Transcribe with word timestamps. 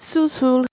Susul. 0.00 0.64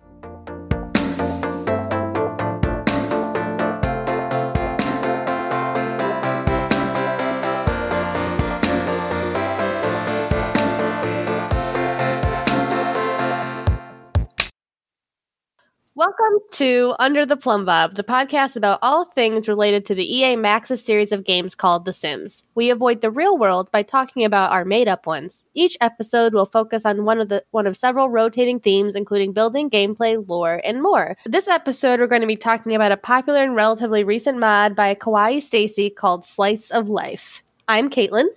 Welcome 16.35 16.49
to 16.51 16.95
Under 16.99 17.25
the 17.25 17.37
Plumbob, 17.37 17.95
the 17.95 18.03
podcast 18.03 18.57
about 18.57 18.79
all 18.81 19.05
things 19.05 19.47
related 19.47 19.85
to 19.85 19.95
the 19.95 20.17
EA 20.17 20.35
Maxis 20.35 20.79
series 20.79 21.13
of 21.13 21.23
games 21.23 21.55
called 21.55 21.85
The 21.85 21.93
Sims. 21.93 22.43
We 22.55 22.69
avoid 22.69 22.99
the 22.99 23.09
real 23.09 23.37
world 23.37 23.71
by 23.71 23.83
talking 23.83 24.25
about 24.25 24.51
our 24.51 24.65
made-up 24.65 25.05
ones. 25.05 25.47
Each 25.53 25.77
episode 25.79 26.33
will 26.33 26.45
focus 26.45 26.85
on 26.85 27.05
one 27.05 27.21
of 27.21 27.29
the 27.29 27.45
one 27.51 27.65
of 27.65 27.77
several 27.77 28.09
rotating 28.09 28.59
themes, 28.59 28.97
including 28.97 29.31
building, 29.31 29.69
gameplay, 29.69 30.27
lore, 30.27 30.59
and 30.65 30.81
more. 30.81 31.15
This 31.25 31.47
episode, 31.47 32.01
we're 32.01 32.07
going 32.07 32.19
to 32.19 32.27
be 32.27 32.35
talking 32.35 32.75
about 32.75 32.91
a 32.91 32.97
popular 32.97 33.41
and 33.41 33.55
relatively 33.55 34.03
recent 34.03 34.37
mod 34.37 34.75
by 34.75 34.93
KawaiiStacie 34.93 35.95
called 35.95 36.25
Slice 36.25 36.69
of 36.69 36.89
Life. 36.89 37.43
I'm 37.69 37.89
Caitlin. 37.89 38.27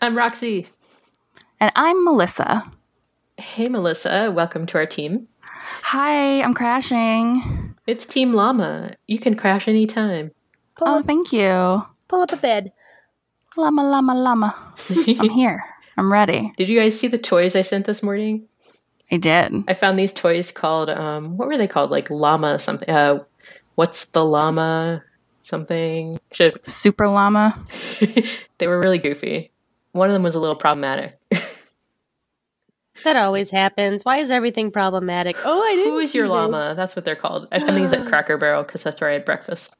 I'm 0.00 0.16
Roxy. 0.18 0.66
And 1.60 1.70
I'm 1.76 2.04
Melissa. 2.04 2.64
Hey, 3.38 3.68
Melissa. 3.68 4.32
Welcome 4.32 4.66
to 4.66 4.78
our 4.78 4.86
team. 4.86 5.28
Hi, 5.66 6.42
I'm 6.42 6.54
crashing. 6.54 7.74
It's 7.88 8.06
Team 8.06 8.32
Llama. 8.32 8.92
You 9.08 9.18
can 9.18 9.34
crash 9.34 9.66
anytime. 9.66 10.30
Pull 10.76 10.88
oh, 10.88 10.98
up, 10.98 11.06
thank 11.06 11.32
you. 11.32 11.84
Pull 12.06 12.22
up 12.22 12.32
a 12.32 12.36
bed. 12.36 12.72
Llama, 13.56 13.82
llama, 13.82 14.14
llama. 14.14 14.54
I'm 15.20 15.30
here. 15.30 15.64
I'm 15.96 16.12
ready. 16.12 16.52
Did 16.56 16.68
you 16.68 16.78
guys 16.78 16.98
see 16.98 17.08
the 17.08 17.18
toys 17.18 17.56
I 17.56 17.62
sent 17.62 17.86
this 17.86 18.00
morning? 18.00 18.46
I 19.10 19.16
did. 19.16 19.64
I 19.66 19.72
found 19.72 19.98
these 19.98 20.12
toys 20.12 20.52
called, 20.52 20.88
um, 20.88 21.36
what 21.36 21.48
were 21.48 21.58
they 21.58 21.66
called? 21.66 21.90
Like 21.90 22.10
llama 22.10 22.60
something. 22.60 22.88
Uh, 22.88 23.24
what's 23.74 24.04
the 24.06 24.24
llama 24.24 25.02
something? 25.42 26.18
Should 26.32 26.60
Super 26.68 27.08
llama. 27.08 27.60
they 28.58 28.68
were 28.68 28.78
really 28.78 28.98
goofy. 28.98 29.50
One 29.92 30.10
of 30.10 30.14
them 30.14 30.22
was 30.22 30.36
a 30.36 30.40
little 30.40 30.56
problematic. 30.56 31.18
That 33.06 33.14
always 33.14 33.52
happens. 33.52 34.04
Why 34.04 34.16
is 34.16 34.32
everything 34.32 34.72
problematic? 34.72 35.36
Oh, 35.44 35.62
I 35.62 35.76
didn't. 35.76 35.92
Who 35.92 35.98
is 35.98 36.12
your 36.12 36.26
llama? 36.26 36.74
That's 36.76 36.96
what 36.96 37.04
they're 37.04 37.14
called. 37.14 37.46
I 37.52 37.60
found 37.60 37.76
these 37.76 37.92
at 37.92 38.04
Cracker 38.08 38.36
Barrel 38.36 38.64
because 38.64 38.82
that's 38.82 39.00
where 39.00 39.08
I 39.08 39.12
had 39.12 39.24
breakfast. 39.24 39.76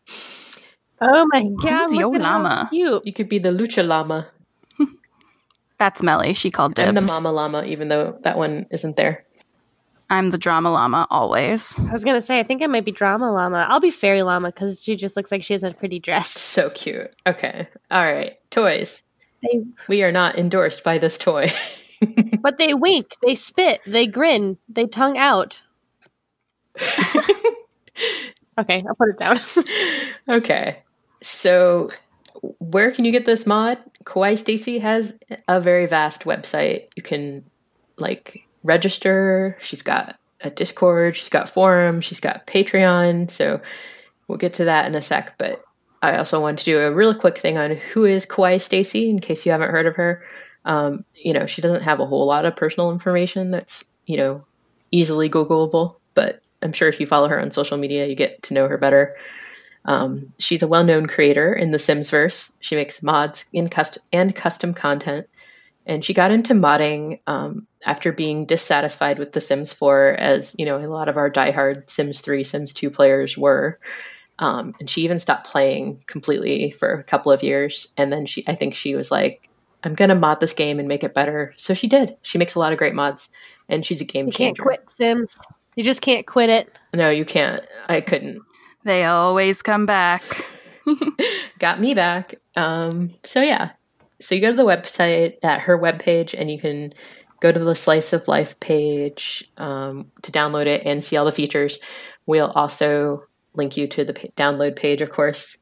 Oh 1.01 1.27
my 1.33 1.43
god! 1.61 1.87
Who's 1.87 1.95
your 1.95 2.15
llama? 2.15 2.69
You 2.71 3.03
you 3.05 3.13
could 3.13 3.29
be 3.29 3.41
the 3.41 3.49
lucha 3.49 3.85
llama. 3.85 4.29
that's 5.79 6.05
Melly. 6.05 6.35
She 6.35 6.53
called 6.53 6.77
dibs. 6.77 6.87
I'm 6.87 6.95
the 6.95 7.01
mama 7.01 7.33
llama, 7.33 7.65
even 7.65 7.89
though 7.89 8.17
that 8.23 8.39
one 8.39 8.67
isn't 8.71 8.95
there. 8.95 9.25
I'm 10.09 10.31
the 10.31 10.39
drama 10.39 10.71
llama 10.71 11.09
always. 11.11 11.77
I 11.81 11.91
was 11.91 12.05
gonna 12.05 12.23
say 12.23 12.39
I 12.39 12.45
think 12.45 12.63
I 12.63 12.69
might 12.69 12.85
be 12.85 12.93
drama 12.93 13.33
llama. 13.33 13.67
I'll 13.69 13.81
be 13.81 13.91
fairy 13.91 14.23
llama 14.23 14.53
because 14.53 14.81
she 14.81 14.95
just 14.95 15.17
looks 15.17 15.33
like 15.33 15.43
she 15.43 15.53
has 15.53 15.65
a 15.65 15.73
pretty 15.73 15.99
dress. 15.99 16.29
So 16.57 16.71
cute. 16.71 17.13
Okay. 17.27 17.67
All 17.91 18.05
right. 18.05 18.37
Toys. 18.53 19.03
They- 19.43 19.65
we 19.89 20.05
are 20.05 20.13
not 20.13 20.39
endorsed 20.39 20.85
by 20.85 20.99
this 20.99 21.19
toy. 21.19 21.49
but 22.41 22.59
they 22.59 22.75
wink, 22.75 23.17
they 23.25 23.35
spit, 23.35 23.81
they 23.87 24.07
grin, 24.07 24.59
they 24.69 24.87
tongue 24.87 25.19
out. 25.19 25.63
okay, 28.59 28.85
I'll 28.87 28.95
put 28.95 29.11
it 29.11 29.19
down. 29.19 29.39
okay. 30.29 30.83
So, 31.23 31.91
where 32.59 32.91
can 32.91 33.05
you 33.05 33.13
get 33.13 33.27
this 33.27 33.47
mod? 33.47 33.79
KawaiiStacie 34.05 34.81
has 34.81 35.19
a 35.49 35.61
very 35.61 35.87
vast 35.87 36.25
website. 36.25 36.89
You 36.95 37.03
can 37.03 37.45
like 37.97 38.45
register. 38.63 39.57
She's 39.61 39.83
got 39.83 40.19
a 40.43 40.51
Discord, 40.51 41.17
she's 41.17 41.31
got 41.31 41.49
forum, 41.49 42.03
she's 42.03 42.21
got 42.21 42.47
Patreon. 42.47 43.31
So, 43.31 43.61
we'll 44.29 44.39
get 44.39 44.55
to 44.55 44.65
that 44.65 44.87
in 44.87 44.95
a 44.95 45.03
sec, 45.03 45.39
but 45.39 45.63
I 46.03 46.19
also 46.19 46.41
want 46.41 46.59
to 46.59 46.65
do 46.65 46.81
a 46.81 46.93
real 46.93 47.15
quick 47.15 47.39
thing 47.39 47.59
on 47.59 47.77
who 47.77 48.05
is 48.05 48.27
KawaiiStacie 48.27 49.09
in 49.09 49.19
case 49.19 49.47
you 49.47 49.53
haven't 49.53 49.71
heard 49.71 49.87
of 49.87 49.97
her. 49.97 50.23
Um, 50.67 51.05
you 51.15 51.33
know, 51.33 51.47
she 51.47 51.63
doesn't 51.63 51.83
have 51.83 52.01
a 52.01 52.07
whole 52.07 52.27
lot 52.27 52.45
of 52.45 52.57
personal 52.57 52.91
information 52.91 53.51
that's, 53.51 53.93
you 54.05 54.17
know, 54.17 54.45
easily 54.91 55.31
Googleable, 55.31 55.97
but 56.15 56.43
I'm 56.63 56.73
sure 56.73 56.89
if 56.89 57.01
you 57.01 57.07
follow 57.07 57.29
her 57.29 57.41
on 57.41 57.51
social 57.51 57.79
media, 57.79 58.07
you 58.07 58.15
get 58.15 58.43
to 58.45 58.55
know 58.55 58.69
her 58.69 58.77
better. 58.77 59.17
Um, 59.85 60.33
she's 60.39 60.63
a 60.63 60.69
well 60.69 60.85
known 60.85 61.07
creator 61.07 61.53
in 61.53 61.71
the 61.71 61.79
Sims 61.79 62.11
verse. 62.11 62.57
She 62.61 62.75
makes 62.75 63.03
mods 63.03 63.47
in 63.53 63.71
and 64.13 64.35
custom 64.35 64.75
content. 64.75 65.29
And 65.89 66.05
she 66.05 66.13
got 66.13 66.33
into 66.33 66.53
modding 66.53 67.21
um, 67.29 67.69
after 67.85 68.11
being 68.11 68.45
dissatisfied 68.45 69.21
with 69.21 69.33
The 69.33 69.41
Sims 69.41 69.73
4, 69.73 70.17
as 70.19 70.55
you 70.59 70.67
know, 70.67 70.79
a 70.79 70.89
lot 70.89 71.09
of 71.09 71.17
our 71.17 71.31
diehard 71.31 71.89
Sims 71.89 72.21
3, 72.21 72.43
Sims 72.43 72.73
2 72.73 72.91
players 72.91 73.39
were. 73.39 73.79
Um, 74.41 74.75
and 74.81 74.91
she 74.91 75.03
even 75.03 75.21
stopped 75.21 75.47
playing 75.47 76.03
completely 76.09 76.73
for 76.73 76.91
a 76.91 77.05
couple 77.05 77.31
of 77.31 77.45
years. 77.45 77.93
And 77.97 78.13
then 78.13 78.27
she, 78.27 78.45
I 78.49 78.57
think 78.57 78.75
she 78.75 78.97
was 78.97 79.13
like, 79.13 79.49
I'm 79.85 79.95
gonna 79.95 80.15
mod 80.15 80.41
this 80.41 80.53
game 80.53 80.79
and 80.79 80.89
make 80.89 81.05
it 81.05 81.15
better. 81.15 81.55
So 81.57 81.75
she 81.75 81.87
did. 81.87 82.17
She 82.23 82.39
makes 82.39 82.55
a 82.55 82.59
lot 82.59 82.73
of 82.73 82.79
great 82.79 82.95
mods, 82.95 83.31
and 83.69 83.85
she's 83.85 84.01
a 84.01 84.05
game 84.05 84.27
you 84.27 84.33
changer. 84.33 84.63
You 84.63 84.69
can't 84.71 84.81
quit 84.81 84.91
Sims. 84.91 85.39
You 85.77 85.85
just 85.85 86.03
can't 86.03 86.27
quit 86.27 86.49
it. 86.51 86.79
No, 86.95 87.11
you 87.11 87.25
can't. 87.25 87.65
I 87.89 88.01
couldn't. 88.01 88.41
They 88.85 89.05
always 89.05 89.63
come 89.63 89.85
back. 89.85 90.47
Got 91.59 91.81
me 91.81 91.95
back. 91.95 92.37
Um, 92.57 93.11
so 93.23 93.43
yeah. 93.43 93.71
So 94.21 94.35
you 94.35 94.41
go 94.41 94.51
to 94.51 94.57
the 94.57 94.65
website 94.65 95.35
at 95.43 95.63
her 95.63 95.79
webpage, 95.79 96.35
and 96.39 96.51
you 96.51 96.59
can 96.59 96.95
go 97.41 97.53
to 97.53 97.59
the 97.59 97.75
slice 97.75 98.13
of 98.13 98.29
life 98.29 98.59
page 98.61 99.51
um, 99.59 100.11
to 100.23 100.33
download 100.33 100.67
it 100.67 100.83
and 100.87 101.05
see 101.05 101.17
all 101.17 101.25
the 101.25 101.33
features. 101.33 101.79
We'll 102.25 102.51
also 102.55 103.25
link 103.55 103.77
you 103.77 103.87
to 103.89 104.05
the 104.05 104.15
download 104.37 104.77
page, 104.77 105.03
of 105.03 105.11
course. 105.11 105.59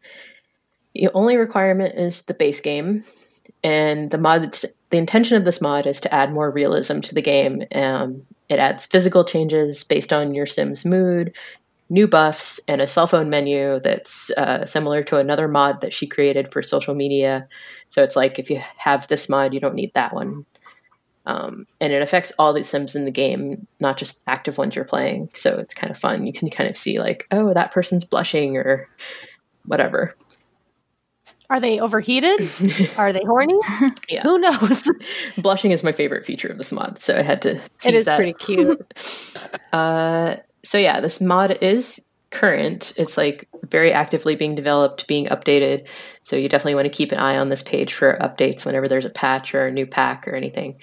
The 0.95 1.11
only 1.15 1.37
requirement 1.37 1.95
is 1.97 2.23
the 2.23 2.35
base 2.35 2.61
game 2.61 3.03
and 3.63 4.11
the 4.11 4.19
mod 4.19 4.55
the 4.91 4.99
intention 4.99 5.37
of 5.37 5.45
this 5.45 5.61
mod 5.61 5.87
is 5.87 6.01
to 6.03 6.15
add 6.15 6.33
more 6.33 6.51
realism 6.51 7.01
to 7.01 7.15
the 7.15 7.23
game. 7.23 7.65
Um, 7.75 8.23
it 8.49 8.59
adds 8.59 8.87
physical 8.87 9.25
changes 9.25 9.83
based 9.85 10.13
on 10.13 10.35
your 10.35 10.47
sim's 10.47 10.85
mood 10.85 11.35
new 11.91 12.09
buffs 12.09 12.59
and 12.67 12.81
a 12.81 12.87
cell 12.87 13.07
phone 13.07 13.29
menu 13.29 13.79
that's 13.81 14.31
uh, 14.33 14.65
similar 14.65 15.03
to 15.03 15.19
another 15.19 15.49
mod 15.49 15.81
that 15.81 15.93
she 15.93 16.07
created 16.07 16.51
for 16.51 16.63
social 16.63 16.95
media. 16.95 17.47
So 17.89 18.03
it's 18.03 18.17
like 18.17 18.39
if 18.39 18.51
you 18.51 18.61
have 18.79 19.07
this 19.09 19.29
mod 19.29 19.53
you 19.53 19.61
don't 19.61 19.75
need 19.75 19.93
that 19.95 20.15
one. 20.15 20.47
Um, 21.27 21.67
and 21.81 21.93
it 21.93 22.03
affects 22.03 22.33
all 22.39 22.53
the 22.53 22.63
sims 22.63 22.95
in 22.95 23.07
the 23.07 23.11
game 23.11 23.67
not 23.81 23.97
just 23.97 24.23
active 24.27 24.59
ones 24.59 24.77
you're 24.77 24.85
playing. 24.85 25.31
So 25.35 25.59
it's 25.59 25.75
kind 25.75 25.91
of 25.91 25.97
fun. 25.97 26.27
You 26.27 26.33
can 26.33 26.51
kind 26.51 26.69
of 26.69 26.77
see 26.77 26.99
like 26.99 27.27
oh 27.31 27.53
that 27.55 27.71
person's 27.71 28.05
blushing 28.05 28.57
or 28.57 28.89
whatever 29.67 30.15
are 31.55 31.61
they 31.61 31.79
overheated? 31.79 32.41
Are 32.97 33.13
they 33.13 33.23
horny? 33.25 33.55
Yeah. 34.09 34.23
Who 34.23 34.41
knows? 34.41 34.91
Blushing 35.39 35.71
is 35.71 35.85
my 35.85 35.93
favorite 35.93 36.27
feature 36.27 36.49
of 36.49 36.59
this 36.59 36.73
mod, 36.73 36.99
so 36.99 37.17
I 37.17 37.23
had 37.23 37.43
to. 37.43 37.61
It 37.87 37.95
is 37.95 38.07
that. 38.07 38.17
pretty 38.17 38.33
cute. 38.33 38.81
uh, 39.73 40.35
so 40.65 40.79
yeah, 40.79 40.99
this 40.99 41.21
mod 41.21 41.57
is 41.61 42.05
current. 42.31 42.93
It's 42.97 43.17
like 43.17 43.49
very 43.63 43.93
actively 43.93 44.35
being 44.35 44.57
developed, 44.57 45.07
being 45.07 45.27
updated. 45.27 45.87
So 46.25 46.35
you 46.35 46.49
definitely 46.49 46.75
want 46.75 46.87
to 46.87 46.91
keep 46.91 47.13
an 47.13 47.19
eye 47.19 47.39
on 47.39 47.51
this 47.51 47.63
page 47.63 47.95
for 47.95 48.19
updates 48.21 48.67
whenever 48.67 48.89
there's 48.89 49.05
a 49.05 49.11
patch 49.11 49.55
or 49.55 49.67
a 49.67 49.71
new 49.71 49.87
pack 49.87 50.27
or 50.27 50.35
anything. 50.35 50.75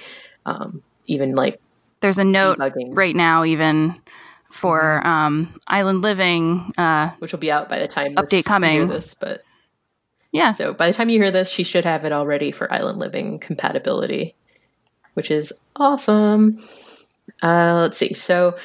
Um, 0.45 0.83
even 1.05 1.35
like 1.35 1.59
there's 1.99 2.17
a 2.17 2.23
note 2.23 2.59
debugging. 2.59 2.95
right 2.95 3.15
now, 3.15 3.43
even 3.43 4.01
for 4.49 5.01
mm-hmm. 5.03 5.09
um, 5.09 5.59
Island 5.67 6.01
Living, 6.01 6.71
uh, 6.77 7.09
which 7.19 7.33
will 7.33 7.39
be 7.39 7.51
out 7.51 7.67
by 7.67 7.79
the 7.79 7.89
time 7.89 8.15
update 8.15 8.45
coming. 8.45 8.87
This, 8.87 9.15
but 9.15 9.43
yeah. 10.31 10.53
So 10.53 10.73
by 10.73 10.87
the 10.87 10.93
time 10.93 11.09
you 11.09 11.19
hear 11.21 11.31
this, 11.31 11.49
she 11.49 11.63
should 11.63 11.85
have 11.85 12.05
it 12.05 12.11
already 12.11 12.51
for 12.51 12.71
Island 12.71 12.99
Living 12.99 13.39
compatibility, 13.39 14.35
which 15.13 15.31
is 15.31 15.53
awesome. 15.75 16.57
Uh, 17.43 17.75
let's 17.81 17.97
see. 17.97 18.13
So 18.13 18.55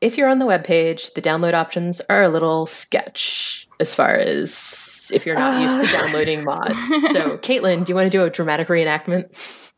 if 0.00 0.18
you're 0.18 0.28
on 0.28 0.38
the 0.38 0.46
web 0.46 0.64
page, 0.64 1.14
the 1.14 1.22
download 1.22 1.54
options 1.54 2.00
are 2.10 2.22
a 2.22 2.28
little 2.28 2.66
sketch 2.66 3.68
as 3.80 3.94
far 3.94 4.14
as 4.14 5.10
if 5.12 5.26
you're 5.26 5.36
not 5.36 5.60
used 5.60 5.90
to 5.90 5.96
downloading 5.96 6.44
mods. 6.44 6.78
So, 7.12 7.38
Caitlin, 7.38 7.84
do 7.84 7.90
you 7.90 7.94
want 7.94 8.10
to 8.10 8.16
do 8.16 8.24
a 8.24 8.30
dramatic 8.30 8.68
reenactment? 8.68 9.72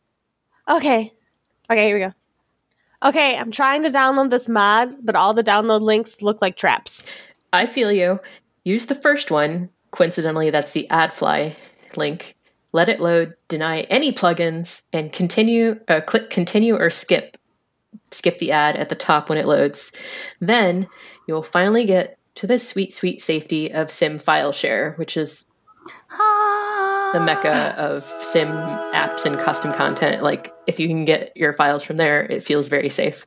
Okay. 0.68 1.12
Okay, 1.70 1.86
here 1.86 1.96
we 1.96 2.04
go. 2.04 2.12
Okay, 3.08 3.36
I'm 3.36 3.52
trying 3.52 3.84
to 3.84 3.90
download 3.90 4.30
this 4.30 4.48
mod, 4.48 4.96
but 5.02 5.14
all 5.14 5.34
the 5.34 5.44
download 5.44 5.82
links 5.82 6.20
look 6.20 6.42
like 6.42 6.56
traps. 6.56 7.04
I 7.52 7.66
feel 7.66 7.92
you. 7.92 8.20
Use 8.64 8.86
the 8.86 8.94
first 8.94 9.30
one 9.30 9.70
Coincidentally, 9.90 10.50
that's 10.50 10.72
the 10.72 10.86
AdFly 10.90 11.56
link. 11.96 12.36
Let 12.72 12.88
it 12.88 13.00
load, 13.00 13.34
deny 13.48 13.80
any 13.82 14.12
plugins, 14.12 14.82
and 14.92 15.10
continue. 15.12 15.80
Uh, 15.88 16.00
click 16.00 16.30
continue 16.30 16.76
or 16.76 16.90
skip. 16.90 17.36
Skip 18.10 18.38
the 18.38 18.52
ad 18.52 18.76
at 18.76 18.90
the 18.90 18.94
top 18.94 19.28
when 19.28 19.38
it 19.38 19.46
loads. 19.46 19.92
Then 20.40 20.88
you 21.26 21.34
will 21.34 21.42
finally 21.42 21.84
get 21.84 22.18
to 22.36 22.46
the 22.46 22.58
sweet, 22.58 22.94
sweet 22.94 23.20
safety 23.20 23.72
of 23.72 23.88
SimFileShare, 23.88 24.96
which 24.98 25.16
is 25.16 25.46
the 26.10 27.20
mecca 27.24 27.74
of 27.78 28.04
sim 28.04 28.48
apps 28.48 29.24
and 29.24 29.38
custom 29.38 29.72
content. 29.72 30.22
Like, 30.22 30.54
if 30.66 30.78
you 30.78 30.86
can 30.88 31.04
get 31.04 31.34
your 31.34 31.52
files 31.52 31.82
from 31.82 31.96
there, 31.96 32.22
it 32.24 32.42
feels 32.42 32.68
very 32.68 32.90
safe. 32.90 33.26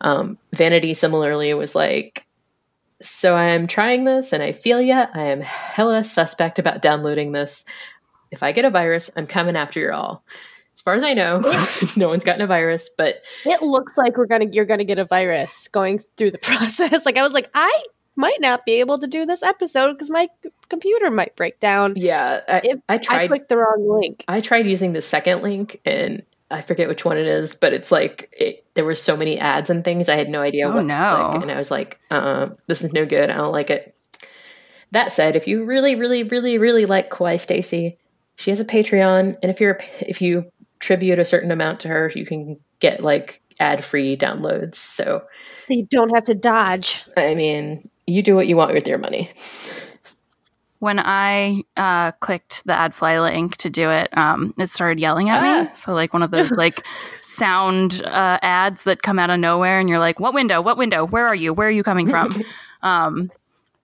Um, 0.00 0.38
Vanity 0.52 0.92
similarly 0.92 1.54
was 1.54 1.74
like, 1.74 2.25
so 3.08 3.36
I'm 3.36 3.66
trying 3.66 4.04
this 4.04 4.32
and 4.32 4.42
I 4.42 4.52
feel 4.52 4.80
yet 4.80 5.10
I 5.14 5.22
am 5.22 5.40
hella 5.40 6.04
suspect 6.04 6.58
about 6.58 6.82
downloading 6.82 7.32
this. 7.32 7.64
If 8.30 8.42
I 8.42 8.52
get 8.52 8.64
a 8.64 8.70
virus, 8.70 9.10
I'm 9.16 9.26
coming 9.26 9.56
after 9.56 9.80
you 9.80 9.92
all. 9.92 10.24
As 10.74 10.80
far 10.80 10.94
as 10.94 11.02
I 11.02 11.14
know, 11.14 11.40
no 11.96 12.08
one's 12.08 12.24
gotten 12.24 12.42
a 12.42 12.46
virus, 12.46 12.90
but 12.96 13.16
it 13.44 13.62
looks 13.62 13.96
like 13.96 14.16
we're 14.16 14.26
gonna 14.26 14.46
you're 14.52 14.66
gonna 14.66 14.84
get 14.84 14.98
a 14.98 15.04
virus 15.04 15.68
going 15.68 16.00
through 16.16 16.32
the 16.32 16.38
process. 16.42 17.06
like 17.06 17.16
I 17.16 17.22
was 17.22 17.32
like, 17.32 17.50
I 17.54 17.82
might 18.16 18.40
not 18.40 18.64
be 18.64 18.80
able 18.80 18.98
to 18.98 19.06
do 19.06 19.26
this 19.26 19.42
episode 19.42 19.92
because 19.92 20.10
my 20.10 20.28
computer 20.68 21.10
might 21.10 21.36
break 21.36 21.60
down. 21.60 21.94
Yeah, 21.96 22.40
I, 22.48 22.60
if 22.64 22.80
I 22.88 22.98
tried. 22.98 23.22
I 23.22 23.28
clicked 23.28 23.48
the 23.48 23.58
wrong 23.58 23.88
link. 24.00 24.24
I 24.26 24.40
tried 24.40 24.66
using 24.66 24.92
the 24.92 25.02
second 25.02 25.42
link, 25.42 25.80
and 25.84 26.22
I 26.50 26.60
forget 26.60 26.88
which 26.88 27.04
one 27.04 27.18
it 27.18 27.26
is, 27.26 27.54
but 27.54 27.72
it's 27.72 27.90
like 27.90 28.28
it, 28.32 28.66
there 28.74 28.84
were 28.84 28.94
so 28.94 29.16
many 29.16 29.38
ads 29.38 29.68
and 29.70 29.82
things. 29.84 30.08
I 30.08 30.16
had 30.16 30.28
no 30.28 30.40
idea 30.40 30.68
Oh, 30.68 30.74
what 30.76 30.84
no. 30.84 30.94
to 30.94 31.28
click, 31.30 31.42
and 31.42 31.50
I 31.50 31.56
was 31.56 31.70
like, 31.70 31.98
uh, 32.10 32.50
"This 32.68 32.82
is 32.82 32.92
no 32.92 33.04
good. 33.04 33.30
I 33.30 33.36
don't 33.36 33.52
like 33.52 33.70
it." 33.70 33.94
That 34.92 35.10
said, 35.12 35.34
if 35.34 35.48
you 35.48 35.64
really, 35.64 35.96
really, 35.96 36.22
really, 36.22 36.58
really 36.58 36.86
like 36.86 37.10
KawaiiStacie, 37.10 37.96
she 38.36 38.50
has 38.50 38.60
a 38.60 38.64
Patreon, 38.64 39.36
and 39.42 39.50
if 39.50 39.60
you're 39.60 39.78
if 40.00 40.22
you 40.22 40.50
tribute 40.78 41.18
a 41.18 41.24
certain 41.24 41.50
amount 41.50 41.80
to 41.80 41.88
her, 41.88 42.12
you 42.14 42.24
can 42.24 42.58
get 42.78 43.02
like 43.02 43.42
ad 43.58 43.82
free 43.84 44.16
downloads. 44.16 44.76
So, 44.76 45.22
So 45.66 45.74
you 45.74 45.86
don't 45.90 46.14
have 46.14 46.24
to 46.26 46.34
dodge. 46.34 47.04
I 47.16 47.34
mean, 47.34 47.88
you 48.06 48.22
do 48.22 48.36
what 48.36 48.46
you 48.46 48.56
want 48.56 48.72
with 48.74 48.86
your 48.86 48.98
money. 48.98 49.30
When 50.78 50.98
I 50.98 51.64
uh, 51.76 52.12
clicked 52.12 52.64
the 52.66 52.72
AdFly 52.72 53.22
link 53.22 53.56
to 53.58 53.70
do 53.70 53.90
it, 53.90 54.16
um, 54.16 54.54
it 54.58 54.68
started 54.68 55.00
yelling 55.00 55.30
at 55.30 55.42
me. 55.42 55.70
Ah. 55.70 55.74
So 55.74 55.92
like 55.92 56.12
one 56.12 56.22
of 56.22 56.30
those 56.30 56.50
like 56.56 56.84
sound 57.22 58.02
uh, 58.04 58.38
ads 58.42 58.84
that 58.84 59.02
come 59.02 59.18
out 59.18 59.30
of 59.30 59.40
nowhere, 59.40 59.80
and 59.80 59.88
you're 59.88 59.98
like, 59.98 60.20
"What 60.20 60.34
window? 60.34 60.60
What 60.60 60.76
window? 60.76 61.06
Where 61.06 61.26
are 61.26 61.34
you? 61.34 61.52
Where 61.54 61.68
are 61.68 61.72
you 61.72 61.82
coming 61.82 62.08
from?" 62.08 62.28
um, 62.82 63.30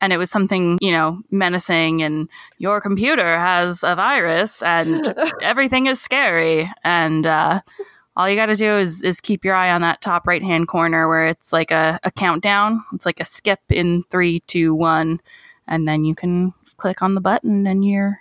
and 0.00 0.12
it 0.12 0.16
was 0.16 0.30
something 0.30 0.78
you 0.80 0.92
know 0.92 1.22
menacing, 1.30 2.02
and 2.02 2.28
your 2.58 2.80
computer 2.80 3.38
has 3.38 3.82
a 3.82 3.94
virus, 3.94 4.62
and 4.62 5.14
everything 5.42 5.86
is 5.86 6.00
scary, 6.00 6.70
and 6.84 7.26
uh, 7.26 7.60
all 8.16 8.28
you 8.28 8.36
got 8.36 8.46
to 8.46 8.56
do 8.56 8.76
is 8.76 9.02
is 9.02 9.20
keep 9.20 9.44
your 9.44 9.54
eye 9.54 9.70
on 9.70 9.80
that 9.80 10.00
top 10.00 10.26
right 10.26 10.42
hand 10.42 10.68
corner 10.68 11.08
where 11.08 11.26
it's 11.26 11.52
like 11.52 11.70
a, 11.70 11.98
a 12.02 12.10
countdown. 12.10 12.84
It's 12.92 13.06
like 13.06 13.20
a 13.20 13.24
skip 13.24 13.60
in 13.70 14.02
three, 14.10 14.40
two, 14.40 14.74
one, 14.74 15.20
and 15.66 15.88
then 15.88 16.04
you 16.04 16.14
can 16.14 16.52
click 16.82 17.00
on 17.00 17.14
the 17.14 17.20
button 17.20 17.64
and 17.68 17.84
you're 17.84 18.20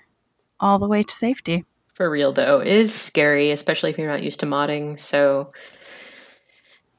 all 0.59 0.77
the 0.77 0.87
way 0.87 1.01
to 1.01 1.11
safety. 1.11 1.65
For 1.95 2.07
real 2.09 2.31
though, 2.31 2.59
it 2.59 2.67
is 2.67 2.93
scary, 2.93 3.49
especially 3.49 3.89
if 3.89 3.97
you're 3.97 4.09
not 4.09 4.21
used 4.21 4.39
to 4.41 4.45
modding. 4.45 4.99
So 4.99 5.51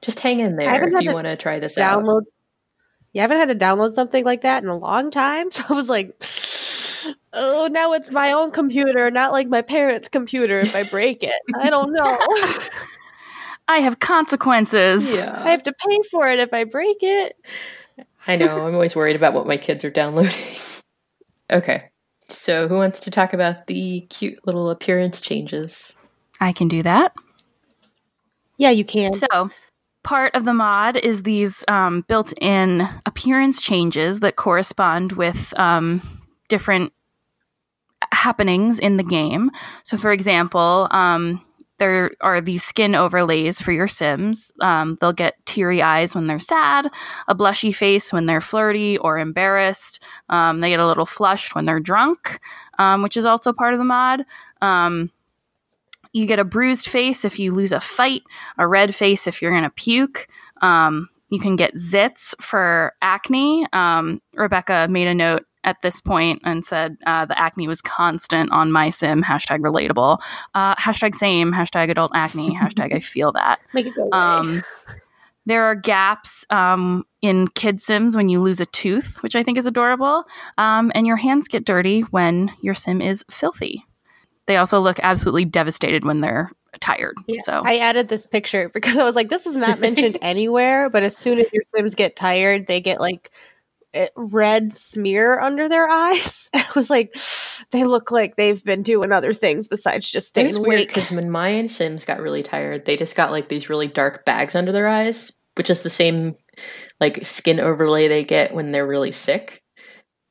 just 0.02 0.18
hang 0.18 0.40
in 0.40 0.56
there 0.56 0.88
if 0.88 1.02
you 1.02 1.14
want 1.14 1.28
to 1.28 1.36
try 1.36 1.60
this 1.60 1.78
out. 1.78 2.02
Download. 2.02 2.22
You 3.12 3.20
haven't 3.20 3.38
had 3.38 3.48
to 3.48 3.54
download 3.54 3.92
something 3.92 4.24
like 4.24 4.40
that 4.40 4.64
in 4.64 4.68
a 4.68 4.76
long 4.76 5.10
time. 5.10 5.50
So 5.52 5.62
I 5.68 5.72
was 5.74 5.88
like, 5.88 6.20
oh, 7.32 7.68
now 7.70 7.92
it's 7.92 8.10
my 8.10 8.32
own 8.32 8.50
computer, 8.50 9.08
not 9.12 9.30
like 9.30 9.46
my 9.46 9.62
parents' 9.62 10.08
computer 10.08 10.58
if 10.58 10.74
I 10.74 10.82
break 10.82 11.22
it. 11.22 11.40
I 11.54 11.70
don't 11.70 11.92
know. 11.92 12.18
I 13.68 13.78
have 13.78 14.00
consequences. 14.00 15.16
Yeah, 15.16 15.40
I 15.44 15.50
have 15.50 15.62
to 15.62 15.72
pay 15.72 15.98
for 16.10 16.26
it 16.26 16.40
if 16.40 16.52
I 16.52 16.64
break 16.64 16.98
it. 17.02 17.36
I 18.26 18.34
know. 18.34 18.66
I'm 18.66 18.74
always 18.74 18.96
worried 18.96 19.16
about 19.16 19.32
what 19.34 19.46
my 19.46 19.56
kids 19.56 19.84
are 19.84 19.90
downloading. 19.90 20.32
Okay, 21.52 21.90
so 22.28 22.68
who 22.68 22.76
wants 22.76 23.00
to 23.00 23.10
talk 23.10 23.32
about 23.32 23.66
the 23.66 24.02
cute 24.10 24.38
little 24.46 24.70
appearance 24.70 25.20
changes? 25.20 25.96
I 26.40 26.52
can 26.52 26.68
do 26.68 26.82
that. 26.82 27.14
Yeah, 28.58 28.70
you 28.70 28.84
can. 28.84 29.12
So, 29.14 29.50
part 30.02 30.34
of 30.34 30.44
the 30.44 30.54
mod 30.54 30.96
is 30.96 31.22
these 31.22 31.64
um, 31.68 32.04
built 32.08 32.32
in 32.40 32.88
appearance 33.06 33.60
changes 33.60 34.20
that 34.20 34.36
correspond 34.36 35.12
with 35.12 35.52
um, 35.58 36.02
different 36.48 36.92
happenings 38.12 38.78
in 38.78 38.96
the 38.96 39.04
game. 39.04 39.50
So, 39.84 39.96
for 39.96 40.12
example, 40.12 40.88
um, 40.90 41.44
there 41.82 42.12
are 42.20 42.40
these 42.40 42.62
skin 42.62 42.94
overlays 42.94 43.60
for 43.60 43.72
your 43.72 43.88
Sims. 43.88 44.52
Um, 44.60 44.98
they'll 45.00 45.12
get 45.12 45.44
teary 45.46 45.82
eyes 45.82 46.14
when 46.14 46.26
they're 46.26 46.38
sad, 46.38 46.88
a 47.26 47.34
blushy 47.34 47.74
face 47.74 48.12
when 48.12 48.26
they're 48.26 48.40
flirty 48.40 48.98
or 48.98 49.18
embarrassed. 49.18 50.00
Um, 50.28 50.60
they 50.60 50.70
get 50.70 50.78
a 50.78 50.86
little 50.86 51.06
flushed 51.06 51.56
when 51.56 51.64
they're 51.64 51.80
drunk, 51.80 52.38
um, 52.78 53.02
which 53.02 53.16
is 53.16 53.24
also 53.24 53.52
part 53.52 53.74
of 53.74 53.80
the 53.80 53.84
mod. 53.84 54.24
Um, 54.60 55.10
you 56.12 56.24
get 56.26 56.38
a 56.38 56.44
bruised 56.44 56.88
face 56.88 57.24
if 57.24 57.40
you 57.40 57.50
lose 57.50 57.72
a 57.72 57.80
fight, 57.80 58.22
a 58.58 58.68
red 58.68 58.94
face 58.94 59.26
if 59.26 59.42
you're 59.42 59.50
going 59.50 59.64
to 59.64 59.70
puke. 59.70 60.28
Um, 60.60 61.08
you 61.30 61.40
can 61.40 61.56
get 61.56 61.74
zits 61.74 62.40
for 62.40 62.92
acne. 63.02 63.66
Um, 63.72 64.22
Rebecca 64.34 64.86
made 64.88 65.08
a 65.08 65.14
note 65.14 65.46
at 65.64 65.82
this 65.82 66.00
point 66.00 66.40
and 66.44 66.64
said 66.64 66.96
uh, 67.06 67.24
the 67.24 67.38
acne 67.38 67.68
was 67.68 67.80
constant 67.80 68.50
on 68.52 68.72
my 68.72 68.90
sim. 68.90 69.22
Hashtag 69.22 69.60
relatable. 69.60 70.20
Uh, 70.54 70.74
hashtag 70.76 71.14
same. 71.14 71.52
Hashtag 71.52 71.90
adult 71.90 72.12
acne. 72.14 72.54
hashtag 72.60 72.94
I 72.94 73.00
feel 73.00 73.32
that. 73.32 73.60
Make 73.72 73.86
it 73.86 73.94
go 73.94 74.02
away. 74.02 74.10
Um, 74.12 74.62
there 75.44 75.64
are 75.64 75.74
gaps 75.74 76.46
um, 76.50 77.04
in 77.20 77.48
kid 77.48 77.80
sims 77.80 78.14
when 78.14 78.28
you 78.28 78.40
lose 78.40 78.60
a 78.60 78.66
tooth, 78.66 79.22
which 79.22 79.34
I 79.34 79.42
think 79.42 79.58
is 79.58 79.66
adorable. 79.66 80.24
Um, 80.56 80.92
and 80.94 81.06
your 81.06 81.16
hands 81.16 81.48
get 81.48 81.64
dirty 81.64 82.02
when 82.02 82.52
your 82.60 82.74
sim 82.74 83.00
is 83.00 83.24
filthy. 83.30 83.84
They 84.46 84.56
also 84.56 84.80
look 84.80 84.98
absolutely 85.02 85.44
devastated 85.44 86.04
when 86.04 86.20
they're 86.20 86.50
tired. 86.80 87.16
Yeah, 87.26 87.40
so 87.42 87.62
I 87.64 87.78
added 87.78 88.08
this 88.08 88.26
picture 88.26 88.68
because 88.74 88.96
I 88.98 89.04
was 89.04 89.16
like, 89.16 89.28
this 89.28 89.46
is 89.46 89.56
not 89.56 89.80
mentioned 89.80 90.18
anywhere, 90.22 90.90
but 90.90 91.02
as 91.02 91.16
soon 91.16 91.38
as 91.38 91.46
your 91.52 91.62
Sims 91.66 91.94
get 91.94 92.16
tired, 92.16 92.66
they 92.66 92.80
get 92.80 93.00
like 93.00 93.30
Eh, 93.94 94.08
red 94.16 94.72
smear 94.72 95.38
under 95.38 95.68
their 95.68 95.88
eyes. 95.88 96.48
I 96.54 96.64
was 96.74 96.88
like, 96.88 97.14
they 97.70 97.84
look 97.84 98.10
like 98.10 98.36
they've 98.36 98.62
been 98.64 98.82
doing 98.82 99.12
other 99.12 99.32
things 99.32 99.68
besides 99.68 100.10
just 100.10 100.28
staying 100.28 100.54
weird 100.54 100.66
awake. 100.80 100.88
because 100.88 101.10
when 101.10 101.30
my 101.30 101.48
and 101.48 101.70
Sims 101.70 102.04
got 102.04 102.20
really 102.20 102.42
tired, 102.42 102.84
they 102.86 102.96
just 102.96 103.16
got 103.16 103.30
like 103.30 103.48
these 103.48 103.68
really 103.68 103.86
dark 103.86 104.24
bags 104.24 104.54
under 104.54 104.72
their 104.72 104.88
eyes, 104.88 105.30
which 105.56 105.68
is 105.68 105.82
the 105.82 105.90
same 105.90 106.36
like 107.00 107.26
skin 107.26 107.60
overlay 107.60 108.08
they 108.08 108.24
get 108.24 108.54
when 108.54 108.70
they're 108.72 108.86
really 108.86 109.12
sick. 109.12 109.62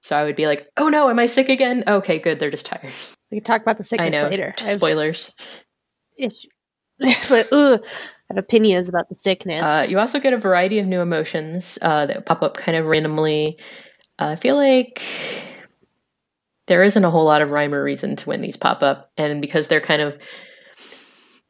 So 0.02 0.18
I 0.18 0.24
would 0.24 0.36
be 0.36 0.48
like, 0.48 0.68
"Oh 0.78 0.90
no, 0.90 1.10
am 1.12 1.20
I 1.20 1.28
sick 1.28 1.48
again?" 1.48 1.84
Okay, 1.88 2.18
good. 2.18 2.40
They're 2.40 2.50
just 2.50 2.66
tired. 2.66 2.92
We 3.30 3.38
can 3.38 3.44
talk 3.44 3.62
about 3.62 3.78
the 3.78 3.84
I 3.84 3.86
sickness 3.86 4.12
know. 4.14 4.28
later. 4.30 4.56
I 4.60 4.74
Spoilers. 4.74 5.32
issue- 6.18 6.50
but 7.30 7.48
ugh, 7.52 7.84
I 7.84 8.21
have 8.32 8.38
opinions 8.44 8.90
about 8.90 9.10
the 9.10 9.16
sickness. 9.16 9.64
Uh, 9.64 9.86
you 9.90 10.00
also 10.00 10.20
get 10.20 10.34
a 10.34 10.38
variety 10.38 10.80
of 10.80 10.88
new 10.88 11.02
emotions 11.02 11.78
uh, 11.82 12.06
that 12.06 12.26
pop 12.26 12.42
up 12.42 12.56
kind 12.58 12.78
of 12.78 12.86
randomly. 12.86 13.58
Uh, 14.20 14.30
I 14.30 14.36
feel 14.36 14.56
like 14.56 15.02
there 16.68 16.84
isn't 16.84 17.04
a 17.04 17.10
whole 17.10 17.26
lot 17.26 17.42
of 17.42 17.50
rhyme 17.50 17.74
or 17.74 17.84
reason 17.84 18.16
to 18.16 18.30
when 18.30 18.42
these 18.42 18.58
pop 18.58 18.82
up, 18.84 19.12
and 19.18 19.42
because 19.42 19.68
they're 19.68 19.82
kind 19.82 20.02
of 20.02 20.18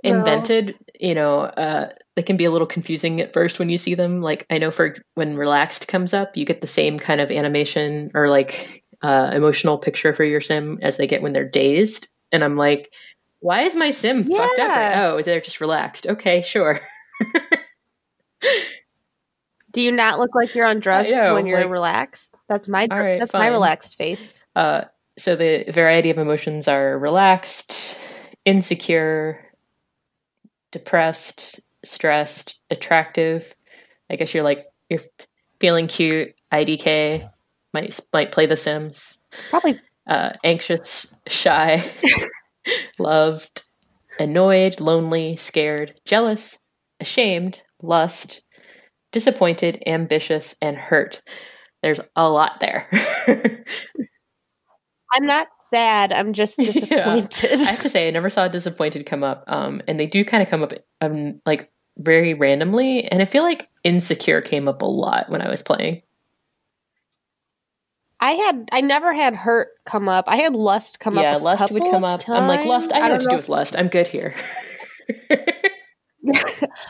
No. 0.04 0.12
invented, 0.18 0.76
you 1.00 1.14
know, 1.14 1.42
uh, 1.42 1.90
they 2.16 2.24
can 2.24 2.38
be 2.38 2.46
a 2.46 2.52
little 2.52 2.68
confusing 2.68 3.22
at 3.22 3.34
first 3.34 3.60
when 3.60 3.70
you 3.70 3.78
see 3.78 3.94
them. 3.94 4.22
Like 4.22 4.46
I 4.50 4.58
know 4.58 4.72
for 4.72 4.96
when 5.16 5.38
relaxed 5.38 5.88
comes 5.88 6.14
up, 6.14 6.36
you 6.36 6.46
get 6.46 6.62
the 6.62 6.68
same 6.68 6.98
kind 6.98 7.22
of 7.22 7.30
animation 7.32 8.10
or 8.16 8.30
like 8.30 8.84
uh, 9.04 9.32
emotional 9.34 9.78
picture 9.78 10.14
for 10.14 10.24
your 10.24 10.42
sim 10.42 10.80
as 10.82 10.98
they 10.98 11.08
get 11.08 11.22
when 11.22 11.34
they're 11.34 11.48
dazed, 11.48 12.08
and 12.32 12.44
I'm 12.44 12.56
like. 12.56 12.92
Why 13.42 13.64
is 13.64 13.76
my 13.76 13.92
sim 13.92 14.24
fucked 14.24 14.60
up? 14.60 14.70
Right? 14.70 14.96
Oh, 14.98 15.22
they're 15.22 15.42
just 15.42 15.60
relaxed. 15.62 16.08
Okay, 16.08 16.42
sure. 16.42 16.80
Do 19.72 19.82
you 19.82 19.92
not 19.92 20.20
look 20.20 20.36
like 20.36 20.54
you're 20.54 20.66
on 20.66 20.80
drugs 20.80 21.10
know, 21.12 21.34
when 21.34 21.46
you're 21.46 21.62
like- 21.62 21.70
relaxed? 21.70 22.38
That's 22.50 22.68
my 22.68 22.88
right, 22.92 23.20
that's 23.20 23.34
my 23.34 23.48
relaxed 23.48 23.98
face. 23.98 24.44
Uh, 24.56 24.84
so 25.18 25.36
the 25.36 25.64
variety 25.72 26.10
of 26.10 26.18
emotions 26.18 26.68
are 26.68 26.98
relaxed, 27.00 27.98
insecure, 28.44 29.40
depressed, 30.72 31.62
stressed, 31.84 32.60
attractive. 32.70 33.56
I 34.10 34.18
guess 34.18 34.34
you're 34.34 34.44
like 34.44 34.70
you're 34.90 35.00
feeling 35.62 35.88
cute. 35.88 36.36
IDK 36.52 37.30
might 37.74 37.98
might 38.12 38.32
play 38.34 38.46
The 38.48 38.58
Sims. 38.58 39.20
Probably 39.50 39.80
Uh, 40.06 40.34
anxious, 40.44 41.16
shy, 41.28 41.82
loved, 43.00 43.64
annoyed, 44.20 44.80
lonely, 44.80 45.36
scared, 45.36 46.00
jealous, 46.06 46.60
ashamed, 47.00 47.64
lust, 47.82 48.44
disappointed, 49.12 49.82
ambitious, 49.88 50.56
and 50.62 50.78
hurt. 50.78 51.22
There's 51.84 52.00
a 52.16 52.30
lot 52.30 52.60
there. 52.60 52.88
I'm 55.14 55.26
not 55.26 55.48
sad. 55.70 56.14
I'm 56.14 56.34
just 56.34 56.58
Yeah. 56.60 56.66
disappointed. 56.66 57.52
I 57.62 57.72
have 57.72 57.82
to 57.82 57.90
say, 57.90 58.08
I 58.08 58.12
never 58.12 58.30
saw 58.30 58.48
disappointed 58.48 59.06
come 59.06 59.24
up, 59.24 59.44
um, 59.48 59.82
and 59.88 60.00
they 60.00 60.08
do 60.08 60.24
kind 60.24 60.42
of 60.44 60.50
come 60.50 60.64
up 60.64 60.74
um, 61.02 61.42
like 61.46 61.70
very 61.98 62.34
randomly. 62.34 63.06
And 63.06 63.22
I 63.22 63.26
feel 63.26 63.44
like 63.44 63.70
insecure 63.84 64.42
came 64.42 64.68
up 64.68 64.82
a 64.82 64.86
lot 64.86 65.30
when 65.30 65.42
I 65.42 65.50
was 65.50 65.62
playing. 65.62 66.02
I 68.22 68.32
had 68.34 68.70
I 68.72 68.82
never 68.82 69.14
had 69.14 69.36
hurt 69.36 69.70
come 69.86 70.08
up. 70.08 70.26
I 70.28 70.38
had 70.38 70.54
lust 70.54 71.00
come 71.00 71.18
yeah, 71.18 71.36
up. 71.36 71.42
a 71.42 71.44
lust 71.44 71.72
would 71.72 71.82
come 71.82 72.04
of 72.04 72.22
up. 72.22 72.30
I'm 72.30 72.48
like 72.48 72.66
lust. 72.66 72.94
I 72.94 73.00
know 73.00 73.08
don't 73.08 73.12
what 73.14 73.22
to 73.22 73.30
do 73.30 73.36
with 73.36 73.50
lust. 73.50 73.76
I'm 73.78 73.88
good 73.88 74.08
here. 74.08 74.36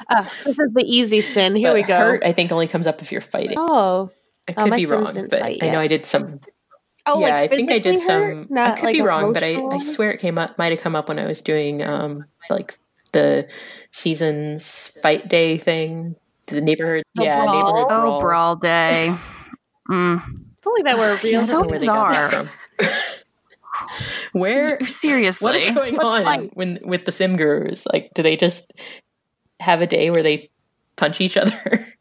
uh, 0.10 0.24
this 0.46 0.60
is 0.60 0.74
the 0.74 0.84
easy 0.86 1.22
sin. 1.22 1.56
Here 1.56 1.70
But 1.70 1.76
we 1.76 1.84
go. 1.84 1.98
Hurt, 1.98 2.24
I 2.26 2.34
think, 2.34 2.52
only 2.52 2.68
comes 2.68 2.86
up 2.86 3.02
if 3.02 3.12
you're 3.12 3.22
fighting. 3.22 3.58
Oh, 3.58 4.12
I 4.50 4.54
Oh, 4.58 4.64
could 4.64 4.70
my 4.72 4.78
be 4.78 4.86
wrong, 4.86 5.28
but 5.30 5.42
I 5.42 5.58
know. 5.72 5.80
I 5.80 5.88
did 5.88 6.06
some. 6.06 6.42
oh, 7.06 7.20
yeah, 7.22 7.28
like 7.28 7.34
I 7.40 7.48
think 7.48 7.72
I 7.72 7.80
did 7.80 8.02
hurt? 8.02 8.38
some. 8.38 8.48
Not 8.50 8.72
I 8.74 8.76
could 8.76 8.86
like 8.88 8.94
be 8.94 9.02
wrong, 9.02 9.32
but 9.32 9.44
I, 9.44 9.56
I 9.56 9.78
swear 9.80 10.12
it 10.12 10.20
came 10.20 10.38
up. 10.38 10.58
Might 10.58 10.74
have 10.74 10.82
come 10.82 10.96
up 10.98 11.08
when 11.08 11.18
I 11.20 11.26
was 11.26 11.42
doing 11.42 11.82
um 11.82 12.26
like 12.50 12.78
the 13.14 13.50
seasons 13.92 14.98
fight 15.02 15.30
day 15.30 15.58
thing. 15.58 16.16
The 16.48 16.60
neighborhood, 16.60 17.04
The 17.16 17.24
yeah, 17.24 17.36
brawl? 17.38 17.56
neighborhood 17.56 17.88
Oh, 17.90 18.02
brawl. 18.02 18.20
brawl 18.20 18.56
day. 18.58 19.14
Mm. 19.90 20.22
If 20.62 20.68
only 20.68 20.84
that 20.84 20.98
were 20.98 21.16
real. 21.24 21.42
So 21.42 21.62
know 21.62 21.68
where 21.68 21.80
they 21.80 21.86
got 21.86 22.12
that 22.12 22.46
bizarre. 22.80 22.92
Where 24.34 24.80
Seriously. 24.86 25.46
what 25.46 25.56
is 25.56 25.72
going 25.72 25.94
Let's 25.94 26.06
on 26.06 26.24
fight. 26.24 26.52
when 26.56 26.80
with 26.84 27.06
the 27.06 27.12
sim 27.12 27.36
gurus? 27.36 27.86
Like, 27.92 28.12
do 28.14 28.22
they 28.22 28.36
just 28.38 28.74
have 29.60 29.82
a 29.82 29.88
day 29.88 30.10
where 30.12 30.24
they 30.24 30.50
punch 30.96 31.22
each 31.22 31.38
other? 31.38 31.88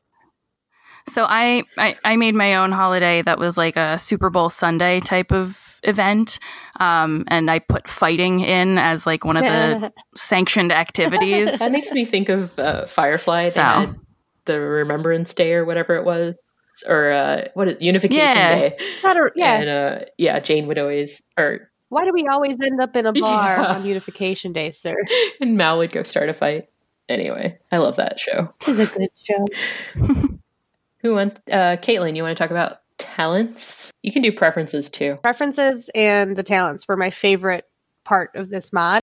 So 1.08 1.24
I, 1.28 1.64
I 1.78 1.96
I 2.04 2.16
made 2.16 2.34
my 2.36 2.56
own 2.56 2.70
holiday 2.72 3.22
that 3.22 3.38
was 3.38 3.56
like 3.56 3.76
a 3.76 3.98
Super 3.98 4.30
Bowl 4.30 4.48
Sunday 4.50 5.00
type 5.00 5.32
of 5.32 5.80
event, 5.82 6.38
um, 6.78 7.24
and 7.28 7.50
I 7.50 7.58
put 7.58 7.88
fighting 7.88 8.40
in 8.40 8.76
as 8.78 9.06
like 9.06 9.24
one 9.24 9.36
of 9.38 9.42
the 9.42 9.92
sanctioned 10.14 10.70
activities. 10.70 11.58
that 11.58 11.72
makes 11.72 11.90
me 11.90 12.04
think 12.04 12.28
of 12.28 12.56
uh, 12.60 12.84
Firefly. 12.86 13.44
They 13.44 13.50
So. 13.50 13.94
the 14.44 14.60
Remembrance 14.60 15.32
Day 15.34 15.54
or 15.54 15.64
whatever 15.64 15.96
it 15.96 16.04
was, 16.04 16.34
or 16.86 17.10
uh, 17.12 17.48
what 17.54 17.68
is 17.68 17.76
Unification 17.80 18.18
Yeah. 18.18 18.58
Day? 18.58 18.78
Not 19.04 19.16
a- 19.16 19.30
yeah. 19.36 19.54
and 19.60 19.68
uh, 19.68 20.04
yeah, 20.18 20.38
Jane 20.40 20.66
would 20.66 20.78
always, 20.78 21.22
or 21.38 21.70
Why 21.88 22.04
do 22.04 22.12
we 22.12 22.26
always 22.26 22.56
end 22.62 22.80
up 22.80 22.94
in 22.96 23.06
a 23.06 23.12
bar 23.14 23.56
Yeah. 23.56 23.74
on 23.74 23.84
Unification 23.84 24.52
Day, 24.52 24.72
sir? 24.72 24.94
and 25.40 25.56
Mal 25.56 25.78
would 25.78 25.92
go 25.92 26.02
start 26.02 26.28
a 26.28 26.34
fight. 26.34 26.68
Anyway, 27.08 27.58
I 27.72 27.78
love 27.78 27.96
that 27.96 28.20
show. 28.20 28.54
This 28.60 28.78
is 28.78 28.94
a 28.94 28.98
good 28.98 29.08
show. 29.16 29.46
Who 31.02 31.14
want? 31.14 31.38
Uh, 31.50 31.76
Caitlin, 31.76 32.14
you 32.16 32.22
want 32.22 32.36
to 32.36 32.40
talk 32.42 32.50
about 32.50 32.78
talents? 32.98 33.90
You 34.02 34.12
can 34.12 34.22
do 34.22 34.30
preferences 34.32 34.90
too. 34.90 35.18
Preferences 35.22 35.90
and 35.94 36.36
the 36.36 36.42
talents 36.42 36.86
were 36.86 36.96
my 36.96 37.10
favorite 37.10 37.64
part 38.04 38.30
of 38.36 38.50
this 38.50 38.72
mod. 38.72 39.00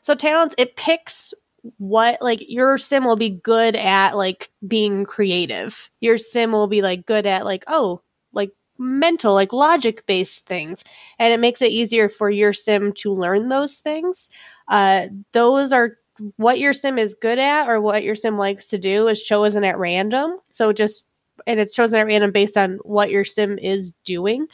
So 0.00 0.14
talents, 0.14 0.54
it 0.58 0.76
picks 0.76 1.32
what 1.78 2.20
like 2.20 2.44
your 2.48 2.78
sim 2.78 3.04
will 3.04 3.16
be 3.16 3.30
good 3.30 3.76
at 3.76 4.16
like 4.16 4.50
being 4.66 5.04
creative. 5.04 5.90
Your 6.00 6.18
sim 6.18 6.52
will 6.52 6.66
be 6.68 6.82
like 6.82 7.06
good 7.06 7.26
at 7.26 7.44
like 7.44 7.64
oh 7.68 8.02
like 8.32 8.50
mental 8.78 9.34
like 9.34 9.52
logic 9.52 10.04
based 10.06 10.46
things 10.46 10.84
and 11.18 11.32
it 11.32 11.40
makes 11.40 11.62
it 11.62 11.70
easier 11.70 12.08
for 12.08 12.28
your 12.30 12.52
sim 12.52 12.92
to 12.94 13.12
learn 13.12 13.48
those 13.48 13.78
things. 13.78 14.30
Uh 14.68 15.08
those 15.32 15.72
are 15.72 15.96
what 16.36 16.58
your 16.58 16.72
sim 16.72 16.98
is 16.98 17.14
good 17.14 17.38
at 17.38 17.68
or 17.68 17.80
what 17.80 18.04
your 18.04 18.14
sim 18.16 18.36
likes 18.38 18.68
to 18.68 18.78
do 18.78 19.08
is 19.08 19.22
chosen 19.22 19.64
at 19.64 19.78
random. 19.78 20.38
So 20.50 20.72
just 20.72 21.06
and 21.46 21.58
it's 21.58 21.74
chosen 21.74 21.98
at 22.00 22.06
random 22.06 22.30
based 22.30 22.56
on 22.56 22.78
what 22.82 23.10
your 23.10 23.24
sim 23.24 23.58
is 23.58 23.92
doing. 24.04 24.46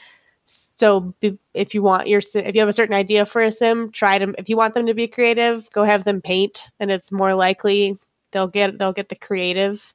So 0.50 1.14
be- 1.20 1.38
if 1.54 1.74
you 1.74 1.82
want 1.82 2.08
your 2.08 2.20
if 2.34 2.54
you 2.54 2.60
have 2.60 2.68
a 2.68 2.72
certain 2.72 2.94
idea 2.94 3.24
for 3.24 3.42
a 3.42 3.52
sim, 3.52 3.92
try 3.92 4.18
to 4.18 4.34
if 4.36 4.48
you 4.48 4.56
want 4.56 4.74
them 4.74 4.86
to 4.86 4.94
be 4.94 5.06
creative, 5.06 5.70
go 5.70 5.84
have 5.84 6.04
them 6.04 6.20
paint 6.20 6.68
and 6.80 6.90
it's 6.90 7.12
more 7.12 7.34
likely 7.34 7.96
they'll 8.32 8.48
get 8.48 8.78
they'll 8.78 8.92
get 8.92 9.08
the 9.08 9.14
creative 9.14 9.94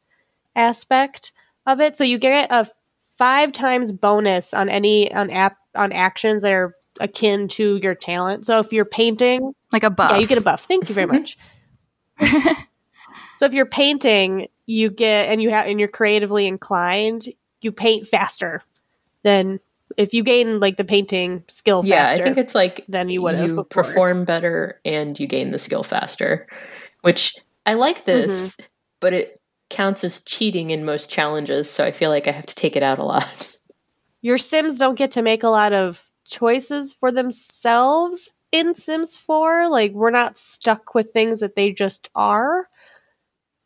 aspect 0.56 1.34
of 1.66 1.82
it. 1.82 1.98
So 1.98 2.04
you 2.04 2.18
get 2.18 2.52
a 2.52 2.68
5 3.18 3.52
times 3.52 3.92
bonus 3.92 4.54
on 4.54 4.70
any 4.70 5.14
on 5.14 5.30
app 5.30 5.58
on 5.76 5.92
actions 5.92 6.44
that 6.44 6.54
are 6.54 6.76
akin 7.02 7.50
to 7.50 7.78
your 7.84 7.96
talent. 7.96 8.46
So 8.46 8.60
if 8.60 8.72
you're 8.72 8.86
painting, 8.86 9.54
like 9.74 9.84
a 9.84 9.90
buff. 9.90 10.12
yeah, 10.12 10.18
you 10.20 10.28
get 10.28 10.38
a 10.38 10.42
buff. 10.42 10.66
Thank 10.66 10.88
you 10.88 10.96
very 10.96 11.08
much. 11.08 11.38
so 13.36 13.46
if 13.46 13.54
you're 13.54 13.66
painting, 13.66 14.48
you 14.66 14.90
get 14.90 15.28
and 15.30 15.42
you 15.42 15.50
have 15.50 15.66
and 15.66 15.80
you're 15.80 15.90
creatively 15.90 16.48
inclined, 16.48 17.28
you 17.60 17.74
paint 17.74 18.08
faster 18.08 18.64
than 19.24 19.60
if 19.98 20.14
you 20.14 20.24
gain 20.24 20.60
like 20.60 20.78
the 20.78 20.84
painting 20.86 21.44
skill 21.48 21.84
Yeah, 21.86 22.08
faster. 22.08 22.22
I 22.22 22.26
think 22.26 22.38
it's 22.38 22.56
like 22.56 22.86
then 22.88 23.10
you 23.10 23.22
would 23.22 23.36
have 23.36 23.50
you 23.50 23.64
perform 23.64 24.26
better 24.26 24.80
and 24.86 25.20
you 25.20 25.28
gain 25.28 25.52
the 25.52 25.60
skill 25.60 25.84
faster, 25.84 26.48
which 27.02 27.36
I 27.66 27.74
like 27.74 28.06
this, 28.06 28.52
Mm-hmm. 28.56 28.66
but 29.00 29.14
it 29.14 29.42
counts 29.70 30.04
as 30.04 30.22
cheating 30.24 30.70
in 30.70 30.86
most 30.86 31.10
challenges, 31.10 31.70
so 31.70 31.84
I 31.84 31.92
feel 31.92 32.10
like 32.12 32.28
I 32.28 32.32
have 32.32 32.46
to 32.46 32.56
take 32.56 32.76
it 32.76 32.84
out 32.84 33.00
a 33.00 33.04
lot. 33.04 33.58
your 34.22 34.38
Sims 34.38 34.78
don't 34.78 34.96
get 34.98 35.12
to 35.14 35.22
make 35.22 35.44
a 35.44 35.50
lot 35.50 35.74
of 35.74 36.10
choices 36.26 36.94
for 36.94 37.12
themselves 37.12 38.32
in 38.52 38.76
Sims 38.76 39.18
4. 39.18 39.70
Like 39.70 39.92
we're 39.94 40.12
not 40.12 40.38
stuck 40.38 40.94
with 40.96 41.12
things 41.12 41.40
that 41.40 41.56
they 41.56 41.72
just 41.72 42.10
are. 42.16 42.68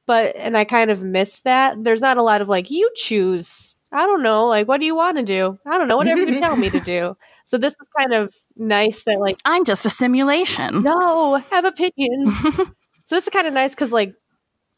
But 0.07 0.35
and 0.37 0.57
I 0.57 0.63
kind 0.63 0.89
of 0.89 1.03
miss 1.03 1.41
that. 1.41 1.83
There's 1.83 2.01
not 2.01 2.17
a 2.17 2.23
lot 2.23 2.41
of 2.41 2.49
like 2.49 2.71
you 2.71 2.89
choose. 2.95 3.75
I 3.91 4.05
don't 4.05 4.21
know, 4.21 4.45
like 4.45 4.67
what 4.67 4.79
do 4.79 4.85
you 4.85 4.95
want 4.95 5.17
to 5.17 5.23
do? 5.23 5.57
I 5.65 5.77
don't 5.77 5.87
know, 5.87 5.97
whatever 5.97 6.21
you 6.23 6.39
tell 6.39 6.55
me 6.55 6.69
to 6.69 6.79
do. 6.95 7.17
So 7.45 7.57
this 7.57 7.73
is 7.73 7.87
kind 7.97 8.13
of 8.13 8.35
nice 8.55 9.03
that 9.05 9.19
like 9.19 9.37
I'm 9.45 9.65
just 9.65 9.85
a 9.85 9.89
simulation. 9.89 10.83
no, 10.83 11.35
have 11.35 11.65
opinions. 11.65 12.39
so 13.05 13.15
this 13.15 13.23
is 13.23 13.29
kind 13.29 13.47
of 13.47 13.53
nice 13.53 13.73
because 13.73 13.91
like 13.91 14.13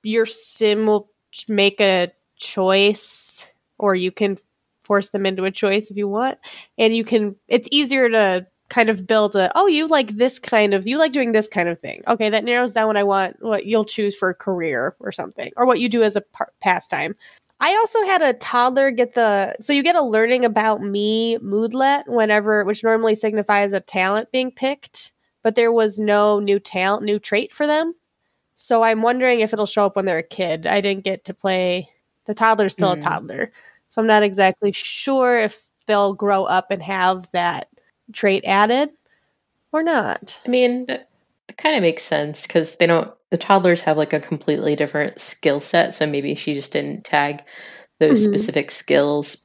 your 0.04 0.26
sim 0.26 0.86
will 0.86 1.10
make 1.48 1.80
a 1.82 2.12
choice, 2.38 3.48
or 3.78 3.96
you 3.96 4.12
can 4.12 4.38
force 4.84 5.10
them 5.10 5.26
into 5.26 5.44
a 5.44 5.52
choice 5.52 5.92
if 5.92 5.98
you 5.98 6.08
want, 6.08 6.38
and 6.78 6.96
you 6.96 7.04
can. 7.04 7.36
It's 7.48 7.68
easier 7.72 8.10
to 8.10 8.48
kind 8.70 8.90
of 8.90 9.06
build 9.06 9.36
a. 9.36 9.52
Oh, 9.56 9.68
you 9.68 9.88
like 9.88 10.16
this 10.18 10.40
kind 10.40 10.74
of. 10.74 10.88
You 10.88 10.98
like 10.98 11.12
doing 11.12 11.34
this 11.34 11.48
kind 11.48 11.70
of 11.70 11.80
thing. 11.80 12.02
Okay, 12.08 12.30
that 12.30 12.44
narrows 12.46 12.74
down 12.74 12.88
what 12.88 12.98
I 12.98 13.04
want. 13.04 13.38
What 13.42 13.66
you'll 13.66 13.86
choose 13.86 14.16
for 14.16 14.30
a 14.30 14.36
career 14.36 14.96
or 15.00 15.12
something, 15.12 15.52
or 15.58 15.66
what 15.66 15.80
you 15.80 15.90
do 15.90 16.02
as 16.04 16.16
a 16.16 16.22
par- 16.22 16.54
pastime. 16.62 17.16
I 17.62 17.76
also 17.76 18.04
had 18.06 18.24
a 18.24 18.34
toddler 18.34 18.92
get 18.92 19.14
the 19.16 19.56
so 19.62 19.74
you 19.74 19.84
get 19.84 19.96
a 19.96 20.04
learning 20.04 20.46
about 20.46 20.82
me 20.84 21.38
moodlet 21.40 22.06
whenever 22.08 22.66
which 22.66 22.84
normally 22.84 23.16
signifies 23.16 23.74
a 23.74 23.80
talent 23.82 24.32
being 24.32 24.52
picked, 24.52 25.14
but 25.44 25.56
there 25.56 25.72
was 25.72 26.00
no 26.00 26.40
new 26.40 26.60
talent 26.60 27.04
new 27.06 27.20
trait 27.20 27.54
for 27.54 27.68
them. 27.68 27.94
So 28.56 28.84
I'm 28.84 29.02
wondering 29.04 29.42
if 29.42 29.54
it'll 29.54 29.66
show 29.68 29.86
up 29.88 29.96
when 29.98 30.06
they're 30.06 30.20
a 30.20 30.24
kid. 30.24 30.68
I 30.68 30.82
didn't 30.82 31.06
get 31.06 31.26
to 31.26 31.34
play 31.36 31.90
the 32.28 32.34
toddler's 32.36 32.74
still 32.74 32.94
Hmm. 32.94 33.00
a 33.00 33.02
toddler. 33.02 33.54
So 33.90 34.02
I'm 34.02 34.08
not 34.08 34.24
exactly 34.24 34.72
sure 34.74 35.38
if 35.38 35.64
they'll 35.88 36.14
grow 36.16 36.46
up 36.46 36.72
and 36.72 36.84
have 36.84 37.32
that 37.32 37.70
trait 38.14 38.44
added 38.46 38.92
or 39.74 39.84
not. 39.84 40.40
I 40.46 40.50
mean, 40.50 40.88
it 41.52 41.58
kind 41.58 41.76
of 41.76 41.82
makes 41.82 42.04
sense 42.04 42.48
because 42.48 42.78
they 42.78 42.88
don't. 42.88 43.12
The 43.30 43.38
toddlers 43.38 43.82
have 43.82 43.98
like 43.98 44.14
a 44.14 44.20
completely 44.20 44.76
different 44.76 45.20
skill 45.20 45.60
set, 45.60 45.94
so 45.94 46.08
maybe 46.08 46.34
she 46.36 46.54
just 46.54 46.72
didn't 46.72 47.04
tag 47.04 47.44
those 48.00 48.26
Mhm. 48.26 48.30
specific 48.30 48.72
skills. 48.72 49.38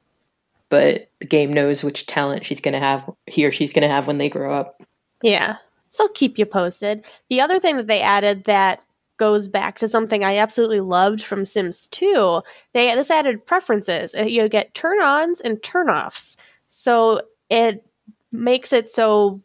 But 0.69 1.09
the 1.19 1.27
game 1.27 1.51
knows 1.51 1.83
which 1.83 2.05
talent 2.05 2.45
she's 2.45 2.59
going 2.61 2.73
to 2.73 2.79
have, 2.79 3.09
he 3.25 3.45
or 3.45 3.51
she's 3.51 3.71
going 3.73 3.87
to 3.87 3.93
have 3.93 4.07
when 4.07 4.17
they 4.17 4.29
grow 4.29 4.53
up. 4.53 4.81
Yeah. 5.21 5.57
So 5.89 6.05
I'll 6.05 6.09
keep 6.09 6.37
you 6.37 6.45
posted. 6.45 7.05
The 7.29 7.41
other 7.41 7.59
thing 7.59 7.77
that 7.77 7.87
they 7.87 8.01
added 8.01 8.45
that 8.45 8.81
goes 9.17 9.47
back 9.47 9.77
to 9.79 9.87
something 9.87 10.23
I 10.23 10.37
absolutely 10.37 10.81
loved 10.81 11.21
from 11.21 11.45
Sims 11.45 11.87
2, 11.87 12.41
they 12.73 12.93
this 12.95 13.11
added 13.11 13.45
preferences. 13.45 14.13
You 14.13 14.47
get 14.49 14.73
turn-ons 14.73 15.41
and 15.41 15.61
turn-offs. 15.63 16.37
So 16.67 17.21
it 17.49 17.85
makes 18.31 18.73
it 18.73 18.89
so 18.89 19.41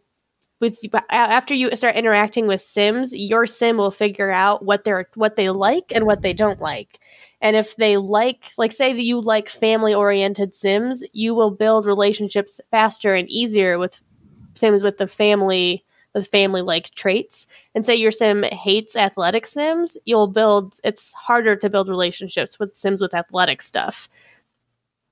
with 0.62 0.78
after 1.10 1.54
you 1.54 1.74
start 1.74 1.96
interacting 1.96 2.46
with 2.46 2.60
Sims, 2.60 3.12
your 3.14 3.46
Sim 3.46 3.76
will 3.76 3.90
figure 3.90 4.30
out 4.30 4.64
what 4.64 4.84
they're 4.84 5.08
what 5.16 5.34
they 5.34 5.50
like 5.50 5.92
and 5.92 6.06
what 6.06 6.22
they 6.22 6.32
don't 6.32 6.60
like. 6.60 7.00
And 7.40 7.56
if 7.56 7.74
they 7.74 7.96
like, 7.96 8.52
like, 8.56 8.70
say 8.70 8.92
that 8.92 9.02
you 9.02 9.20
like 9.20 9.48
family 9.48 9.92
oriented 9.92 10.54
Sims, 10.54 11.02
you 11.12 11.34
will 11.34 11.50
build 11.50 11.84
relationships 11.84 12.60
faster 12.70 13.12
and 13.16 13.28
easier 13.28 13.76
with 13.76 14.00
Sims 14.54 14.84
with 14.84 14.98
the 14.98 15.08
family 15.08 15.84
with 16.14 16.28
family 16.28 16.62
like 16.62 16.94
traits. 16.94 17.48
And 17.74 17.84
say 17.84 17.96
your 17.96 18.12
Sim 18.12 18.44
hates 18.44 18.94
athletic 18.94 19.48
Sims, 19.48 19.96
you'll 20.04 20.28
build. 20.28 20.74
It's 20.84 21.12
harder 21.14 21.56
to 21.56 21.70
build 21.70 21.88
relationships 21.88 22.60
with 22.60 22.76
Sims 22.76 23.02
with 23.02 23.14
athletic 23.14 23.62
stuff. 23.62 24.08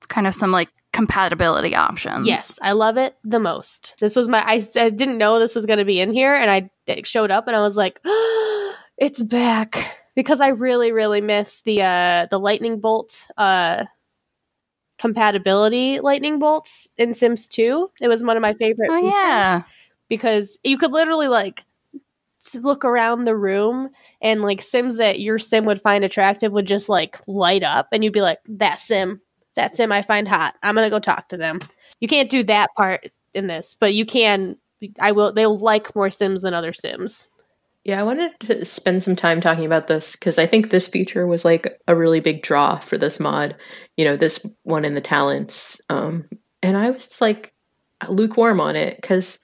Kind 0.07 0.27
of 0.27 0.33
some 0.33 0.53
like 0.53 0.69
compatibility 0.93 1.75
options. 1.75 2.27
Yes, 2.27 2.59
I 2.61 2.73
love 2.73 2.97
it 2.97 3.15
the 3.23 3.39
most. 3.39 3.95
This 3.99 4.15
was 4.15 4.27
my. 4.27 4.43
I, 4.45 4.65
I 4.75 4.89
didn't 4.89 5.17
know 5.17 5.39
this 5.39 5.55
was 5.55 5.65
going 5.65 5.79
to 5.79 5.85
be 5.85 5.99
in 5.99 6.13
here, 6.13 6.33
and 6.33 6.49
I 6.49 6.69
it 6.87 7.07
showed 7.07 7.31
up, 7.31 7.47
and 7.47 7.55
I 7.55 7.61
was 7.61 7.77
like, 7.77 7.99
"It's 8.97 9.21
back!" 9.23 9.97
Because 10.15 10.41
I 10.41 10.49
really, 10.49 10.91
really 10.91 11.21
miss 11.21 11.61
the 11.61 11.81
uh 11.81 12.27
the 12.29 12.39
lightning 12.39 12.79
bolt 12.79 13.27
uh 13.37 13.85
compatibility 14.99 15.99
lightning 15.99 16.37
bolts 16.37 16.87
in 16.97 17.13
Sims 17.13 17.47
2. 17.47 17.89
It 18.01 18.07
was 18.07 18.23
one 18.23 18.37
of 18.37 18.41
my 18.41 18.53
favorite. 18.53 18.89
Oh 18.89 19.03
yeah. 19.03 19.61
because 20.09 20.59
you 20.63 20.77
could 20.77 20.91
literally 20.91 21.27
like 21.27 21.65
look 22.61 22.83
around 22.85 23.23
the 23.23 23.35
room 23.35 23.89
and 24.21 24.41
like 24.41 24.61
sims 24.61 24.97
that 24.97 25.19
your 25.19 25.39
sim 25.39 25.65
would 25.65 25.81
find 25.81 26.03
attractive 26.03 26.51
would 26.51 26.67
just 26.67 26.89
like 26.89 27.19
light 27.27 27.63
up 27.63 27.87
and 27.91 28.03
you'd 28.03 28.13
be 28.13 28.21
like 28.21 28.39
that 28.47 28.77
sim 28.79 29.21
that 29.55 29.75
sim 29.75 29.91
i 29.91 30.01
find 30.01 30.27
hot 30.27 30.55
i'm 30.63 30.75
gonna 30.75 30.89
go 30.89 30.99
talk 30.99 31.27
to 31.29 31.37
them 31.37 31.59
you 31.99 32.07
can't 32.07 32.29
do 32.29 32.43
that 32.43 32.69
part 32.75 33.09
in 33.33 33.47
this 33.47 33.75
but 33.79 33.93
you 33.93 34.05
can 34.05 34.55
i 34.99 35.11
will 35.11 35.31
they'll 35.33 35.57
like 35.57 35.95
more 35.95 36.09
sims 36.09 36.41
than 36.41 36.53
other 36.53 36.73
sims 36.73 37.27
Yeah, 37.83 37.99
I 37.99 38.03
wanted 38.03 38.39
to 38.41 38.63
spend 38.63 39.01
some 39.01 39.15
time 39.15 39.41
talking 39.41 39.65
about 39.65 39.87
this 39.87 40.15
because 40.15 40.37
I 40.37 40.45
think 40.45 40.69
this 40.69 40.87
feature 40.87 41.25
was 41.25 41.43
like 41.43 41.67
a 41.87 41.95
really 41.95 42.19
big 42.19 42.43
draw 42.43 42.77
for 42.77 42.95
this 42.95 43.19
mod. 43.19 43.55
You 43.97 44.05
know, 44.05 44.15
this 44.15 44.45
one 44.61 44.85
in 44.85 44.93
the 44.93 45.01
talents. 45.01 45.81
Um, 45.89 46.29
and 46.61 46.77
I 46.77 46.91
was 46.91 47.19
like 47.19 47.55
lukewarm 48.07 48.61
on 48.61 48.75
it 48.75 48.97
because 49.01 49.39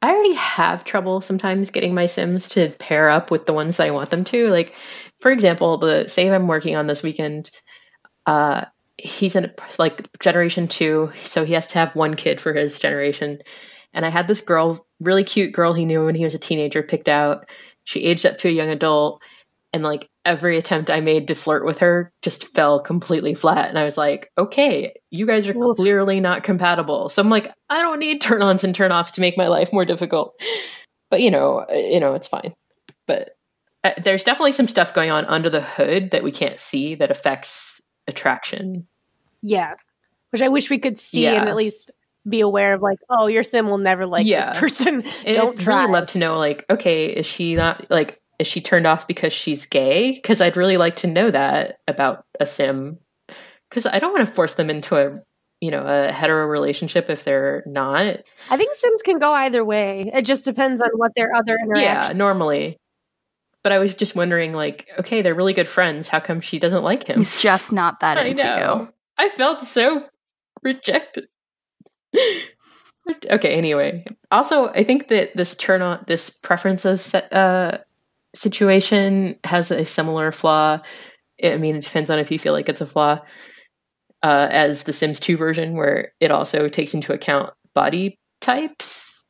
I 0.00 0.10
already 0.10 0.34
have 0.34 0.84
trouble 0.84 1.20
sometimes 1.20 1.70
getting 1.70 1.94
my 1.94 2.06
Sims 2.06 2.48
to 2.50 2.70
pair 2.80 3.08
up 3.08 3.30
with 3.30 3.46
the 3.46 3.52
ones 3.52 3.78
I 3.78 3.90
want 3.90 4.10
them 4.10 4.24
to. 4.24 4.48
Like, 4.48 4.74
for 5.20 5.30
example, 5.30 5.78
the 5.78 6.08
save 6.08 6.32
I'm 6.32 6.48
working 6.48 6.74
on 6.74 6.88
this 6.88 7.04
weekend, 7.04 7.50
uh, 8.26 8.64
he's 9.02 9.34
in 9.34 9.52
like 9.78 10.06
generation 10.20 10.68
two, 10.68 11.12
so 11.24 11.44
he 11.44 11.54
has 11.54 11.66
to 11.68 11.78
have 11.78 11.94
one 11.94 12.14
kid 12.14 12.40
for 12.40 12.52
his 12.52 12.78
generation. 12.78 13.40
And 13.92 14.06
I 14.06 14.08
had 14.08 14.28
this 14.28 14.40
girl, 14.40 14.86
really 15.02 15.24
cute 15.24 15.52
girl 15.52 15.74
he 15.74 15.84
knew 15.84 16.04
when 16.06 16.14
he 16.14 16.24
was 16.24 16.34
a 16.34 16.38
teenager, 16.38 16.82
picked 16.82 17.08
out. 17.08 17.48
She 17.84 18.04
aged 18.04 18.24
up 18.24 18.38
to 18.38 18.48
a 18.48 18.52
young 18.52 18.68
adult, 18.68 19.20
and 19.72 19.82
like 19.82 20.08
every 20.24 20.56
attempt 20.56 20.88
I 20.88 21.00
made 21.00 21.26
to 21.28 21.34
flirt 21.34 21.64
with 21.64 21.80
her 21.80 22.12
just 22.22 22.46
fell 22.54 22.78
completely 22.78 23.34
flat. 23.34 23.68
And 23.68 23.78
I 23.78 23.84
was 23.84 23.98
like, 23.98 24.30
okay, 24.38 24.94
you 25.10 25.26
guys 25.26 25.48
are 25.48 25.56
Oof. 25.56 25.76
clearly 25.76 26.20
not 26.20 26.44
compatible. 26.44 27.08
So 27.08 27.20
I'm 27.20 27.30
like, 27.30 27.52
I 27.68 27.80
don't 27.80 27.98
need 27.98 28.20
turn 28.20 28.40
ons 28.40 28.62
and 28.62 28.74
turn 28.74 28.92
offs 28.92 29.12
to 29.12 29.20
make 29.20 29.36
my 29.36 29.48
life 29.48 29.72
more 29.72 29.84
difficult. 29.84 30.40
But 31.10 31.22
you 31.22 31.30
know, 31.30 31.66
uh, 31.68 31.74
you 31.74 31.98
know, 31.98 32.14
it's 32.14 32.28
fine. 32.28 32.54
But 33.08 33.30
uh, 33.82 33.92
there's 33.98 34.22
definitely 34.22 34.52
some 34.52 34.68
stuff 34.68 34.94
going 34.94 35.10
on 35.10 35.24
under 35.24 35.50
the 35.50 35.60
hood 35.60 36.12
that 36.12 36.22
we 36.22 36.30
can't 36.30 36.60
see 36.60 36.94
that 36.94 37.10
affects 37.10 37.80
attraction. 38.06 38.86
Yeah. 39.42 39.74
Which 40.30 40.42
I 40.42 40.48
wish 40.48 40.70
we 40.70 40.78
could 40.78 40.98
see 40.98 41.24
yeah. 41.24 41.40
and 41.40 41.48
at 41.48 41.56
least 41.56 41.90
be 42.28 42.40
aware 42.40 42.74
of 42.74 42.82
like, 42.82 42.98
oh, 43.10 43.26
your 43.26 43.42
sim 43.42 43.66
will 43.66 43.78
never 43.78 44.06
like 44.06 44.26
yeah. 44.26 44.48
this 44.48 44.58
person. 44.58 45.02
Don't 45.24 45.60
I'd 45.60 45.66
really 45.66 45.92
love 45.92 46.06
to 46.08 46.18
know, 46.18 46.38
like, 46.38 46.64
okay, 46.70 47.06
is 47.06 47.26
she 47.26 47.54
not 47.54 47.90
like 47.90 48.20
is 48.38 48.46
she 48.46 48.60
turned 48.60 48.86
off 48.86 49.06
because 49.06 49.32
she's 49.32 49.66
gay? 49.66 50.12
Because 50.12 50.40
I'd 50.40 50.56
really 50.56 50.76
like 50.76 50.96
to 50.96 51.06
know 51.06 51.30
that 51.30 51.78
about 51.86 52.24
a 52.40 52.46
sim. 52.46 52.98
Because 53.68 53.86
I 53.86 53.98
don't 53.98 54.12
want 54.12 54.26
to 54.26 54.34
force 54.34 54.54
them 54.54 54.68
into 54.68 54.96
a 54.96 55.20
you 55.60 55.70
know 55.70 55.84
a 55.86 56.12
hetero 56.12 56.46
relationship 56.46 57.08
if 57.08 57.24
they're 57.24 57.62
not. 57.66 58.16
I 58.50 58.56
think 58.56 58.74
sims 58.74 59.02
can 59.02 59.18
go 59.18 59.32
either 59.32 59.64
way. 59.64 60.10
It 60.12 60.26
just 60.26 60.44
depends 60.44 60.82
on 60.82 60.90
what 60.96 61.12
their 61.14 61.34
other 61.34 61.56
interaction. 61.56 61.82
Yeah, 62.10 62.12
normally. 62.16 62.78
But 63.62 63.70
I 63.70 63.78
was 63.78 63.94
just 63.94 64.16
wondering, 64.16 64.52
like, 64.52 64.88
okay, 64.98 65.22
they're 65.22 65.36
really 65.36 65.52
good 65.52 65.68
friends. 65.68 66.08
How 66.08 66.18
come 66.18 66.40
she 66.40 66.58
doesn't 66.58 66.82
like 66.82 67.04
him? 67.04 67.18
He's 67.18 67.40
just 67.40 67.72
not 67.72 68.00
that 68.00 68.18
I 68.18 68.24
into 68.24 68.42
know. 68.42 68.80
you. 68.80 68.94
I 69.22 69.28
felt 69.28 69.60
so 69.60 70.08
rejected. 70.64 71.28
okay, 73.30 73.54
anyway. 73.54 74.04
Also, 74.32 74.70
I 74.70 74.82
think 74.82 75.06
that 75.08 75.36
this 75.36 75.54
turn 75.54 75.80
on 75.80 76.02
this 76.08 76.28
preferences 76.28 77.14
uh, 77.14 77.78
situation 78.34 79.36
has 79.44 79.70
a 79.70 79.84
similar 79.84 80.32
flaw. 80.32 80.80
I 81.42 81.56
mean, 81.56 81.76
it 81.76 81.84
depends 81.84 82.10
on 82.10 82.18
if 82.18 82.32
you 82.32 82.38
feel 82.38 82.52
like 82.52 82.68
it's 82.68 82.80
a 82.80 82.86
flaw. 82.86 83.20
Uh, 84.24 84.48
as 84.50 84.84
the 84.84 84.92
Sims 84.92 85.18
2 85.18 85.36
version, 85.36 85.74
where 85.74 86.12
it 86.20 86.30
also 86.30 86.68
takes 86.68 86.94
into 86.94 87.12
account 87.12 87.50
body 87.74 88.20
types. 88.40 89.24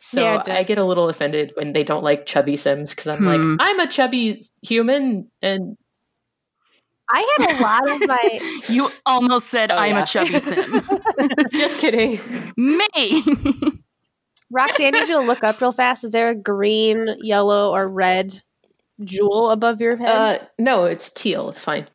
So 0.00 0.22
yeah, 0.22 0.42
I 0.46 0.62
get 0.62 0.78
a 0.78 0.84
little 0.84 1.10
offended 1.10 1.52
when 1.56 1.72
they 1.72 1.84
don't 1.84 2.02
like 2.02 2.24
chubby 2.24 2.56
Sims 2.56 2.90
because 2.90 3.08
I'm 3.08 3.18
hmm. 3.18 3.26
like, 3.26 3.58
I'm 3.60 3.80
a 3.80 3.86
chubby 3.86 4.42
human 4.62 5.30
and 5.42 5.76
I 7.10 7.36
had 7.38 7.58
a 7.58 7.62
lot 7.62 7.90
of 7.90 8.08
my. 8.08 8.60
you 8.68 8.88
almost 9.04 9.48
said 9.48 9.70
oh, 9.70 9.76
I'm 9.76 9.96
yeah. 9.96 10.02
a 10.02 10.06
chubby 10.06 10.38
sim. 10.38 10.82
Just 11.52 11.78
kidding. 11.78 12.18
Me. 12.56 13.24
Roxy, 14.50 14.86
I 14.86 14.90
need 14.90 15.08
you 15.08 15.18
to 15.18 15.20
look 15.20 15.42
up 15.42 15.60
real 15.60 15.72
fast. 15.72 16.04
Is 16.04 16.12
there 16.12 16.30
a 16.30 16.34
green, 16.34 17.16
yellow, 17.20 17.72
or 17.72 17.88
red 17.88 18.42
jewel 19.02 19.50
above 19.50 19.80
your 19.80 19.96
head? 19.96 20.08
Uh, 20.08 20.44
no, 20.58 20.84
it's 20.84 21.10
teal. 21.10 21.48
It's 21.48 21.62
fine. 21.62 21.86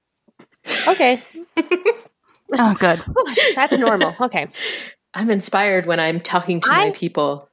Okay. 0.88 1.22
oh, 2.58 2.76
good. 2.80 3.02
That's 3.56 3.78
normal. 3.78 4.16
Okay. 4.20 4.48
I'm 5.13 5.30
inspired 5.30 5.86
when 5.86 6.00
I'm 6.00 6.20
talking 6.20 6.62
to 6.62 6.70
I... 6.72 6.86
my 6.86 6.91
people. 6.91 7.50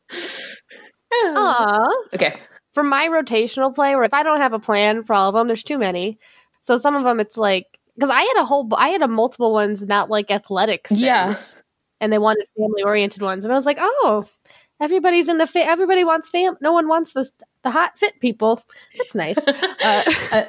Aww. 1.12 1.88
Okay. 2.14 2.35
For 2.73 2.83
my 2.83 3.09
rotational 3.09 3.75
play, 3.75 3.95
where 3.95 4.05
if 4.05 4.14
I 4.14 4.23
don't 4.23 4.38
have 4.38 4.53
a 4.53 4.59
plan 4.59 5.05
for 5.05 5.14
all 5.14 5.29
of 5.29 5.35
them, 5.35 5.47
there's 5.47 5.62
too 5.62 5.79
many. 5.79 6.19
So 6.64 6.79
some 6.79 6.96
of 6.96 7.05
them, 7.05 7.20
it's 7.20 7.37
like 7.37 7.79
because 7.94 8.11
I 8.11 8.20
had 8.20 8.38
a 8.38 8.44
whole, 8.44 8.68
I 8.77 8.88
had 8.88 9.03
a 9.03 9.09
multiple 9.09 9.53
ones, 9.53 9.87
not 9.87 10.11
like 10.11 10.31
athletics. 10.31 10.90
Yes. 10.90 11.55
Yeah. 11.55 11.62
And 12.00 12.12
they 12.12 12.18
wanted 12.18 12.46
family 12.57 12.83
oriented 12.83 13.22
ones, 13.22 13.44
and 13.44 13.53
I 13.53 13.57
was 13.57 13.66
like, 13.66 13.77
oh, 13.81 14.27
everybody's 14.81 15.29
in 15.29 15.38
the 15.38 15.46
fa- 15.46 15.64
everybody 15.64 16.05
wants 16.05 16.29
fam. 16.29 16.57
No 16.61 16.72
one 16.72 16.88
wants 16.88 17.12
the 17.12 17.31
the 17.62 17.70
hot 17.70 17.98
fit 17.98 18.18
people. 18.20 18.62
That's 18.96 19.14
nice. 19.14 19.38
Uh, 19.85 20.03
uh, 20.33 20.44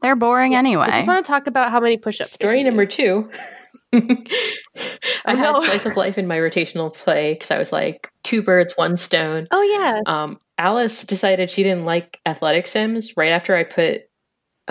They're 0.00 0.16
boring 0.16 0.54
anyway. 0.54 0.86
I 0.86 0.92
just 0.92 1.06
want 1.06 1.24
to 1.24 1.30
talk 1.30 1.46
about 1.46 1.70
how 1.70 1.78
many 1.78 1.98
push-ups. 1.98 2.32
Story 2.32 2.62
number 2.62 2.86
two. 2.86 3.30
I 3.92 5.34
had 5.34 5.54
slice 5.64 5.84
of 5.84 5.96
life 5.96 6.16
in 6.16 6.26
my 6.26 6.38
rotational 6.38 6.94
play 6.94 7.34
because 7.34 7.50
I 7.50 7.58
was 7.58 7.70
like 7.70 8.10
two 8.24 8.40
birds, 8.42 8.72
one 8.76 8.96
stone. 8.96 9.44
Oh 9.50 9.62
yeah. 9.62 10.00
Um, 10.06 10.38
Alice 10.56 11.04
decided 11.04 11.50
she 11.50 11.62
didn't 11.62 11.84
like 11.84 12.18
athletic 12.24 12.66
sims 12.66 13.14
right 13.18 13.30
after 13.30 13.54
I 13.54 13.64
put 13.64 14.04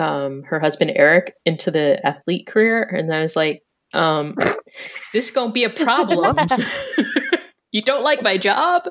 um, 0.02 0.42
her 0.44 0.58
husband 0.58 0.92
Eric 0.96 1.34
into 1.46 1.70
the 1.70 2.04
athlete 2.04 2.46
career, 2.46 2.82
and 2.82 3.12
I 3.12 3.22
was 3.22 3.36
like, 3.36 3.62
um, 3.94 4.36
"This 5.12 5.30
gonna 5.30 5.52
be 5.52 5.64
a 5.64 5.70
problem." 5.70 6.36
you 7.72 7.82
don't 7.82 8.02
like 8.02 8.22
my 8.22 8.36
job? 8.36 8.88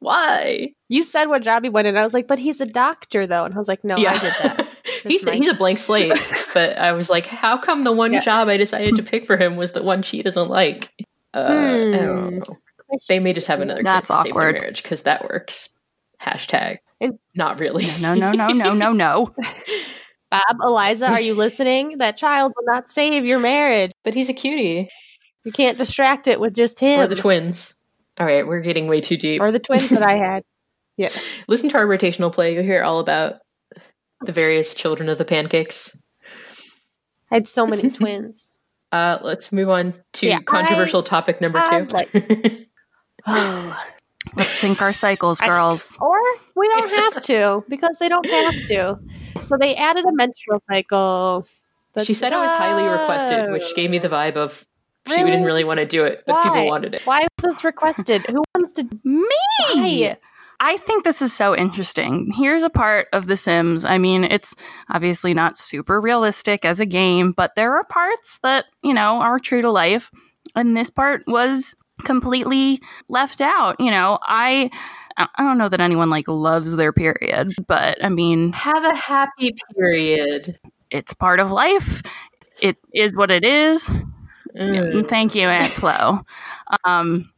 Why? 0.00 0.72
You 0.88 1.02
said 1.02 1.26
what 1.26 1.42
job 1.42 1.62
he 1.62 1.70
went 1.70 1.86
in. 1.86 1.96
I 1.96 2.02
was 2.02 2.12
like, 2.12 2.26
"But 2.26 2.40
he's 2.40 2.60
a 2.60 2.66
doctor, 2.66 3.26
though," 3.26 3.44
and 3.44 3.54
I 3.54 3.58
was 3.58 3.68
like, 3.68 3.84
"No, 3.84 3.96
yeah. 3.96 4.12
I 4.12 4.18
did 4.18 4.34
that." 4.42 4.68
he's 5.04 5.28
he's 5.30 5.48
a 5.48 5.54
blank 5.54 5.78
slate. 5.78 6.12
but 6.52 6.76
I 6.76 6.92
was 6.92 7.08
like, 7.08 7.26
"How 7.26 7.56
come 7.56 7.84
the 7.84 7.92
one 7.92 8.12
yeah. 8.12 8.20
job 8.20 8.48
I 8.48 8.56
decided 8.56 8.96
to 8.96 9.02
pick 9.02 9.24
for 9.24 9.36
him 9.36 9.54
was 9.54 9.72
the 9.72 9.82
one 9.82 10.02
she 10.02 10.22
doesn't 10.22 10.50
like?" 10.50 10.90
Uh, 11.32 11.46
hmm. 11.46 11.94
I 11.94 11.98
don't 11.98 12.30
know. 12.48 12.56
They 13.08 13.18
may 13.18 13.32
just 13.32 13.46
have 13.46 13.60
another 13.60 13.82
That's 13.82 14.10
awkward. 14.10 14.54
marriage 14.54 14.82
because 14.82 15.02
that 15.02 15.24
works. 15.24 15.78
Hashtag. 16.20 16.78
It's, 17.04 17.18
Not 17.34 17.60
really. 17.60 17.86
No, 18.00 18.14
no, 18.14 18.32
no, 18.32 18.48
no, 18.48 18.72
no, 18.72 18.92
no. 18.92 19.34
Bob, 20.30 20.56
Eliza, 20.62 21.10
are 21.10 21.20
you 21.20 21.34
listening? 21.34 21.98
That 21.98 22.16
child 22.16 22.52
will 22.56 22.66
not 22.66 22.90
save 22.90 23.24
your 23.24 23.38
marriage. 23.38 23.92
But 24.02 24.14
he's 24.14 24.28
a 24.28 24.32
cutie. 24.32 24.88
You 25.44 25.52
can't 25.52 25.78
distract 25.78 26.26
it 26.26 26.40
with 26.40 26.56
just 26.56 26.80
him. 26.80 27.00
Or 27.00 27.06
the 27.06 27.14
twins. 27.14 27.76
All 28.18 28.26
right, 28.26 28.46
we're 28.46 28.60
getting 28.60 28.86
way 28.86 29.00
too 29.00 29.16
deep. 29.16 29.40
Or 29.40 29.52
the 29.52 29.58
twins 29.58 29.90
that 29.90 30.02
I 30.02 30.14
had. 30.14 30.42
Yeah. 30.96 31.08
Listen 31.48 31.68
to 31.70 31.76
our 31.76 31.86
rotational 31.86 32.32
play. 32.32 32.54
You'll 32.54 32.62
hear 32.62 32.84
all 32.84 33.00
about 33.00 33.40
the 34.24 34.30
various 34.30 34.76
children 34.76 35.08
of 35.08 35.18
the 35.18 35.24
pancakes. 35.24 36.00
I 37.32 37.34
had 37.34 37.48
so 37.48 37.66
many 37.66 37.90
twins. 37.90 38.48
Uh, 38.92 39.18
let's 39.22 39.50
move 39.50 39.68
on 39.68 39.94
to 40.12 40.28
yeah, 40.28 40.38
controversial 40.38 41.00
I, 41.00 41.04
topic 41.04 41.40
number 41.40 41.60
two. 41.68 41.86
Like, 41.86 42.10
oh, 43.26 43.84
Let's 44.36 44.50
sync 44.50 44.80
our 44.82 44.92
cycles, 44.92 45.40
girls. 45.40 45.96
I, 46.00 46.04
or 46.04 46.18
we 46.56 46.68
don't 46.68 46.90
have 46.90 47.22
to 47.24 47.64
because 47.68 47.98
they 47.98 48.08
don't 48.08 48.26
have 48.26 48.54
to. 48.66 48.98
So 49.42 49.56
they 49.60 49.74
added 49.76 50.04
a 50.04 50.12
menstrual 50.12 50.62
cycle. 50.70 51.46
She 52.02 52.14
said 52.14 52.32
it 52.32 52.36
was 52.36 52.50
highly 52.50 52.84
requested, 52.88 53.52
which 53.52 53.74
gave 53.76 53.90
me 53.90 53.98
the 53.98 54.08
vibe 54.08 54.36
of 54.36 54.66
she 55.06 55.16
really? 55.16 55.30
didn't 55.30 55.44
really 55.44 55.64
want 55.64 55.80
to 55.80 55.86
do 55.86 56.04
it, 56.04 56.22
but 56.26 56.32
Why? 56.32 56.42
people 56.42 56.66
wanted 56.66 56.94
it. 56.94 57.02
Why 57.02 57.20
was 57.20 57.54
this 57.54 57.64
requested? 57.64 58.24
Who 58.26 58.42
wants 58.54 58.72
to? 58.74 58.88
Me. 59.04 59.28
Why? 59.74 60.16
I 60.60 60.76
think 60.78 61.04
this 61.04 61.20
is 61.20 61.32
so 61.32 61.54
interesting. 61.54 62.32
Here's 62.32 62.62
a 62.62 62.70
part 62.70 63.08
of 63.12 63.26
The 63.26 63.36
Sims. 63.36 63.84
I 63.84 63.98
mean, 63.98 64.24
it's 64.24 64.54
obviously 64.88 65.34
not 65.34 65.58
super 65.58 66.00
realistic 66.00 66.64
as 66.64 66.80
a 66.80 66.86
game, 66.86 67.32
but 67.32 67.54
there 67.54 67.74
are 67.74 67.84
parts 67.84 68.38
that, 68.42 68.64
you 68.82 68.94
know, 68.94 69.20
are 69.20 69.38
true 69.38 69.60
to 69.60 69.70
life. 69.70 70.10
And 70.56 70.76
this 70.76 70.88
part 70.90 71.24
was 71.26 71.74
completely 72.02 72.80
left 73.08 73.40
out. 73.40 73.76
You 73.78 73.90
know, 73.90 74.18
I 74.22 74.70
I 75.16 75.28
don't 75.38 75.58
know 75.58 75.68
that 75.68 75.80
anyone 75.80 76.10
like 76.10 76.28
loves 76.28 76.76
their 76.76 76.92
period, 76.92 77.54
but 77.66 78.02
I 78.04 78.08
mean, 78.08 78.52
have 78.52 78.84
a 78.84 78.94
happy 78.94 79.54
period. 79.76 80.58
It's 80.90 81.14
part 81.14 81.40
of 81.40 81.50
life. 81.50 82.02
It 82.60 82.76
is 82.92 83.14
what 83.14 83.30
it 83.30 83.44
is. 83.44 83.88
Mm. 84.56 85.08
Thank 85.08 85.34
you, 85.34 85.48
Aunt 85.48 85.70
Flo. 85.70 86.20
um, 86.84 87.30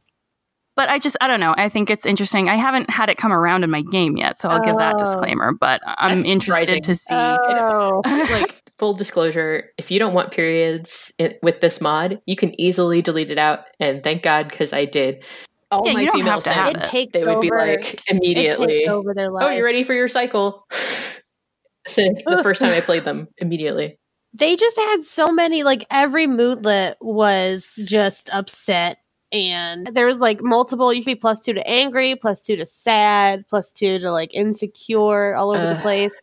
but 0.75 0.90
I 0.90 0.99
just 0.99 1.16
I 1.21 1.27
don't 1.27 1.40
know. 1.40 1.55
I 1.57 1.69
think 1.69 1.88
it's 1.88 2.05
interesting. 2.05 2.49
I 2.49 2.57
haven't 2.57 2.90
had 2.90 3.09
it 3.09 3.16
come 3.16 3.33
around 3.33 3.64
in 3.64 3.71
my 3.71 3.83
game 3.83 4.16
yet, 4.16 4.38
so 4.38 4.49
I'll 4.51 4.61
oh, 4.61 4.64
give 4.64 4.77
that 4.77 4.97
oh. 4.97 4.99
disclaimer. 4.99 5.53
But 5.53 5.81
I'm 5.87 6.25
interested 6.25 6.66
surprising. 6.66 6.83
to 6.83 6.97
see. 6.97 7.14
Oh. 7.14 8.03
like 8.05 8.66
full 8.79 8.93
disclosure, 8.93 9.71
if 9.79 9.91
you 9.91 9.99
don't 9.99 10.15
want 10.15 10.33
periods 10.33 11.12
with 11.43 11.61
this 11.61 11.81
mod, 11.81 12.21
you 12.27 12.37
can 12.37 12.59
easily 12.61 13.03
delete 13.03 13.31
it 13.31 13.39
out. 13.39 13.67
And 13.81 14.03
thank 14.03 14.23
God, 14.23 14.49
because 14.49 14.73
I 14.73 14.85
did. 14.85 15.25
All 15.71 15.87
yeah, 15.87 15.95
my 15.95 16.07
female 16.07 16.41
friends, 16.41 16.93
they 16.93 17.25
would 17.25 17.29
over, 17.29 17.41
be 17.41 17.51
like 17.51 18.01
immediately, 18.09 18.87
"Oh, 18.89 19.03
you're 19.51 19.65
ready 19.65 19.83
for 19.83 19.95
your 19.95 20.07
cycle." 20.07 20.65
so 21.87 22.03
the 22.05 22.41
first 22.43 22.61
time 22.61 22.73
I 22.73 22.81
played 22.81 23.03
them, 23.03 23.29
immediately. 23.39 23.99
They 24.33 24.55
just 24.55 24.77
had 24.77 25.05
so 25.05 25.33
many. 25.33 25.65
Like 25.65 25.85
every 25.91 26.29
moodlet 26.29 26.99
was 27.01 27.81
just 27.85 28.31
upset 28.33 28.99
and 29.33 29.89
there 29.89 30.07
was 30.07 30.21
like 30.21 30.41
multiple. 30.43 30.93
You 30.93 31.01
could 31.03 31.07
be 31.07 31.15
plus 31.17 31.41
two 31.41 31.55
to 31.55 31.69
angry, 31.69 32.15
plus 32.15 32.43
two 32.43 32.57
to 32.57 32.67
sad, 32.67 33.47
plus 33.49 33.73
two 33.73 33.99
to 33.99 34.12
like 34.12 34.35
insecure, 34.35 35.35
all 35.35 35.51
over 35.51 35.75
the 35.75 35.81
place. 35.81 36.19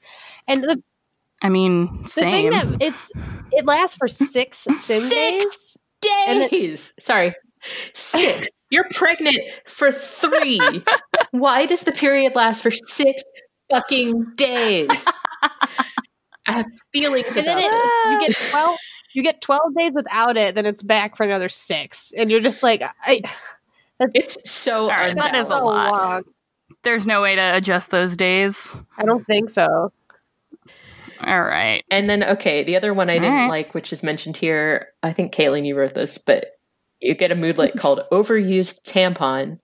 And 0.48 0.64
the, 0.64 0.82
I 1.44 1.50
mean, 1.50 2.02
the 2.04 2.08
same. 2.10 2.52
thing 2.54 2.72
that 2.72 2.82
it's 2.82 3.12
it 3.52 3.66
lasts 3.66 3.96
for 3.98 4.08
six 4.08 4.58
sim 4.78 4.78
Six 4.78 5.78
days. 6.02 6.28
And 6.28 6.42
it- 6.44 6.52
days. 6.52 6.94
Sorry, 7.00 7.36
six. 7.94 8.48
You're 8.70 8.88
pregnant 8.92 9.38
for 9.68 9.92
three. 9.92 10.60
Why 11.30 11.68
does 11.68 11.84
the 11.84 11.92
period 11.92 12.34
last 12.34 12.64
for 12.64 12.72
six 12.72 13.24
fucking 13.70 14.32
days? 14.36 15.06
I 16.48 16.52
have 16.54 16.66
feelings 16.92 17.38
And 17.38 17.46
then 17.46 17.60
it, 17.60 17.70
this. 17.70 18.06
you 18.12 18.20
get 18.28 18.50
twelve. 18.50 18.78
You 19.14 19.22
get 19.22 19.42
twelve 19.42 19.76
days 19.78 19.92
without 19.94 20.38
it, 20.38 20.56
then 20.56 20.66
it's 20.66 20.82
back 20.82 21.16
for 21.16 21.24
another 21.24 21.50
six, 21.50 22.12
and 22.18 22.32
you're 22.32 22.40
just 22.40 22.64
like, 22.64 22.82
I. 23.06 23.22
It's 24.16 24.50
so 24.50 24.88
right, 24.88 25.16
that 25.16 25.36
is 25.36 25.46
a 25.46 25.50
lot. 25.50 25.64
long. 25.64 26.24
There's 26.84 27.06
no 27.06 27.22
way 27.22 27.36
to 27.36 27.56
adjust 27.56 27.92
those 27.92 28.18
days. 28.18 28.76
I 28.98 29.04
don't 29.06 29.24
think 29.24 29.52
so. 29.52 29.94
All 31.28 31.44
right. 31.44 31.84
And 31.90 32.10
then, 32.10 32.24
okay, 32.24 32.64
the 32.64 32.76
other 32.76 32.94
one 32.94 33.10
I 33.10 33.16
didn't 33.16 33.34
Alright. 33.34 33.50
like, 33.50 33.74
which 33.74 33.94
is 33.94 34.04
mentioned 34.04 34.38
here, 34.38 34.90
I 35.02 35.14
think 35.14 35.34
Caitlin, 35.34 35.66
you 35.66 35.78
wrote 35.78 35.94
this, 35.94 36.18
but 36.18 36.58
you 37.00 37.16
get 37.16 37.32
a 37.32 37.36
moodlet 37.36 37.78
called 37.78 38.02
overused 38.12 38.84
tampon. 38.84 39.60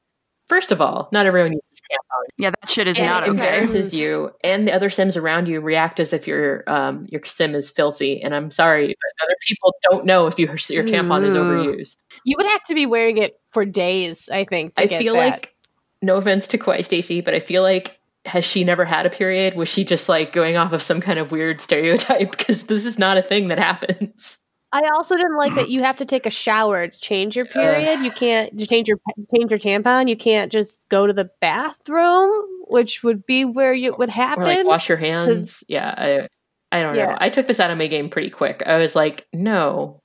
First 0.47 0.71
of 0.71 0.81
all, 0.81 1.09
not 1.11 1.27
everyone 1.27 1.53
uses 1.53 1.81
tampon. 1.91 2.25
Yeah, 2.37 2.49
that 2.49 2.69
shit 2.69 2.87
is 2.87 2.97
and 2.97 3.05
not 3.05 3.23
it 3.23 3.29
okay. 3.29 3.31
embarrasses 3.31 3.93
you, 3.93 4.31
and 4.43 4.67
the 4.67 4.73
other 4.73 4.89
Sims 4.89 5.15
around 5.15 5.47
you 5.47 5.61
react 5.61 5.99
as 5.99 6.11
if 6.11 6.27
your 6.27 6.63
um, 6.65 7.05
your 7.09 7.21
Sim 7.23 7.53
is 7.53 7.69
filthy. 7.69 8.19
And 8.23 8.33
I'm 8.33 8.49
sorry, 8.49 8.87
but 8.87 9.25
other 9.25 9.35
people 9.47 9.75
don't 9.91 10.05
know 10.05 10.25
if 10.25 10.39
you, 10.39 10.47
your 10.47 10.83
tampon 10.83 11.23
is 11.23 11.35
overused. 11.35 11.99
You 12.25 12.35
would 12.37 12.47
have 12.47 12.63
to 12.63 12.73
be 12.73 12.87
wearing 12.87 13.19
it 13.19 13.39
for 13.51 13.63
days, 13.63 14.27
I 14.31 14.43
think. 14.43 14.73
To 14.75 14.81
I 14.81 14.85
get 14.87 15.01
feel 15.01 15.13
that. 15.13 15.19
like, 15.19 15.55
no 16.01 16.15
offense 16.15 16.47
to 16.47 16.57
KawaiiStacie, 16.57 17.23
but 17.23 17.35
I 17.35 17.39
feel 17.39 17.61
like 17.61 17.98
has 18.25 18.45
she 18.45 18.63
never 18.63 18.85
had 18.85 19.05
a 19.05 19.09
period? 19.09 19.55
Was 19.55 19.69
she 19.69 19.83
just 19.83 20.09
like 20.09 20.31
going 20.33 20.57
off 20.57 20.73
of 20.73 20.81
some 20.81 21.01
kind 21.01 21.19
of 21.19 21.31
weird 21.31 21.61
stereotype? 21.61 22.31
Because 22.37 22.65
this 22.65 22.85
is 22.85 22.99
not 22.99 23.17
a 23.17 23.21
thing 23.21 23.47
that 23.49 23.59
happens. 23.59 24.45
I 24.71 24.87
also 24.93 25.15
didn't 25.17 25.37
like 25.37 25.55
that 25.55 25.69
you 25.71 25.81
have 25.81 25.97
to 25.97 26.05
take 26.05 26.27
a 26.27 26.29
shower 26.29 26.87
to 26.87 26.99
change 26.99 27.35
your 27.35 27.45
period. 27.47 28.01
You 28.01 28.11
can't 28.11 28.55
change 28.69 28.87
your 28.87 28.99
change 29.35 29.49
your 29.49 29.57
tampon. 29.59 30.07
You 30.07 30.15
can't 30.15 30.51
just 30.51 30.87
go 30.89 31.07
to 31.07 31.13
the 31.13 31.31
bathroom, 31.41 32.31
which 32.67 33.01
would 33.03 33.25
be 33.25 33.45
where 33.45 33.73
you 33.73 33.95
would 33.97 34.09
Or 34.09 34.11
happen. 34.11 34.43
like 34.43 34.65
wash 34.67 34.87
your 34.89 34.99
hands. 34.99 35.63
Yeah, 35.67 35.91
I, 35.97 36.27
I 36.71 36.83
don't 36.83 36.95
know. 36.95 37.15
I 37.17 37.29
took 37.29 37.47
this 37.47 37.59
out 37.59 37.71
of 37.71 37.79
my 37.79 37.87
game 37.87 38.09
pretty 38.09 38.29
quick. 38.29 38.61
I 38.63 38.77
was 38.77 38.95
like, 38.95 39.27
no, 39.33 40.01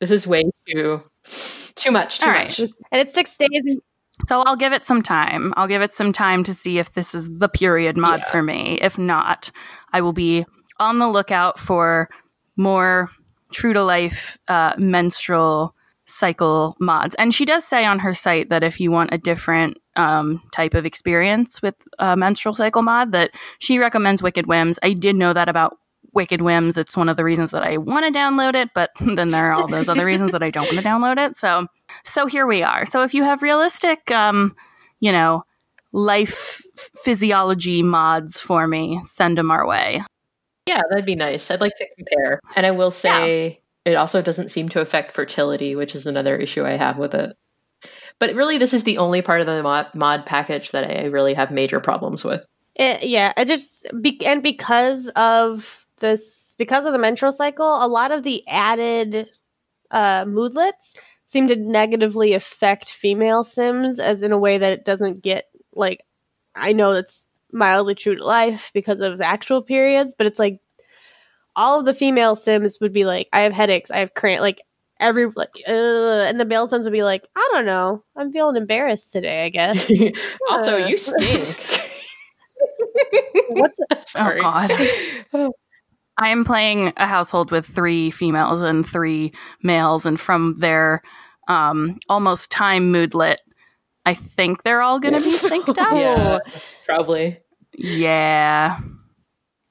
this 0.00 0.10
is 0.10 0.26
way 0.26 0.44
too 0.66 1.02
too 1.74 1.90
much. 1.90 2.20
Too 2.20 2.26
All 2.26 2.32
right. 2.32 2.48
much. 2.58 2.58
and 2.60 3.02
it's 3.02 3.12
six 3.12 3.36
days. 3.36 3.50
So 4.28 4.42
I'll 4.42 4.56
give 4.56 4.72
it 4.72 4.86
some 4.86 5.02
time. 5.02 5.52
I'll 5.56 5.68
give 5.68 5.82
it 5.82 5.92
some 5.92 6.12
time 6.12 6.44
to 6.44 6.54
see 6.54 6.78
if 6.78 6.92
this 6.92 7.14
is 7.14 7.38
the 7.38 7.48
period 7.48 7.96
mod 7.96 8.20
Yeah. 8.20 8.30
for 8.30 8.42
me. 8.42 8.78
If 8.80 8.96
not, 8.96 9.50
I 9.92 10.00
will 10.00 10.12
be 10.12 10.46
on 10.78 10.98
the 10.98 11.08
lookout 11.08 11.58
for 11.58 12.08
more 12.56 13.10
true 13.52 13.72
to 13.72 13.82
life 13.82 14.38
uh, 14.48 14.74
menstrual 14.78 15.74
cycle 16.06 16.76
mods. 16.80 17.14
And 17.16 17.34
she 17.34 17.44
does 17.44 17.64
say 17.64 17.84
on 17.84 18.00
her 18.00 18.14
site 18.14 18.50
that 18.50 18.62
if 18.62 18.78
you 18.78 18.90
want 18.90 19.12
a 19.12 19.18
different 19.18 19.78
um, 19.96 20.42
type 20.52 20.74
of 20.74 20.84
experience 20.84 21.62
with 21.62 21.74
a 21.98 22.16
menstrual 22.16 22.54
cycle 22.54 22.82
mod, 22.82 23.12
that 23.12 23.30
she 23.58 23.78
recommends 23.78 24.22
Wicked 24.22 24.46
Whims. 24.46 24.78
I 24.82 24.92
did 24.92 25.16
know 25.16 25.32
that 25.32 25.48
about 25.48 25.78
Wicked 26.14 26.42
Whims. 26.42 26.78
It's 26.78 26.96
one 26.96 27.08
of 27.08 27.16
the 27.16 27.24
reasons 27.24 27.50
that 27.50 27.62
I 27.62 27.76
want 27.76 28.06
to 28.06 28.18
download 28.18 28.54
it, 28.54 28.70
but 28.74 28.90
then 29.00 29.28
there 29.28 29.50
are 29.50 29.52
all 29.52 29.66
those 29.66 29.88
other 29.88 30.06
reasons 30.06 30.32
that 30.32 30.42
I 30.42 30.50
don't 30.50 30.64
want 30.64 30.78
to 30.78 30.82
download 30.82 31.24
it. 31.24 31.36
So, 31.36 31.66
so 32.04 32.26
here 32.26 32.46
we 32.46 32.62
are. 32.62 32.86
So 32.86 33.02
if 33.02 33.14
you 33.14 33.24
have 33.24 33.42
realistic, 33.42 34.10
um, 34.10 34.54
you 35.00 35.12
know, 35.12 35.44
life 35.92 36.62
physiology 37.02 37.82
mods 37.82 38.40
for 38.40 38.66
me, 38.66 39.00
send 39.04 39.38
them 39.38 39.50
our 39.50 39.66
way. 39.66 40.02
Yeah, 40.66 40.82
that'd 40.88 41.04
be 41.04 41.14
nice. 41.14 41.50
I'd 41.50 41.60
like 41.60 41.76
to 41.76 41.86
compare. 41.96 42.40
And 42.56 42.64
I 42.64 42.70
will 42.70 42.90
say 42.90 43.60
it 43.84 43.94
also 43.94 44.22
doesn't 44.22 44.50
seem 44.50 44.68
to 44.70 44.80
affect 44.80 45.12
fertility, 45.12 45.76
which 45.76 45.94
is 45.94 46.06
another 46.06 46.36
issue 46.36 46.64
I 46.64 46.72
have 46.72 46.96
with 46.96 47.14
it. 47.14 47.36
But 48.18 48.34
really, 48.34 48.58
this 48.58 48.72
is 48.72 48.84
the 48.84 48.98
only 48.98 49.20
part 49.20 49.40
of 49.40 49.46
the 49.46 49.62
mod, 49.62 49.94
mod 49.94 50.24
package 50.24 50.70
that 50.70 50.90
I 50.90 51.04
really 51.06 51.34
have 51.34 51.50
major 51.50 51.80
problems 51.80 52.24
with. 52.24 52.46
It, 52.76 53.04
yeah, 53.04 53.32
it 53.36 53.46
just 53.46 53.86
be, 54.00 54.24
and 54.24 54.42
because 54.42 55.08
of 55.16 55.83
this, 56.04 56.54
because 56.58 56.84
of 56.84 56.92
the 56.92 56.98
menstrual 56.98 57.32
cycle, 57.32 57.84
a 57.84 57.88
lot 57.88 58.12
of 58.12 58.22
the 58.22 58.44
added 58.46 59.28
uh, 59.90 60.24
moodlets 60.28 60.94
seem 61.26 61.48
to 61.48 61.56
negatively 61.56 62.34
affect 62.34 62.90
female 62.90 63.42
Sims, 63.42 63.98
as 63.98 64.22
in 64.22 64.30
a 64.30 64.38
way 64.38 64.58
that 64.58 64.72
it 64.72 64.84
doesn't 64.84 65.22
get 65.22 65.48
like. 65.74 66.04
I 66.54 66.72
know 66.72 66.92
that's 66.94 67.26
mildly 67.52 67.96
true 67.96 68.14
to 68.14 68.24
life 68.24 68.70
because 68.74 69.00
of 69.00 69.20
actual 69.20 69.62
periods, 69.62 70.14
but 70.14 70.26
it's 70.26 70.38
like 70.38 70.60
all 71.56 71.80
of 71.80 71.86
the 71.86 71.94
female 71.94 72.36
Sims 72.36 72.78
would 72.80 72.92
be 72.92 73.04
like, 73.04 73.28
"I 73.32 73.40
have 73.40 73.52
headaches, 73.52 73.90
I 73.90 73.98
have 73.98 74.14
cramp," 74.14 74.40
like 74.40 74.60
every 75.00 75.26
like, 75.26 75.50
uh, 75.66 76.26
and 76.28 76.38
the 76.38 76.44
male 76.44 76.68
Sims 76.68 76.84
would 76.84 76.92
be 76.92 77.02
like, 77.02 77.26
"I 77.34 77.50
don't 77.52 77.66
know, 77.66 78.04
I'm 78.14 78.30
feeling 78.30 78.56
embarrassed 78.56 79.12
today, 79.12 79.44
I 79.44 79.48
guess." 79.48 79.90
also, 80.50 80.76
you 80.76 80.96
stink. 80.96 81.90
What's 83.48 83.80
Sorry. 84.06 84.40
Oh 84.40 84.42
God. 84.42 85.52
I 86.16 86.28
am 86.28 86.44
playing 86.44 86.92
a 86.96 87.06
household 87.06 87.50
with 87.50 87.66
three 87.66 88.10
females 88.10 88.62
and 88.62 88.86
three 88.86 89.32
males, 89.62 90.06
and 90.06 90.18
from 90.18 90.54
their 90.56 91.02
um, 91.48 91.98
almost 92.08 92.50
time 92.50 92.92
moodlet, 92.92 93.38
I 94.06 94.14
think 94.14 94.62
they're 94.62 94.82
all 94.82 95.00
going 95.00 95.14
to 95.14 95.20
be 95.20 95.32
synced 95.36 95.78
up. 95.78 95.92
Yeah, 95.92 96.38
probably. 96.86 97.40
Yeah. 97.76 98.78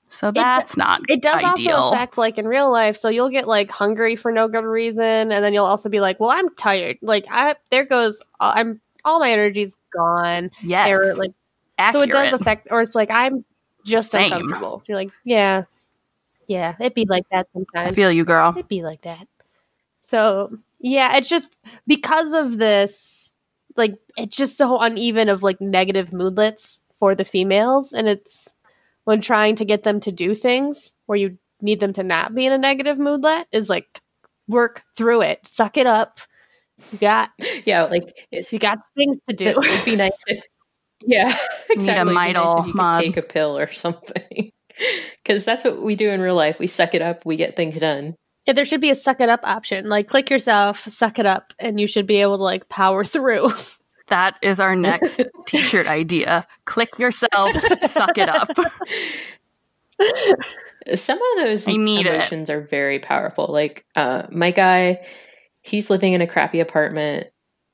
So 0.10 0.32
that's 0.32 0.78
not 0.78 1.02
It 1.10 1.24
does 1.24 1.44
ideal. 1.44 1.76
also 1.76 1.96
affect 1.96 2.20
like 2.20 2.38
in 2.38 2.48
real 2.48 2.72
life. 2.72 2.96
So 2.98 3.10
you'll 3.10 3.32
get 3.32 3.48
like 3.48 3.72
hungry 3.72 4.16
for 4.16 4.32
no 4.32 4.48
good 4.48 4.64
reason, 4.64 5.04
and 5.32 5.32
then 5.32 5.54
you'll 5.54 5.66
also 5.66 5.90
be 5.90 6.02
like, 6.02 6.20
"Well, 6.20 6.30
I'm 6.30 6.54
tired. 6.56 6.98
Like, 7.02 7.26
I 7.32 7.56
there 7.72 7.84
goes 7.84 8.22
I'm 8.40 8.80
all 9.04 9.20
my 9.20 9.32
energy's 9.32 9.76
gone." 9.92 10.52
yes. 10.62 10.96
Or, 10.96 11.16
like 11.16 11.32
so, 11.92 12.02
it 12.02 12.12
does 12.12 12.32
affect. 12.32 12.68
Or 12.70 12.82
it's 12.82 12.94
like 12.94 13.10
I'm 13.10 13.44
just 13.86 14.12
Same. 14.12 14.32
uncomfortable. 14.32 14.84
You're 14.88 14.98
like, 14.98 15.10
yeah, 15.24 15.64
yeah, 16.54 16.76
it'd 16.80 16.94
be 16.94 17.06
like 17.06 17.24
that 17.32 17.48
sometimes. 17.54 17.92
I 17.92 17.96
feel 17.96 18.12
you, 18.12 18.24
girl. 18.24 18.52
It'd 18.52 18.68
be 18.68 18.84
like 18.84 19.02
that. 19.02 19.28
So 20.04 20.56
yeah, 20.80 21.18
it's 21.18 21.30
just 21.30 21.58
because 21.88 22.34
of 22.34 22.58
this, 22.58 23.32
like 23.76 23.96
it's 24.18 24.38
just 24.38 24.58
so 24.58 24.80
uneven 24.80 25.30
of 25.30 25.42
like 25.42 25.60
negative 25.60 26.14
moodlets 26.14 26.84
for 27.00 27.16
the 27.16 27.26
females, 27.26 27.92
and 27.92 28.08
it's 28.08 28.54
when 29.06 29.20
trying 29.20 29.56
to 29.58 29.66
get 29.66 29.84
them 29.84 30.00
to 30.02 30.12
do 30.12 30.36
things 30.36 30.94
where 31.08 31.18
you 31.18 31.38
need 31.62 31.80
them 31.80 31.94
to 31.94 32.04
not 32.04 32.36
be 32.36 32.46
in 32.46 32.54
a 32.54 32.58
negative 32.58 32.98
moodlet 32.98 33.48
is 33.52 33.70
like 33.70 34.00
work 34.48 34.84
through 34.96 35.22
it, 35.22 35.48
suck 35.48 35.78
it 35.78 35.88
up. 35.88 36.20
You 36.92 37.00
got 37.00 37.30
Yeah, 37.66 37.84
like 37.86 38.28
it, 38.32 38.52
you 38.52 38.60
got 38.60 38.80
things 38.96 39.18
to 39.28 39.36
do. 39.36 39.48
it 39.48 39.58
would 39.58 39.86
be 39.86 39.96
nice 39.96 40.12
if. 40.28 40.44
Yeah, 41.06 41.38
exactly. 41.70 41.92
It'd 41.92 42.08
be 42.08 42.14
nice 42.14 42.36
Midol 42.38 42.62
if 42.62 42.68
you 42.68 42.74
could 42.74 43.00
take 43.02 43.18
a 43.18 43.22
pill 43.22 43.58
or 43.58 43.70
something. 43.70 44.53
Because 45.24 45.46
that's 45.46 45.64
what 45.64 45.82
we 45.82 45.96
do 45.96 46.10
in 46.10 46.22
real 46.22 46.36
life. 46.36 46.60
We 46.60 46.68
suck 46.68 46.94
it 46.94 47.02
up. 47.02 47.26
We 47.26 47.36
get 47.36 47.56
things 47.56 47.80
done. 47.80 48.16
Yeah, 48.46 48.54
there 48.54 48.66
should 48.66 48.82
be 48.82 48.90
a 48.90 48.96
suck 48.96 49.22
it 49.22 49.30
up 49.30 49.40
option. 49.44 49.88
Like 49.88 50.08
click 50.08 50.30
yourself, 50.30 50.80
suck 50.80 51.18
it 51.18 51.26
up, 51.26 51.54
and 51.60 51.80
you 51.80 51.88
should 51.88 52.06
be 52.06 52.22
able 52.22 52.38
to 52.38 52.44
like 52.44 52.68
power 52.70 53.06
through. 53.06 53.50
That 54.08 54.38
is 54.42 54.60
our 54.60 54.76
next 54.76 55.24
t-shirt 55.46 55.88
idea. 55.88 56.46
Click 56.66 57.00
yourself, 57.00 57.56
suck 57.90 58.18
it 58.18 58.28
up. 58.28 58.50
Some 60.94 61.18
of 61.18 61.38
those 61.38 61.68
I 61.68 61.78
need 61.78 62.06
it. 62.06 62.14
emotions 62.14 62.50
are 62.50 62.62
very 62.62 63.00
powerful. 63.00 63.48
Like 63.48 63.86
uh, 63.96 64.24
my 64.30 64.52
guy, 64.52 65.06
he's 65.62 65.90
living 65.90 66.14
in 66.14 66.22
a 66.22 66.28
crappy 66.28 66.60
apartment, 66.60 67.28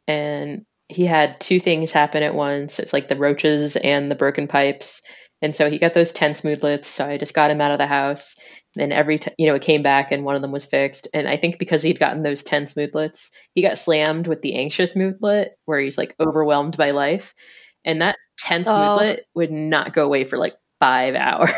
and 0.08 0.66
he 0.88 1.06
had 1.06 1.40
two 1.40 1.60
things 1.60 1.92
happen 1.92 2.22
at 2.22 2.36
once. 2.36 2.78
It's 2.78 2.94
like 2.94 3.08
the 3.08 3.16
roaches 3.16 3.76
and 3.78 4.12
the 4.12 4.16
broken 4.16 4.48
pipes, 4.48 5.02
and 5.41 5.56
so 5.56 5.69
he 5.69 5.78
got 5.78 5.93
those 5.93 6.12
tense 6.12 6.43
moodlets. 6.43 6.88
So 6.88 7.06
I 7.06 7.17
just 7.17 7.34
got 7.34 7.52
him 7.52 7.62
out 7.62 7.71
of 7.71 7.78
the 7.78 7.88
house. 7.88 8.36
And 8.78 8.93
every 8.93 9.17
t- 9.17 9.32
you 9.39 9.47
know 9.47 9.56
it 9.56 9.63
came 9.63 9.82
back, 9.82 10.12
and 10.12 10.23
one 10.23 10.36
of 10.36 10.41
them 10.43 10.52
was 10.52 10.65
fixed. 10.65 11.08
And 11.13 11.28
I 11.28 11.38
think 11.38 11.58
because 11.58 11.82
he'd 11.82 11.97
gotten 11.99 12.21
those 12.21 12.43
tense 12.43 12.75
moodlets, 12.75 13.32
he 13.56 13.63
got 13.63 13.80
slammed 13.80 14.28
with 14.28 14.43
the 14.43 14.54
anxious 14.56 14.95
moodlet, 14.95 15.49
where 15.65 15.80
he's 15.80 15.97
like 15.97 16.15
overwhelmed 16.19 16.78
by 16.78 16.91
life, 16.91 17.34
and 17.84 17.99
that 18.04 18.15
tense 18.38 18.67
Oh. 18.69 18.78
moodlet 18.78 19.21
would 19.34 19.52
not 19.52 19.93
go 19.93 20.06
away 20.06 20.23
for 20.23 20.38
like 20.38 20.56
five 20.80 21.15
hours. 21.19 21.49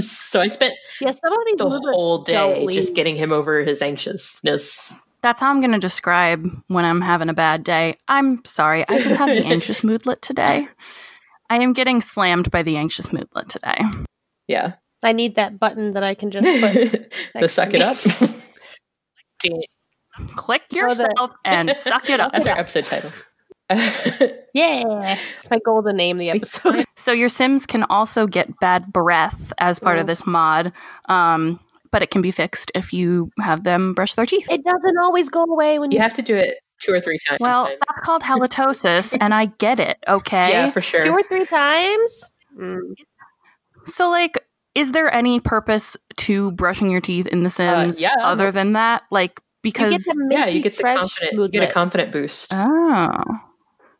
so 0.00 0.40
I 0.40 0.48
spent 0.48 0.72
yeah, 1.02 1.10
some 1.10 1.32
of 1.34 1.38
these 1.46 1.58
the 1.58 1.68
whole 1.68 2.22
day 2.22 2.66
just 2.72 2.94
getting 2.96 3.16
him 3.16 3.30
over 3.32 3.62
his 3.62 3.82
anxiousness. 3.82 4.98
That's 5.22 5.40
how 5.40 5.50
I'm 5.50 5.60
going 5.60 5.72
to 5.72 5.78
describe 5.78 6.50
when 6.68 6.84
I'm 6.84 7.00
having 7.00 7.28
a 7.28 7.34
bad 7.34 7.62
day. 7.64 7.96
I'm 8.08 8.44
sorry. 8.44 8.86
I 8.88 9.00
just 9.00 9.16
have 9.16 9.28
the 9.28 9.44
anxious 9.44 9.82
moodlet 9.82 10.20
today. 10.22 10.66
I 11.54 11.58
am 11.62 11.72
getting 11.72 12.00
slammed 12.00 12.50
by 12.50 12.64
the 12.64 12.76
anxious 12.76 13.12
moodlet 13.12 13.48
today. 13.48 13.78
Yeah. 14.48 14.72
I 15.04 15.12
need 15.12 15.36
that 15.36 15.60
button 15.60 15.92
that 15.92 16.02
I 16.02 16.14
can 16.14 16.32
just 16.32 16.48
put. 16.60 17.12
the 17.40 17.48
suck 17.48 17.72
it 17.72 17.80
up. 17.80 17.96
Dang 19.40 19.62
it. 19.62 19.70
Click 20.34 20.62
yourself 20.72 21.30
and 21.44 21.70
suck 21.72 22.10
it 22.10 22.18
up. 22.20 22.32
That's 22.32 22.48
our 22.48 22.58
episode 22.58 22.86
title. 22.86 23.10
Yeah. 24.52 25.16
It's 25.38 25.50
my 25.50 25.58
goal 25.64 25.84
to 25.84 25.92
name 25.92 26.16
the 26.16 26.30
episode. 26.30 26.84
So 26.96 27.12
your 27.12 27.28
Sims 27.28 27.66
can 27.66 27.84
also 27.84 28.26
get 28.26 28.58
bad 28.58 28.92
breath 28.92 29.52
as 29.58 29.78
part 29.78 29.98
of 29.98 30.04
Oh. 30.04 30.06
this 30.08 30.26
mod, 30.26 30.72
um, 31.08 31.60
but 31.92 32.02
it 32.02 32.10
can 32.10 32.20
be 32.20 32.32
fixed 32.32 32.72
if 32.74 32.92
you 32.92 33.30
have 33.40 33.62
them 33.62 33.94
brush 33.94 34.14
their 34.14 34.26
teeth. 34.26 34.48
It 34.50 34.64
doesn't 34.64 34.98
always 35.04 35.28
go 35.28 35.44
away 35.44 35.78
when 35.78 35.92
you, 35.92 35.98
you 35.98 36.02
have 36.02 36.14
to 36.14 36.22
do 36.22 36.34
it 36.34 36.56
two 36.84 36.92
or 36.92 37.00
three 37.00 37.18
times. 37.26 37.38
Well, 37.40 37.64
sometime. 37.66 37.78
that's 37.88 38.00
called 38.06 38.22
halitosis, 38.22 39.16
and 39.20 39.32
I 39.34 39.46
get 39.46 39.80
it. 39.80 39.98
Okay. 40.08 40.50
yeah, 40.50 40.70
for 40.70 40.80
sure. 40.80 41.00
two 41.00 41.10
or 41.12 41.22
three 41.24 41.46
times. 41.46 42.30
Mm. 42.58 42.94
So, 43.86 44.08
like, 44.10 44.38
is 44.74 44.92
there 44.92 45.12
any 45.12 45.40
purpose 45.40 45.96
to 46.18 46.50
brushing 46.52 46.90
your 46.90 47.00
teeth 47.00 47.26
in 47.26 47.42
The 47.42 47.50
Sims 47.50 48.00
yeah. 48.00 48.14
other 48.20 48.50
than 48.50 48.72
that? 48.74 49.02
Like, 49.10 49.40
You 49.62 49.72
get 49.72 49.90
because 49.90 50.04
to 50.04 50.28
yeah, 50.30 50.46
you 50.46 50.60
get 50.62 50.76
the 50.76 50.82
confident, 50.82 51.32
you 51.34 51.48
get 51.48 51.68
a 51.68 51.72
confident 51.72 52.12
boost. 52.12 52.52
oh, 52.52 53.22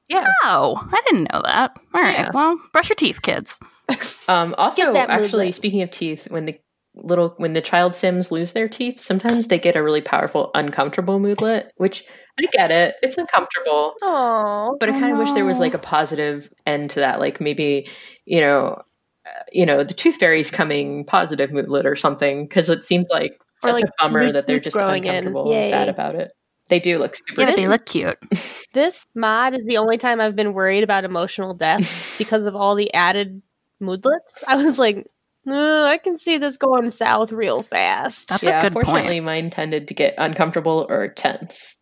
Yeah. 0.08 0.32
oh, 0.44 0.88
I 0.92 1.00
didn't 1.06 1.32
know 1.32 1.42
that. 1.44 1.72
All 1.94 2.00
right, 2.02 2.18
Yeah. 2.18 2.30
well, 2.34 2.56
brush 2.72 2.88
your 2.88 2.96
teeth, 2.96 3.22
kids. 3.22 3.58
Um, 4.26 4.54
also, 4.56 4.94
actually, 4.96 5.52
speaking 5.52 5.82
of 5.82 5.90
teeth, 5.90 6.30
when 6.30 6.46
the 6.46 6.58
little 6.94 7.34
when 7.36 7.52
the 7.52 7.60
child 7.60 7.94
sims 7.94 8.32
lose 8.32 8.52
their 8.54 8.68
teeth, 8.68 8.98
sometimes 8.98 9.48
they 9.48 9.58
get 9.58 9.76
a 9.76 9.82
really 9.82 10.00
powerful 10.00 10.50
uncomfortable 10.54 11.18
moodlet, 11.20 11.66
which 11.76 12.04
I 12.38 12.46
get 12.52 12.70
it. 12.70 12.96
It's 13.02 13.16
uncomfortable, 13.16 13.94
Oh, 14.02 14.76
but 14.80 14.88
I 14.88 14.92
kind 14.92 15.12
of 15.12 15.18
wish 15.18 15.30
there 15.32 15.44
was 15.44 15.60
like 15.60 15.74
a 15.74 15.78
positive 15.78 16.52
end 16.66 16.90
to 16.90 17.00
that. 17.00 17.20
Like 17.20 17.40
maybe 17.40 17.88
you 18.24 18.40
know, 18.40 18.82
uh, 19.26 19.42
you 19.52 19.66
know, 19.66 19.84
the 19.84 19.94
tooth 19.94 20.16
fairy's 20.16 20.50
coming 20.50 21.04
positive 21.04 21.50
moodlet 21.50 21.86
or 21.86 21.94
something 21.94 22.44
because 22.46 22.68
it 22.68 22.82
seems 22.82 23.08
like 23.10 23.32
Or, 23.62 23.70
such 23.70 23.72
like, 23.74 23.84
a 23.84 24.02
bummer 24.02 24.32
that 24.32 24.46
they're 24.46 24.58
just 24.60 24.76
uncomfortable 24.76 25.52
and 25.52 25.66
sad 25.68 25.88
about 25.88 26.14
it. 26.14 26.32
They 26.68 26.80
do 26.80 26.98
look 26.98 27.14
super. 27.14 27.42
Yeah, 27.42 27.50
they 27.50 27.56
cute. 27.56 27.70
look 27.70 27.86
cute. 27.86 28.18
this 28.72 29.06
mod 29.14 29.54
is 29.54 29.64
the 29.66 29.76
only 29.76 29.98
time 29.98 30.20
I've 30.20 30.34
been 30.34 30.54
worried 30.54 30.82
about 30.82 31.04
emotional 31.04 31.54
death 31.54 32.16
because 32.18 32.46
of 32.46 32.56
all 32.56 32.74
the 32.74 32.92
added 32.94 33.42
moodlets. 33.80 34.42
I 34.48 34.56
was 34.56 34.78
like, 34.78 35.06
"Uh, 35.46 35.84
I 35.84 35.98
can 35.98 36.18
see 36.18 36.38
this 36.38 36.56
going 36.56 36.90
south 36.90 37.32
real 37.32 37.62
fast. 37.62 38.28
That's 38.28 38.42
a 38.42 38.46
yeah, 38.46 38.62
good 38.62 38.72
point. 38.72 38.86
fortunately, 38.86 39.20
mine 39.20 39.50
tended 39.50 39.88
to 39.88 39.94
get 39.94 40.14
uncomfortable 40.18 40.86
or 40.88 41.06
tense 41.08 41.78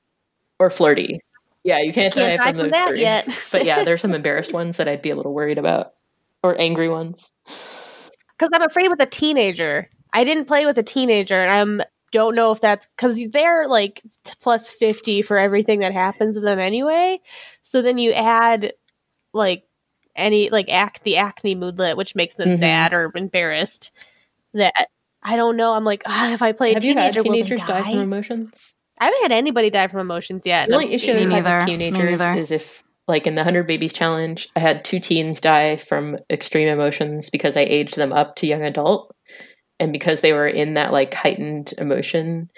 or 0.58 0.70
flirty. 0.70 1.20
Yeah, 1.64 1.78
you 1.78 1.92
can't, 1.92 2.12
Can't 2.12 2.38
die 2.40 2.48
from 2.50 2.56
those 2.56 2.70
that 2.72 2.88
three. 2.88 3.00
yet. 3.00 3.26
but 3.52 3.64
yeah, 3.64 3.84
there's 3.84 4.00
some 4.00 4.14
embarrassed 4.14 4.52
ones 4.52 4.76
that 4.78 4.88
I'd 4.88 5.02
be 5.02 5.10
a 5.10 5.16
little 5.16 5.32
worried 5.32 5.58
about, 5.58 5.92
or 6.42 6.60
angry 6.60 6.88
ones. 6.88 7.32
because 7.46 8.50
I'm 8.52 8.62
afraid 8.62 8.88
with 8.88 9.00
a 9.00 9.06
teenager. 9.06 9.88
I 10.12 10.24
didn't 10.24 10.46
play 10.46 10.66
with 10.66 10.76
a 10.78 10.82
teenager, 10.82 11.36
and 11.36 11.50
I'm 11.50 11.86
don't 12.10 12.34
know 12.34 12.52
if 12.52 12.60
that's 12.60 12.86
because 12.96 13.26
they're 13.30 13.66
like 13.68 14.02
plus 14.42 14.70
fifty 14.70 15.22
for 15.22 15.38
everything 15.38 15.80
that 15.80 15.92
happens 15.94 16.34
to 16.34 16.40
them 16.40 16.58
anyway. 16.58 17.20
So 17.62 17.80
then 17.80 17.96
you 17.96 18.12
add 18.12 18.74
like 19.32 19.64
any 20.14 20.50
like 20.50 20.68
act 20.68 21.04
the 21.04 21.16
acne 21.16 21.54
moodlet, 21.56 21.96
which 21.96 22.14
makes 22.14 22.34
them 22.34 22.50
Mhm. 22.50 22.58
sad 22.58 22.92
or 22.92 23.10
embarrassed. 23.14 23.92
That 24.52 24.74
I 25.22 25.36
don't 25.36 25.56
know. 25.56 25.72
I'm 25.72 25.84
like, 25.84 26.02
if 26.06 26.42
I 26.42 26.52
play 26.52 26.72
a 26.72 26.74
Have 26.74 26.84
you 26.84 26.94
had 26.94 27.12
teenager, 27.14 27.22
will 27.22 27.30
they 27.36 27.42
teenagers 27.44 27.60
die? 27.60 27.66
die? 27.82 27.90
from 27.92 27.98
emotions? 28.00 28.74
I 29.02 29.06
haven't 29.06 29.22
had 29.22 29.32
anybody 29.32 29.68
die 29.68 29.88
from 29.88 29.98
emotions 29.98 30.42
yet. 30.44 30.68
The 30.68 30.76
only 30.76 30.94
issue. 30.94 31.10
I've 31.10 31.44
had 31.44 31.56
with 31.58 31.66
teenagers 31.66 32.20
is 32.20 32.50
if, 32.52 32.84
like 33.08 33.26
in 33.26 33.34
the 33.34 33.42
Hundred 33.42 33.66
Babies 33.66 33.92
challenge, 33.92 34.48
I 34.54 34.60
had 34.60 34.84
two 34.84 35.00
teens 35.00 35.40
die 35.40 35.76
from 35.76 36.18
extreme 36.30 36.68
emotions 36.68 37.28
because 37.28 37.56
I 37.56 37.62
aged 37.62 37.96
them 37.96 38.12
up 38.12 38.36
to 38.36 38.46
young 38.46 38.62
adult, 38.62 39.12
and 39.80 39.92
because 39.92 40.20
they 40.20 40.32
were 40.32 40.46
in 40.46 40.74
that 40.74 40.92
like 40.92 41.14
heightened 41.14 41.74
emotion, 41.78 42.48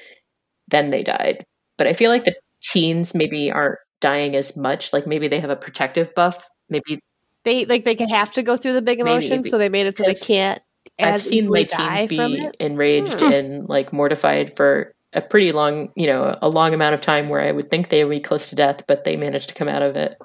then 0.68 0.90
they 0.90 1.02
died. 1.02 1.46
But 1.78 1.86
I 1.86 1.94
feel 1.94 2.10
like 2.10 2.24
the 2.24 2.36
teens 2.60 3.14
maybe 3.14 3.50
aren't 3.50 3.78
dying 4.02 4.36
as 4.36 4.54
much. 4.54 4.92
Like 4.92 5.06
maybe 5.06 5.28
they 5.28 5.40
have 5.40 5.48
a 5.48 5.56
protective 5.56 6.14
buff. 6.14 6.46
Maybe 6.68 7.00
they 7.44 7.64
like 7.64 7.84
they 7.84 7.94
can 7.94 8.10
have 8.10 8.32
to 8.32 8.42
go 8.42 8.58
through 8.58 8.74
the 8.74 8.82
big 8.82 8.98
Maybe, 8.98 9.10
emotions, 9.10 9.48
so 9.48 9.56
they 9.56 9.70
made 9.70 9.86
it 9.86 9.96
so 9.96 10.04
they 10.04 10.14
can't. 10.14 10.60
I've 11.00 11.22
seen 11.22 11.48
my 11.48 11.62
teens 11.62 12.08
be 12.10 12.48
enraged 12.60 13.20
Hmm. 13.20 13.32
and 13.32 13.68
like 13.68 13.94
mortified 13.94 14.54
for 14.54 14.93
a 15.14 15.22
pretty 15.22 15.52
long, 15.52 15.90
you 15.96 16.06
know, 16.06 16.36
a 16.42 16.48
long 16.48 16.74
amount 16.74 16.94
of 16.94 17.00
time 17.00 17.28
where 17.28 17.40
I 17.40 17.52
would 17.52 17.70
think 17.70 17.88
they 17.88 18.04
would 18.04 18.10
be 18.10 18.20
close 18.20 18.50
to 18.50 18.56
death, 18.56 18.86
but 18.86 19.04
they 19.04 19.16
managed 19.16 19.48
to 19.48 19.54
come 19.54 19.68
out 19.68 19.82
of 19.82 19.96
it. 19.96 20.16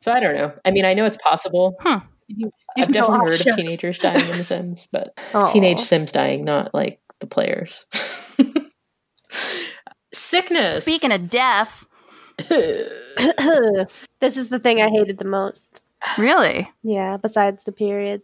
So 0.00 0.12
I 0.12 0.20
don't 0.20 0.34
know. 0.34 0.52
I 0.64 0.70
mean, 0.70 0.84
I 0.84 0.94
know 0.94 1.04
it's 1.04 1.16
possible. 1.16 1.76
Hmm. 1.80 1.98
I've 2.78 2.92
definitely 2.92 3.26
heard 3.30 3.34
shucks. 3.34 3.46
of 3.46 3.56
teenagers 3.56 3.98
dying 3.98 4.20
in 4.20 4.38
The 4.38 4.44
Sims, 4.44 4.88
but 4.92 5.18
Aw. 5.34 5.46
teenage 5.46 5.80
Sims 5.80 6.12
dying, 6.12 6.44
not 6.44 6.72
like 6.74 7.00
the 7.20 7.26
players. 7.26 7.86
Sickness. 10.12 10.82
Speaking 10.82 11.12
of 11.12 11.28
death, 11.28 11.86
this 12.48 13.88
is 14.36 14.48
the 14.48 14.58
thing 14.58 14.80
I 14.80 14.88
hated 14.88 15.18
the 15.18 15.24
most. 15.24 15.82
really? 16.18 16.70
Yeah, 16.82 17.16
besides 17.16 17.64
the 17.64 17.72
period. 17.72 18.22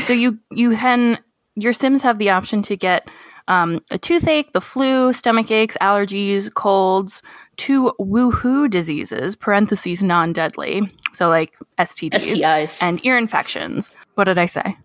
so 0.00 0.12
you 0.12 0.38
you 0.50 0.76
can 0.76 1.18
your 1.56 1.72
Sims 1.72 2.02
have 2.02 2.18
the 2.18 2.30
option 2.30 2.62
to 2.62 2.76
get 2.76 3.08
um, 3.50 3.80
a 3.90 3.98
toothache, 3.98 4.52
the 4.52 4.60
flu, 4.60 5.12
stomach 5.12 5.50
aches, 5.50 5.76
allergies, 5.80 6.52
colds, 6.54 7.20
two 7.56 7.92
woohoo 8.00 8.70
diseases 8.70 9.36
(parentheses 9.36 10.02
non-deadly), 10.02 10.80
so 11.12 11.28
like 11.28 11.52
STDs 11.78 12.14
STIs 12.40 12.82
and 12.82 13.04
ear 13.04 13.18
infections. 13.18 13.90
What 14.14 14.24
did 14.24 14.38
I 14.38 14.46
say? 14.46 14.76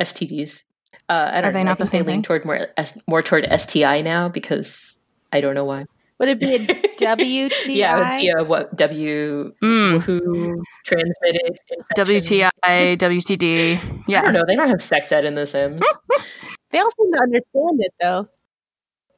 STDs. 0.00 0.64
Uh, 1.08 1.30
I 1.34 1.40
don't 1.42 1.50
Are 1.50 1.52
they 1.52 1.58
know. 1.64 1.70
not 1.70 1.80
I 1.80 1.84
the 1.84 1.90
think 1.90 2.06
they 2.06 2.12
lean 2.12 2.22
toward 2.22 2.44
more 2.44 2.66
S- 2.76 2.98
more 3.06 3.22
toward 3.22 3.46
STI 3.60 4.00
now 4.00 4.28
because 4.30 4.96
I 5.32 5.40
don't 5.42 5.54
know 5.54 5.64
why. 5.66 5.84
Would 6.18 6.28
it 6.30 6.40
be 6.40 6.54
a 6.54 6.58
WTI? 7.00 7.74
Yeah, 7.76 7.96
it 7.96 7.98
would 7.98 8.20
be 8.20 8.28
a 8.30 8.44
what 8.44 8.76
W 8.76 9.52
Mm, 9.62 10.00
who 10.00 10.62
transmitted 10.86 11.58
infection. 11.96 12.48
WTI, 12.64 12.96
WTD. 12.96 14.04
Yeah. 14.08 14.20
I 14.20 14.22
don't 14.24 14.32
know. 14.32 14.44
They 14.46 14.56
don't 14.56 14.68
have 14.68 14.80
sex 14.82 15.12
ed 15.12 15.24
in 15.24 15.34
The 15.34 15.46
Sims. 15.46 15.82
They 16.74 16.80
all 16.80 16.90
seem 16.90 17.12
to 17.12 17.22
understand 17.22 17.84
it 17.84 17.94
though. 18.00 18.28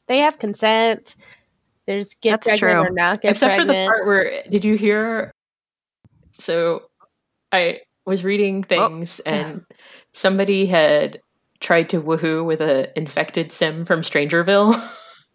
They 0.08 0.18
have 0.18 0.38
consent. 0.38 1.16
There's 1.86 2.12
get 2.12 2.42
That's 2.42 2.60
pregnant 2.60 2.86
true. 2.86 2.92
or 2.92 2.94
not 2.94 3.22
get 3.22 3.30
Except 3.30 3.56
pregnant. 3.56 3.78
for 3.78 3.82
the 3.82 3.86
part 3.86 4.06
where 4.06 4.42
did 4.50 4.66
you 4.66 4.76
hear? 4.76 5.32
So, 6.32 6.82
I 7.50 7.80
was 8.04 8.24
reading 8.24 8.58
oh. 8.58 8.68
things 8.68 9.20
and 9.20 9.64
somebody 10.12 10.66
had 10.66 11.18
tried 11.58 11.88
to 11.90 12.02
woohoo 12.02 12.44
with 12.44 12.60
a 12.60 12.92
infected 12.94 13.52
sim 13.52 13.86
from 13.86 14.02
Strangerville, 14.02 14.78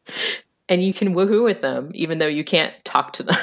and 0.69 0.83
you 0.83 0.93
can 0.93 1.15
woohoo 1.15 1.43
with 1.43 1.63
them 1.63 1.89
even 1.95 2.19
though 2.19 2.27
you 2.27 2.43
can't 2.43 2.73
talk 2.85 3.13
to 3.13 3.23
them. 3.23 3.35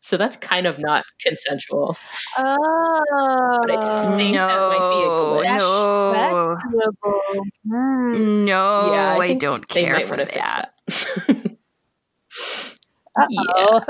So 0.00 0.16
that's 0.16 0.36
kind 0.36 0.66
of 0.66 0.78
not 0.78 1.04
consensual. 1.24 1.96
oh, 2.38 3.58
But 3.62 3.70
I 3.70 3.76
oh, 3.78 4.16
think 4.16 4.36
that 4.36 4.46
might 4.48 4.90
be 4.90 5.00
a 5.02 5.56
No, 5.56 5.76
glitch. 6.16 6.30
no, 6.30 6.56
questionable. 6.60 7.44
No, 8.46 8.92
Yeah, 8.92 9.16
I 9.18 9.24
I, 9.24 9.34
don't 9.34 9.68
They 9.68 9.82
care 9.84 9.92
might 9.94 10.06
for 10.06 10.16
want 10.16 10.28
to 10.28 10.34
that. 10.34 10.72
that. 10.86 11.56
yeah. 13.30 13.42
Oh. 13.54 13.82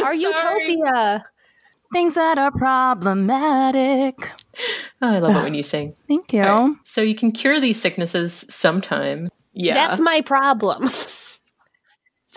Our 0.04 0.14
utopia. 0.14 1.24
Things 1.92 2.14
that 2.14 2.38
are 2.38 2.50
problematic. 2.50 4.14
Oh, 5.02 5.14
I 5.14 5.18
love 5.18 5.32
it 5.32 5.42
when 5.42 5.54
you 5.54 5.62
sing. 5.62 5.94
Thank 6.08 6.32
you. 6.32 6.42
All 6.42 6.68
right. 6.68 6.76
So 6.84 7.02
you 7.02 7.14
can 7.14 7.32
cure 7.32 7.60
these 7.60 7.80
sicknesses 7.80 8.46
sometime. 8.48 9.28
Yeah. 9.52 9.74
That's 9.74 10.00
my 10.00 10.20
problem. 10.22 10.88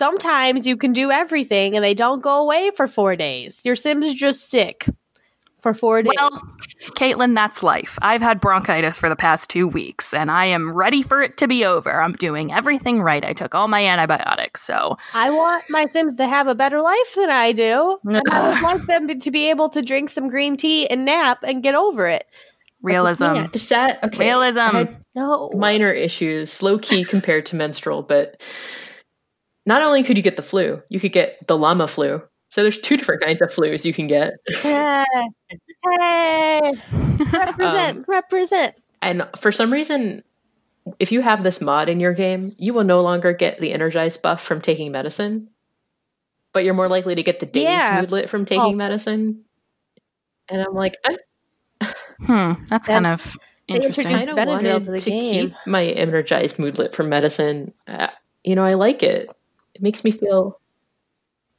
Sometimes 0.00 0.66
you 0.66 0.78
can 0.78 0.94
do 0.94 1.10
everything 1.10 1.76
and 1.76 1.84
they 1.84 1.92
don't 1.92 2.22
go 2.22 2.40
away 2.40 2.70
for 2.74 2.88
four 2.88 3.16
days. 3.16 3.60
Your 3.66 3.76
Sim's 3.76 4.06
is 4.06 4.14
just 4.14 4.48
sick 4.48 4.86
for 5.60 5.74
four 5.74 6.02
days. 6.02 6.14
Well, 6.16 6.30
Caitlin, 6.96 7.34
that's 7.34 7.62
life. 7.62 7.98
I've 8.00 8.22
had 8.22 8.40
bronchitis 8.40 8.96
for 8.96 9.10
the 9.10 9.14
past 9.14 9.50
two 9.50 9.68
weeks, 9.68 10.14
and 10.14 10.30
I 10.30 10.46
am 10.46 10.72
ready 10.72 11.02
for 11.02 11.22
it 11.22 11.36
to 11.36 11.46
be 11.46 11.66
over. 11.66 12.00
I'm 12.00 12.14
doing 12.14 12.50
everything 12.50 13.02
right. 13.02 13.22
I 13.22 13.34
took 13.34 13.54
all 13.54 13.68
my 13.68 13.84
antibiotics, 13.84 14.62
so 14.62 14.96
I 15.12 15.28
want 15.28 15.64
my 15.68 15.84
Sims 15.84 16.16
to 16.16 16.26
have 16.26 16.46
a 16.46 16.54
better 16.54 16.80
life 16.80 17.14
than 17.14 17.28
I 17.28 17.52
do. 17.52 17.98
And 18.06 18.22
I 18.30 18.48
would 18.48 18.62
like 18.78 18.86
them 18.86 19.18
to 19.18 19.30
be 19.30 19.50
able 19.50 19.68
to 19.68 19.82
drink 19.82 20.08
some 20.08 20.28
green 20.28 20.56
tea 20.56 20.88
and 20.88 21.04
nap 21.04 21.44
and 21.46 21.62
get 21.62 21.74
over 21.74 22.08
it. 22.08 22.24
realism. 22.80 23.34
can't. 23.34 23.54
Okay? 24.02 24.18
Realism. 24.18 24.94
No. 25.14 25.50
minor 25.54 25.92
issues, 25.92 26.62
low 26.62 26.78
key 26.78 27.04
compared 27.04 27.44
to 27.46 27.56
menstrual, 27.56 28.00
but 28.00 28.40
not 29.70 29.82
only 29.82 30.02
could 30.02 30.16
you 30.16 30.22
get 30.22 30.34
the 30.36 30.42
flu, 30.42 30.82
you 30.88 30.98
could 30.98 31.12
get 31.12 31.46
the 31.46 31.56
llama 31.56 31.86
flu. 31.86 32.20
So 32.48 32.62
there's 32.62 32.80
two 32.80 32.96
different 32.96 33.22
kinds 33.22 33.40
of 33.40 33.50
flus 33.50 33.84
you 33.84 33.92
can 33.94 34.08
get. 34.08 34.32
hey, 34.60 35.04
hey, 35.88 36.72
represent, 37.32 37.98
Um, 37.98 38.04
represent. 38.08 38.74
And 39.00 39.28
for 39.38 39.52
some 39.52 39.72
reason, 39.72 40.24
if 40.98 41.12
you 41.12 41.20
have 41.22 41.44
this 41.44 41.60
mod 41.60 41.88
in 41.88 42.00
your 42.00 42.12
game, 42.12 42.52
you 42.58 42.74
will 42.74 42.82
no 42.84 43.00
longer 43.00 43.32
get 43.32 43.60
the 43.60 43.72
energized 43.72 44.20
buff 44.22 44.42
from 44.42 44.60
taking 44.60 44.90
medicine, 44.90 45.48
but 46.52 46.64
you're 46.64 46.74
more 46.74 46.88
likely 46.88 47.14
to 47.14 47.22
get 47.22 47.38
the 47.38 47.46
dazed 47.46 47.64
Yeah. 47.70 48.00
moodlet 48.02 48.28
from 48.28 48.44
taking 48.44 48.74
Oh. 48.74 48.76
medicine. 48.76 49.44
And 50.48 50.60
I'm 50.60 50.74
like, 50.74 50.96
I 51.06 51.16
Hmm, 52.26 52.64
that's 52.68 52.86
That- 52.88 52.94
kind 53.02 53.06
of 53.06 53.36
interesting. 53.68 54.06
I 54.08 54.16
kind 54.24 54.30
of 54.30 54.36
Benadryl 54.36 54.46
wanted 54.48 54.82
to 54.84 54.90
the 54.90 55.00
to 55.00 55.10
game. 55.10 55.32
keep 55.50 55.54
my 55.66 55.84
energized 55.86 56.56
moodlet 56.58 56.92
from 56.94 57.08
medicine. 57.08 57.72
Uh, 57.86 58.08
you 58.42 58.56
know, 58.56 58.64
I 58.64 58.74
like 58.74 59.02
it. 59.04 59.28
It 59.80 59.82
makes 59.82 60.04
me 60.04 60.10
feel 60.10 60.60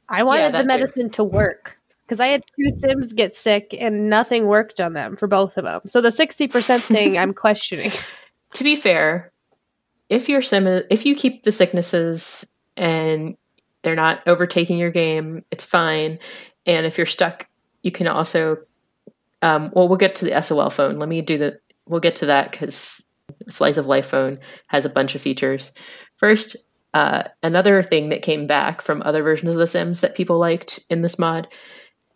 I 0.08 0.22
wanted 0.22 0.48
the 0.48 0.52
that 0.52 0.62
too. 0.62 0.66
medicine 0.68 1.10
to 1.10 1.24
work 1.24 1.78
because 2.02 2.20
I 2.20 2.28
had 2.28 2.44
two 2.56 2.70
Sims 2.76 3.12
get 3.12 3.34
sick 3.34 3.74
and 3.80 4.08
nothing 4.08 4.46
worked 4.46 4.80
on 4.80 4.92
them 4.92 5.16
for 5.16 5.26
both 5.26 5.56
of 5.56 5.64
them. 5.64 5.80
So 5.86 6.00
the 6.00 6.10
60% 6.10 6.80
thing 6.82 7.18
I'm 7.18 7.34
questioning. 7.34 7.90
to 8.54 8.64
be 8.64 8.76
fair, 8.76 9.32
if 10.08 10.28
your 10.28 10.40
sim 10.40 10.66
if 10.88 11.04
you 11.04 11.16
keep 11.16 11.42
the 11.42 11.50
sicknesses 11.50 12.46
and 12.76 13.36
they're 13.82 13.96
not 13.96 14.20
overtaking 14.28 14.78
your 14.78 14.90
game, 14.90 15.44
it's 15.50 15.64
fine. 15.64 16.20
And 16.64 16.86
if 16.86 16.96
you're 16.96 17.06
stuck, 17.06 17.48
you 17.82 17.90
can 17.90 18.06
also 18.06 18.58
um, 19.40 19.72
well, 19.74 19.88
we'll 19.88 19.98
get 19.98 20.14
to 20.16 20.24
the 20.24 20.40
SOL 20.40 20.70
phone. 20.70 21.00
Let 21.00 21.08
me 21.08 21.20
do 21.22 21.38
the 21.38 21.58
we'll 21.88 21.98
get 21.98 22.16
to 22.16 22.26
that 22.26 22.52
because 22.52 23.08
Slice 23.48 23.76
of 23.76 23.86
Life 23.86 24.06
phone 24.06 24.38
has 24.68 24.84
a 24.84 24.90
bunch 24.90 25.16
of 25.16 25.20
features. 25.20 25.72
First, 26.16 26.56
uh, 26.94 27.24
another 27.42 27.82
thing 27.82 28.10
that 28.10 28.22
came 28.22 28.46
back 28.46 28.82
from 28.82 29.02
other 29.02 29.22
versions 29.22 29.50
of 29.50 29.56
The 29.56 29.66
Sims 29.66 30.00
that 30.00 30.14
people 30.14 30.38
liked 30.38 30.80
in 30.90 31.02
this 31.02 31.18
mod 31.18 31.48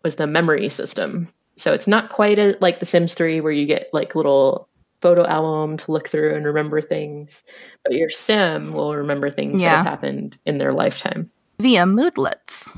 was 0.03 0.15
the 0.15 0.27
memory 0.27 0.69
system. 0.69 1.29
So 1.55 1.73
it's 1.73 1.87
not 1.87 2.09
quite 2.09 2.37
a, 2.37 2.55
like 2.61 2.79
The 2.79 2.85
Sims 2.85 3.13
3 3.15 3.41
where 3.41 3.51
you 3.51 3.65
get 3.65 3.89
like 3.93 4.15
little 4.15 4.69
photo 5.01 5.25
album 5.25 5.77
to 5.77 5.91
look 5.91 6.07
through 6.07 6.35
and 6.35 6.45
remember 6.45 6.81
things, 6.81 7.43
but 7.83 7.93
your 7.93 8.09
sim 8.09 8.73
will 8.73 8.95
remember 8.95 9.29
things 9.29 9.61
that 9.61 9.77
have 9.77 9.85
happened 9.85 10.37
in 10.45 10.57
their 10.57 10.73
lifetime. 10.73 11.31
Via 11.59 11.85
moodlets. 11.85 12.71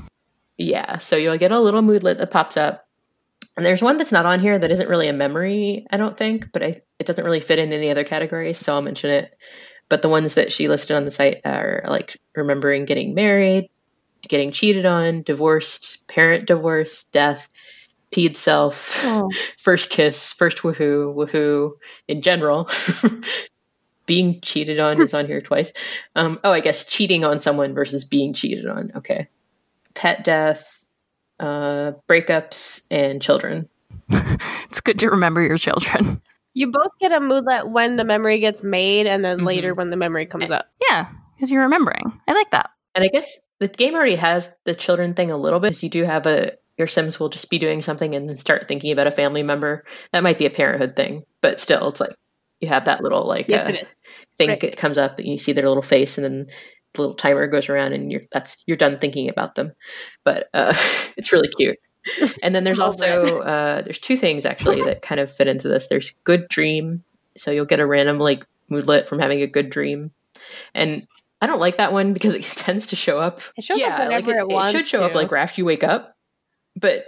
Yeah, 0.58 0.98
so 0.98 1.16
you'll 1.16 1.38
get 1.38 1.52
a 1.52 1.60
little 1.60 1.82
moodlet 1.82 2.18
that 2.18 2.30
pops 2.30 2.56
up. 2.56 2.86
And 3.56 3.66
there's 3.66 3.82
one 3.82 3.96
that's 3.96 4.12
not 4.12 4.26
on 4.26 4.40
here 4.40 4.58
that 4.58 4.70
isn't 4.70 4.88
really 4.88 5.08
a 5.08 5.12
memory, 5.12 5.86
I 5.90 5.96
don't 5.96 6.16
think, 6.16 6.52
but 6.52 6.62
I, 6.62 6.80
it 6.98 7.06
doesn't 7.06 7.24
really 7.24 7.40
fit 7.40 7.58
in 7.58 7.72
any 7.72 7.90
other 7.90 8.04
categories, 8.04 8.58
so 8.58 8.74
I'll 8.74 8.82
mention 8.82 9.10
it. 9.10 9.36
But 9.90 10.00
the 10.00 10.08
ones 10.08 10.32
that 10.34 10.52
she 10.52 10.68
listed 10.68 10.96
on 10.96 11.04
the 11.04 11.10
site 11.10 11.42
are 11.44 11.82
like 11.86 12.16
remembering 12.34 12.86
getting 12.86 13.12
married, 13.12 13.68
getting 14.26 14.52
cheated 14.52 14.86
on, 14.86 15.22
divorced, 15.22 16.08
parent 16.08 16.46
divorce, 16.46 17.02
death, 17.04 17.48
peed 18.10 18.36
self, 18.36 19.00
Oh. 19.04 19.28
first 19.58 19.90
kiss, 19.90 20.32
first 20.32 20.58
woohoo, 20.58 21.14
woohoo 21.14 21.72
in 22.08 22.22
general. 22.22 22.70
being 24.06 24.40
cheated 24.40 24.80
on 24.80 25.00
is 25.00 25.14
on 25.14 25.26
here 25.26 25.40
twice. 25.40 25.72
Um, 26.16 26.40
oh, 26.42 26.50
I 26.50 26.60
guess 26.60 26.84
cheating 26.84 27.24
on 27.24 27.38
someone 27.38 27.74
versus 27.74 28.04
being 28.04 28.32
cheated 28.32 28.66
on. 28.66 28.90
Okay. 28.96 29.28
Pet 29.94 30.24
death, 30.24 30.86
uh, 31.38 31.92
breakups, 32.08 32.86
and 32.90 33.20
children. 33.20 33.68
It's 34.64 34.80
good 34.80 35.00
to 35.00 35.10
remember 35.10 35.42
your 35.42 35.58
children. 35.58 36.22
You 36.54 36.70
both 36.70 36.90
get 37.00 37.12
a 37.12 37.20
moodlet 37.20 37.70
when 37.70 37.96
the 37.96 38.04
memory 38.04 38.38
gets 38.40 38.62
made 38.64 39.06
and 39.06 39.24
then 39.24 39.40
Mhm. 39.40 39.44
later 39.46 39.74
when 39.74 39.90
the 39.90 39.96
memory 39.96 40.26
comes 40.26 40.50
up. 40.50 40.66
Yeah, 40.90 41.06
because 41.34 41.50
you're 41.50 41.62
remembering. 41.62 42.20
I 42.28 42.32
like 42.32 42.50
that. 42.50 42.70
And 42.94 43.04
I 43.04 43.08
guess 43.08 43.38
the 43.60 43.68
game 43.68 43.94
already 43.94 44.16
has 44.16 44.56
the 44.64 44.74
children 44.74 45.14
thing 45.14 45.30
a 45.30 45.36
little 45.36 45.60
bit 45.60 45.68
because 45.68 45.82
You 45.84 45.90
do 45.90 46.04
have 46.04 46.26
a 46.26 46.52
your 46.76 46.86
Sims 46.86 47.20
will 47.20 47.28
just 47.28 47.50
be 47.50 47.58
doing 47.58 47.82
something 47.82 48.14
and 48.14 48.26
then 48.28 48.38
start 48.38 48.66
thinking 48.66 48.90
about 48.90 49.06
a 49.06 49.10
family 49.10 49.42
member. 49.42 49.84
That 50.12 50.22
might 50.22 50.38
be 50.38 50.46
a 50.46 50.50
parenthood 50.50 50.96
thing, 50.96 51.24
but 51.42 51.60
still, 51.60 51.88
it's 51.88 52.00
like 52.00 52.14
you 52.60 52.68
have 52.68 52.86
that 52.86 53.02
little 53.02 53.26
like 53.26 53.48
Yes, 53.48 53.66
uh, 53.66 53.70
it 53.70 53.82
is. 53.82 53.88
thing 54.38 54.48
Right. 54.50 54.60
that 54.60 54.76
comes 54.78 54.96
up 54.98 55.18
and 55.18 55.28
you 55.28 55.36
see 55.38 55.52
their 55.52 55.68
little 55.68 55.82
face 55.82 56.16
and 56.18 56.24
then 56.24 56.46
the 56.94 57.02
little 57.02 57.14
timer 57.16 57.46
goes 57.46 57.68
around 57.68 57.92
and 57.92 58.10
you're 58.10 58.22
that's 58.32 58.64
you're 58.66 58.76
done 58.78 58.98
thinking 58.98 59.28
about 59.28 59.54
them 59.54 59.72
but 60.24 60.48
uh, 60.54 60.74
it's 61.16 61.32
really 61.32 61.48
cute 61.56 61.78
and 62.42 62.54
then 62.54 62.64
there's 62.64 62.80
also 62.80 63.40
uh, 63.40 63.82
there's 63.82 63.98
two 63.98 64.16
things 64.16 64.46
actually 64.46 64.82
that 64.86 65.02
kind 65.02 65.20
of 65.20 65.30
fit 65.30 65.48
into 65.48 65.68
this. 65.68 65.88
There's 65.88 66.14
good 66.24 66.48
dream 66.48 67.04
so 67.36 67.50
you'll 67.50 67.64
get 67.64 67.80
a 67.80 67.86
random 67.86 68.18
like 68.18 68.46
moodlet 68.70 69.06
from 69.06 69.18
having 69.18 69.42
a 69.42 69.46
good 69.46 69.70
dream. 69.70 70.12
And 70.74 71.06
i 71.42 71.46
don't 71.46 71.58
like 71.58 71.78
that 71.78 71.92
one 71.92 72.12
because 72.12 72.34
it 72.34 72.42
tends 72.56 72.88
to 72.88 72.96
show 72.96 73.18
up. 73.18 73.40
It 73.56 73.64
shows 73.64 73.82
up 73.82 73.98
like 73.98 74.26
whenever 74.26 74.50
it, 74.50 74.54
wants 74.54 74.72
should 74.72 74.86
show 74.86 75.02
up 75.04 75.14
like 75.14 75.30
right 75.30 75.42
after 75.42 75.60
you 75.60 75.64
wake 75.64 75.84
up. 75.84 76.16
But 76.76 77.04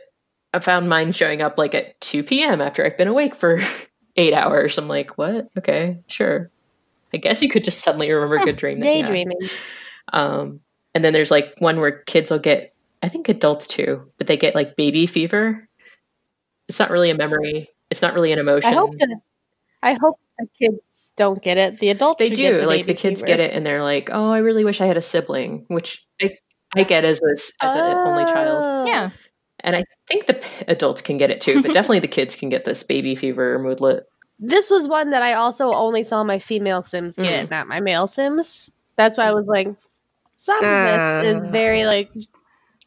i 0.54 0.58
found 0.58 0.88
mine 0.88 1.12
showing 1.12 1.40
up 1.40 1.56
like 1.56 1.74
at 1.74 1.98
2 2.02 2.24
p.m 2.24 2.60
after 2.60 2.84
i've 2.84 2.98
been 2.98 3.08
awake 3.08 3.34
for 3.34 3.60
eight 4.16 4.34
hours. 4.34 4.76
I'm 4.78 4.88
like 4.88 5.16
what? 5.18 5.48
Okay 5.58 6.00
sure. 6.06 6.50
I 7.14 7.18
guess 7.18 7.42
you 7.42 7.48
could 7.48 7.64
just 7.64 7.80
suddenly 7.80 8.10
remember 8.10 8.36
a 8.36 8.44
good 8.44 8.56
dream 8.56 8.80
daydreaming. 8.80 9.38
um 10.12 10.60
and 10.94 11.02
then 11.02 11.12
there's 11.12 11.30
like 11.30 11.54
one 11.58 11.80
where 11.80 11.92
kids 11.92 12.30
will 12.30 12.38
get 12.38 12.71
i 13.02 13.08
think 13.08 13.28
adults 13.28 13.66
too 13.66 14.10
but 14.18 14.26
they 14.26 14.36
get 14.36 14.54
like 14.54 14.76
baby 14.76 15.06
fever 15.06 15.68
it's 16.68 16.78
not 16.78 16.90
really 16.90 17.10
a 17.10 17.14
memory 17.16 17.68
it's 17.90 18.02
not 18.02 18.14
really 18.14 18.32
an 18.32 18.38
emotion 18.38 18.70
I 18.70 18.74
hope 18.74 18.96
that 18.98 19.20
I 19.82 19.92
hope 20.00 20.18
the 20.38 20.46
kids 20.58 21.12
don't 21.16 21.42
get 21.42 21.58
it. 21.58 21.80
The 21.80 21.90
adults 21.90 22.18
they 22.20 22.28
do 22.30 22.36
get 22.36 22.60
the 22.60 22.66
like 22.66 22.86
the 22.86 22.94
kids 22.94 23.20
fever. 23.20 23.26
get 23.26 23.40
it 23.40 23.52
and 23.52 23.66
they're 23.66 23.82
like 23.82 24.08
oh 24.12 24.30
i 24.30 24.38
really 24.38 24.64
wish 24.64 24.80
i 24.80 24.86
had 24.86 24.96
a 24.96 25.02
sibling 25.02 25.64
which 25.68 26.06
i, 26.22 26.30
I 26.74 26.84
get 26.84 27.04
as, 27.04 27.20
a, 27.20 27.32
as 27.32 27.52
an 27.76 27.96
only 27.98 28.24
child 28.24 28.58
Oh. 28.62 28.86
Yeah. 28.86 29.10
and 29.60 29.76
i 29.76 29.84
think 30.08 30.26
the 30.26 30.34
p- 30.34 30.64
adults 30.68 31.02
can 31.02 31.18
get 31.18 31.30
it 31.30 31.40
too 31.42 31.60
but 31.62 31.72
definitely 31.72 31.98
the 32.00 32.08
kids 32.08 32.34
can 32.36 32.48
get 32.48 32.64
this 32.64 32.82
baby 32.82 33.14
fever 33.14 33.58
moodlet 33.58 34.04
This 34.38 34.70
was 34.70 34.88
one 34.88 35.10
that 35.10 35.22
I 35.22 35.34
also 35.34 35.70
only 35.72 36.02
saw 36.02 36.24
my 36.24 36.38
female 36.40 36.82
Sims 36.82 37.16
Mm. 37.16 37.26
get, 37.26 37.50
not 37.50 37.68
my 37.68 37.78
male 37.80 38.06
Sims. 38.08 38.70
That's 38.96 39.16
why 39.16 39.26
I 39.28 39.34
was 39.34 39.46
like, 39.46 39.68
some 40.36 40.64
of 40.64 40.86
this 41.22 41.36
is 41.36 41.46
Uh. 41.46 41.50
very 41.52 41.84
like. 41.86 42.10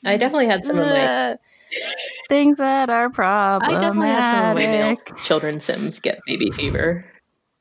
I 0.06 0.18
definitely 0.18 0.48
had 0.48 0.66
some 0.66 0.78
of 0.78 0.88
my 0.88 1.04
uh, 1.06 1.36
Things 2.30 2.58
that 2.60 2.90
are 2.90 3.12
i 3.18 3.58
definitely 3.74 4.08
had 4.08 4.30
some 4.30 4.40
of 4.40 4.56
my 4.56 4.62
male 4.68 4.96
problematic. 4.96 5.18
children 5.24 5.60
sims 5.60 6.00
get 6.00 6.20
baby 6.26 6.52
fever 6.52 7.06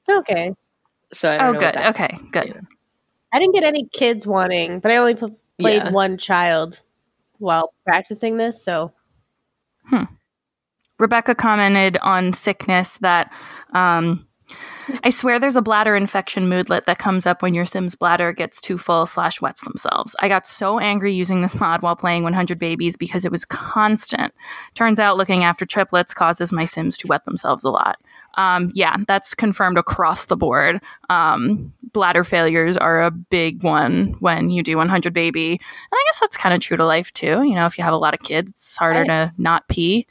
okay. 0.09 0.53
so 1.13 1.31
I 1.33 1.39
don't 1.39 1.49
Oh, 1.49 1.53
know 1.53 1.59
good. 1.61 1.77
Okay, 1.77 2.19
good. 2.31 2.47
Yeah. 2.49 2.61
I 3.33 3.39
didn't 3.41 3.55
get 3.55 3.65
any 3.65 3.89
kids 3.93 4.27
wanting, 4.27 4.79
but 4.81 4.93
I 4.93 4.97
only 4.97 5.15
pl- 5.15 5.39
played 5.59 5.83
Yeah. 5.83 5.91
one 5.91 6.19
child 6.19 6.83
while 7.39 7.73
practicing 7.85 8.37
this. 8.37 8.63
So 8.65 8.93
Rebecca 10.99 11.35
commented 11.35 11.99
on 12.03 12.33
sickness 12.33 12.99
that 12.99 13.33
um, 13.73 14.27
I 15.03 15.11
swear 15.11 15.39
there's 15.39 15.57
a 15.57 15.63
bladder 15.63 15.97
infection 15.97 16.49
moodlet 16.49 16.87
that 16.87 16.99
comes 16.99 17.27
up 17.27 17.43
when 17.43 17.55
your 17.55 17.65
Sim's 17.65 17.95
bladder 17.95 18.33
gets 18.33 18.61
too 18.61 18.79
full 18.79 19.07
slash 19.07 19.41
wets 19.41 19.63
themselves. 19.63 20.17
I 20.21 20.29
got 20.29 20.47
so 20.47 20.79
angry 20.79 21.13
using 21.13 21.43
this 21.43 21.55
mod 21.55 21.83
while 21.83 21.97
playing 21.97 22.23
100 22.23 22.59
Babies 22.59 22.97
because 22.97 23.25
it 23.25 23.33
was 23.33 23.45
constant. 23.45 24.35
Turns 24.75 24.99
out 24.99 25.17
looking 25.17 25.45
after 25.45 25.67
triplets 25.67 26.15
causes 26.15 26.53
my 26.53 26.65
Sims 26.65 26.97
to 26.99 27.07
wet 27.07 27.25
themselves 27.25 27.65
a 27.65 27.71
lot. 27.71 27.97
Um, 28.37 28.71
yeah, 28.75 28.97
that's 29.07 29.35
confirmed 29.35 29.79
across 29.79 30.27
the 30.27 30.37
board. 30.37 30.81
Um, 31.09 31.73
bladder 31.93 32.25
failures 32.25 32.77
are 32.77 33.03
a 33.03 33.11
big 33.11 33.63
one 33.63 34.17
when 34.19 34.51
you 34.51 34.63
do 34.63 34.77
100 34.77 35.13
baby. 35.13 35.53
And 35.53 35.61
I 35.93 36.05
guess 36.09 36.21
that's 36.21 36.37
kind 36.37 36.55
of 36.55 36.61
true 36.61 36.77
to 36.77 36.85
life 36.85 37.13
too. 37.13 37.43
You 37.43 37.55
know, 37.55 37.67
if 37.67 37.79
you 37.79 37.85
have 37.85 37.95
a 37.95 37.99
lot 37.99 38.15
of 38.15 38.21
kids, 38.21 38.51
it's 38.51 38.77
harder 38.77 39.05
to 39.05 39.33
not 39.39 39.69
pee. 39.69 40.07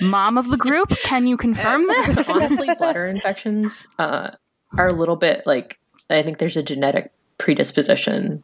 Mom 0.00 0.36
of 0.38 0.48
the 0.50 0.56
group, 0.56 0.88
can 1.02 1.26
you 1.26 1.36
confirm 1.36 1.86
this? 2.06 2.28
honestly 2.28 2.68
bladder 2.78 3.06
infections 3.06 3.86
uh, 3.98 4.30
are 4.76 4.88
a 4.88 4.92
little 4.92 5.16
bit 5.16 5.42
like 5.46 5.78
i 6.10 6.22
think 6.22 6.38
there's 6.38 6.56
a 6.56 6.62
genetic 6.62 7.10
predisposition 7.38 8.42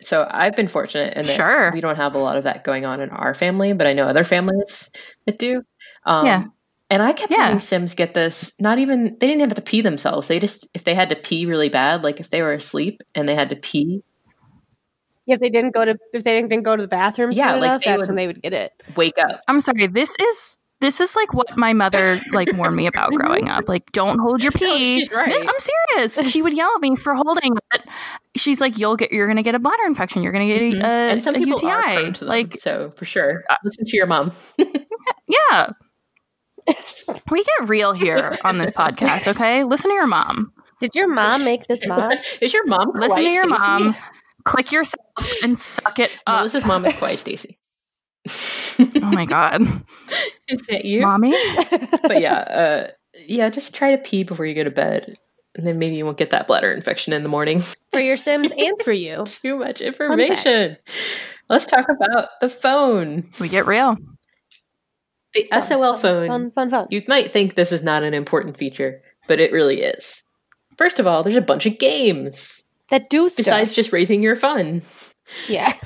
so 0.00 0.26
i've 0.30 0.54
been 0.56 0.68
fortunate 0.68 1.14
in 1.16 1.26
that 1.26 1.34
Sure. 1.36 1.70
we 1.72 1.80
don't 1.80 1.96
have 1.96 2.14
a 2.14 2.18
lot 2.18 2.36
of 2.36 2.44
that 2.44 2.64
going 2.64 2.84
on 2.86 3.00
in 3.00 3.10
our 3.10 3.34
family 3.34 3.72
but 3.72 3.86
i 3.86 3.92
know 3.92 4.04
other 4.06 4.24
families 4.24 4.90
that 5.26 5.38
do 5.38 5.62
um, 6.06 6.26
Yeah. 6.26 6.44
and 6.90 7.02
i 7.02 7.12
kept 7.12 7.32
Yeah. 7.32 7.44
having 7.46 7.60
sims 7.60 7.94
get 7.94 8.14
this 8.14 8.58
not 8.60 8.78
even 8.78 9.16
they 9.18 9.26
didn't 9.26 9.40
have 9.40 9.54
to 9.54 9.62
pee 9.62 9.80
themselves 9.80 10.28
they 10.28 10.38
just 10.38 10.68
if 10.74 10.84
they 10.84 10.94
had 10.94 11.08
to 11.10 11.16
pee 11.16 11.46
really 11.46 11.68
bad 11.68 12.04
like 12.04 12.20
if 12.20 12.30
they 12.30 12.42
were 12.42 12.52
asleep 12.52 13.02
and 13.14 13.28
they 13.28 13.34
had 13.34 13.50
to 13.50 13.56
pee 13.56 14.02
if 15.28 15.40
they 15.40 15.50
didn't 15.50 15.74
go 15.74 15.84
to 15.84 15.96
if 16.12 16.24
they 16.24 16.40
didn't 16.40 16.62
go 16.62 16.76
to 16.76 16.82
the 16.82 16.88
bathroom 16.88 17.30
Yeah, 17.32 17.54
like 17.54 17.62
enough, 17.64 17.84
that's 17.84 18.06
when 18.06 18.16
they 18.16 18.26
would 18.26 18.42
get 18.42 18.52
it. 18.52 18.72
wake 18.96 19.18
up 19.18 19.40
I'm 19.48 19.60
sorry. 19.60 19.86
This 19.86 20.14
is 20.20 20.56
this 20.80 21.00
is 21.00 21.16
like 21.16 21.34
what 21.34 21.56
my 21.56 21.72
mother 21.72 22.20
like 22.32 22.52
warned 22.52 22.76
me 22.76 22.86
about 22.86 23.10
growing 23.10 23.48
up. 23.48 23.68
Like, 23.68 23.90
don't 23.90 24.20
hold 24.20 24.40
your 24.44 24.52
pee. 24.52 25.00
she's 25.00 25.10
right. 25.10 25.28
This- 25.28 25.42
I'm 25.42 26.08
serious. 26.14 26.30
She 26.32 26.40
would 26.40 26.54
yell 26.56 26.70
at 26.76 26.80
me 26.80 26.94
for 26.94 27.14
holding 27.16 27.56
it. 27.74 27.82
She's 28.36 28.60
like, 28.60 28.78
"You'll 28.78 28.94
get. 28.96 29.10
You're 29.10 29.26
gonna 29.26 29.42
get 29.42 29.56
a 29.56 29.58
bladder 29.58 29.82
infection. 29.86 30.22
You're 30.22 30.30
gonna 30.30 30.46
get 30.46 30.60
Mhm. 30.62 30.80
a, 30.80 30.84
a, 30.84 31.08
and 31.10 31.24
some 31.24 31.34
a 31.34 31.38
people 31.38 31.58
UTI. 31.60 31.66
are 31.68 31.82
prone 31.94 32.12
to 32.12 32.20
them, 32.20 32.28
like, 32.28 32.58
so 32.60 32.92
for 32.92 33.04
sure 33.04 33.42
listen 33.64 33.84
to 33.86 33.96
your 33.96 34.06
mom 34.06 34.30
yeah." 35.26 35.70
We 37.30 37.42
get 37.42 37.68
real 37.68 37.92
here 37.92 38.38
on 38.44 38.58
this 38.58 38.70
podcast, 38.72 39.26
okay? 39.28 39.64
Listen 39.64 39.90
to 39.90 39.94
your 39.94 40.06
mom. 40.06 40.52
Did 40.80 40.94
your 40.94 41.08
mom 41.08 41.42
make 41.44 41.66
this 41.66 41.84
mod? 41.88 42.18
is 42.40 42.52
your 42.52 42.66
mom 42.66 42.92
Listen 42.94 43.18
to 43.24 43.30
your 43.30 43.44
Stacie? 43.46 43.48
mom. 43.84 43.96
Click 44.48 44.72
yourself 44.72 45.04
and 45.42 45.58
suck 45.58 45.98
it 45.98 46.16
up. 46.26 46.40
Melissa's 46.42 46.64
mom 46.64 46.84
is 46.86 46.94
Kawaii 46.94 47.16
Stacie. 48.26 48.96
oh 49.02 49.10
my 49.10 49.26
god, 49.26 49.60
Is 50.48 50.62
that 50.68 50.84
you? 50.84 51.02
mommy. 51.02 51.30
But 52.02 52.20
yeah, 52.20 52.34
uh, 52.38 52.90
yeah, 53.26 53.50
just 53.50 53.74
try 53.74 53.90
to 53.90 53.98
pee 53.98 54.22
before 54.24 54.46
you 54.46 54.54
go 54.54 54.64
to 54.64 54.70
bed. 54.70 55.14
And 55.54 55.66
then 55.66 55.78
maybe 55.78 55.96
you 55.96 56.04
won't 56.04 56.18
get 56.18 56.30
that 56.30 56.46
bladder 56.46 56.72
infection 56.72 57.12
in 57.12 57.22
the 57.24 57.28
morning. 57.28 57.60
for 57.90 57.98
your 58.00 58.16
Sims 58.16 58.50
and 58.56 58.80
for 58.82 58.92
you. 58.92 59.24
Too 59.26 59.56
much 59.58 59.80
information. 59.80 60.76
Let's 61.48 61.66
talk 61.66 61.88
about 61.88 62.28
the 62.40 62.48
phone. 62.48 63.24
We 63.40 63.48
get 63.48 63.66
real. 63.66 63.96
The 65.34 65.48
SOL 65.60 65.94
phone. 65.96 66.28
Fun, 66.28 66.50
fun, 66.52 66.70
fun. 66.70 66.86
You 66.90 67.02
might 67.08 67.30
think 67.32 67.54
this 67.54 67.72
is 67.72 67.82
not 67.82 68.02
an 68.04 68.14
important 68.14 68.56
feature, 68.56 69.02
but 69.26 69.40
it 69.40 69.52
really 69.52 69.82
is. 69.82 70.22
First 70.76 70.98
of 71.00 71.06
all, 71.06 71.22
there's 71.22 71.34
a 71.36 71.40
bunch 71.42 71.66
of 71.66 71.78
games 71.78 72.64
that 72.90 73.10
do 73.10 73.28
stuff. 73.28 73.44
besides 73.44 73.74
just 73.74 73.92
raising 73.92 74.22
your 74.22 74.36
fun. 74.36 74.82
yeah. 75.48 75.72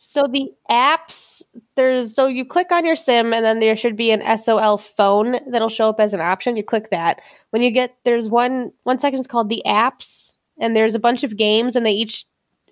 So 0.00 0.26
the 0.26 0.50
apps 0.70 1.42
there's 1.76 2.14
so 2.14 2.28
you 2.28 2.44
click 2.44 2.72
on 2.72 2.86
your 2.86 2.96
sim 2.96 3.34
and 3.34 3.44
then 3.44 3.58
there 3.58 3.76
should 3.76 3.96
be 3.96 4.10
an 4.10 4.38
SOL 4.38 4.78
phone 4.78 5.38
that'll 5.50 5.68
show 5.68 5.88
up 5.88 6.00
as 6.00 6.14
an 6.14 6.20
option. 6.20 6.56
You 6.56 6.62
click 6.62 6.90
that. 6.90 7.20
When 7.50 7.62
you 7.62 7.70
get 7.70 7.94
there's 8.04 8.28
one 8.28 8.72
one 8.84 8.98
section 8.98 9.20
is 9.20 9.26
called 9.26 9.48
the 9.50 9.60
apps 9.66 10.32
and 10.58 10.74
there's 10.74 10.94
a 10.94 10.98
bunch 11.00 11.24
of 11.24 11.36
games 11.36 11.76
and 11.76 11.84
they 11.84 11.92
each 11.92 12.24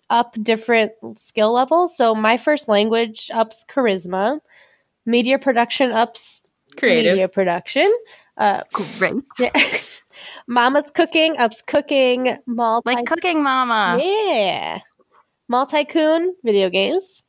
up 0.09 0.35
different 0.41 0.93
skill 1.17 1.53
levels. 1.53 1.97
So 1.97 2.15
my 2.15 2.37
first 2.37 2.69
language 2.69 3.31
ups 3.35 3.67
charisma, 3.69 4.41
media 5.05 5.39
production 5.39 5.91
ups 5.91 6.41
Creative. 6.79 7.13
media 7.13 7.29
production. 7.29 7.93
Uh, 8.37 8.63
Great. 8.99 9.15
yeah. 9.41 9.51
Mama's 10.47 10.91
cooking 10.95 11.37
ups 11.39 11.63
cooking. 11.63 12.37
Multi 12.47 12.95
Like 12.95 13.07
cooking 13.07 13.43
mama. 13.43 13.99
yeah. 14.03 14.81
Multi-Coon, 15.49 16.35
video 16.45 16.71
games. 16.71 17.23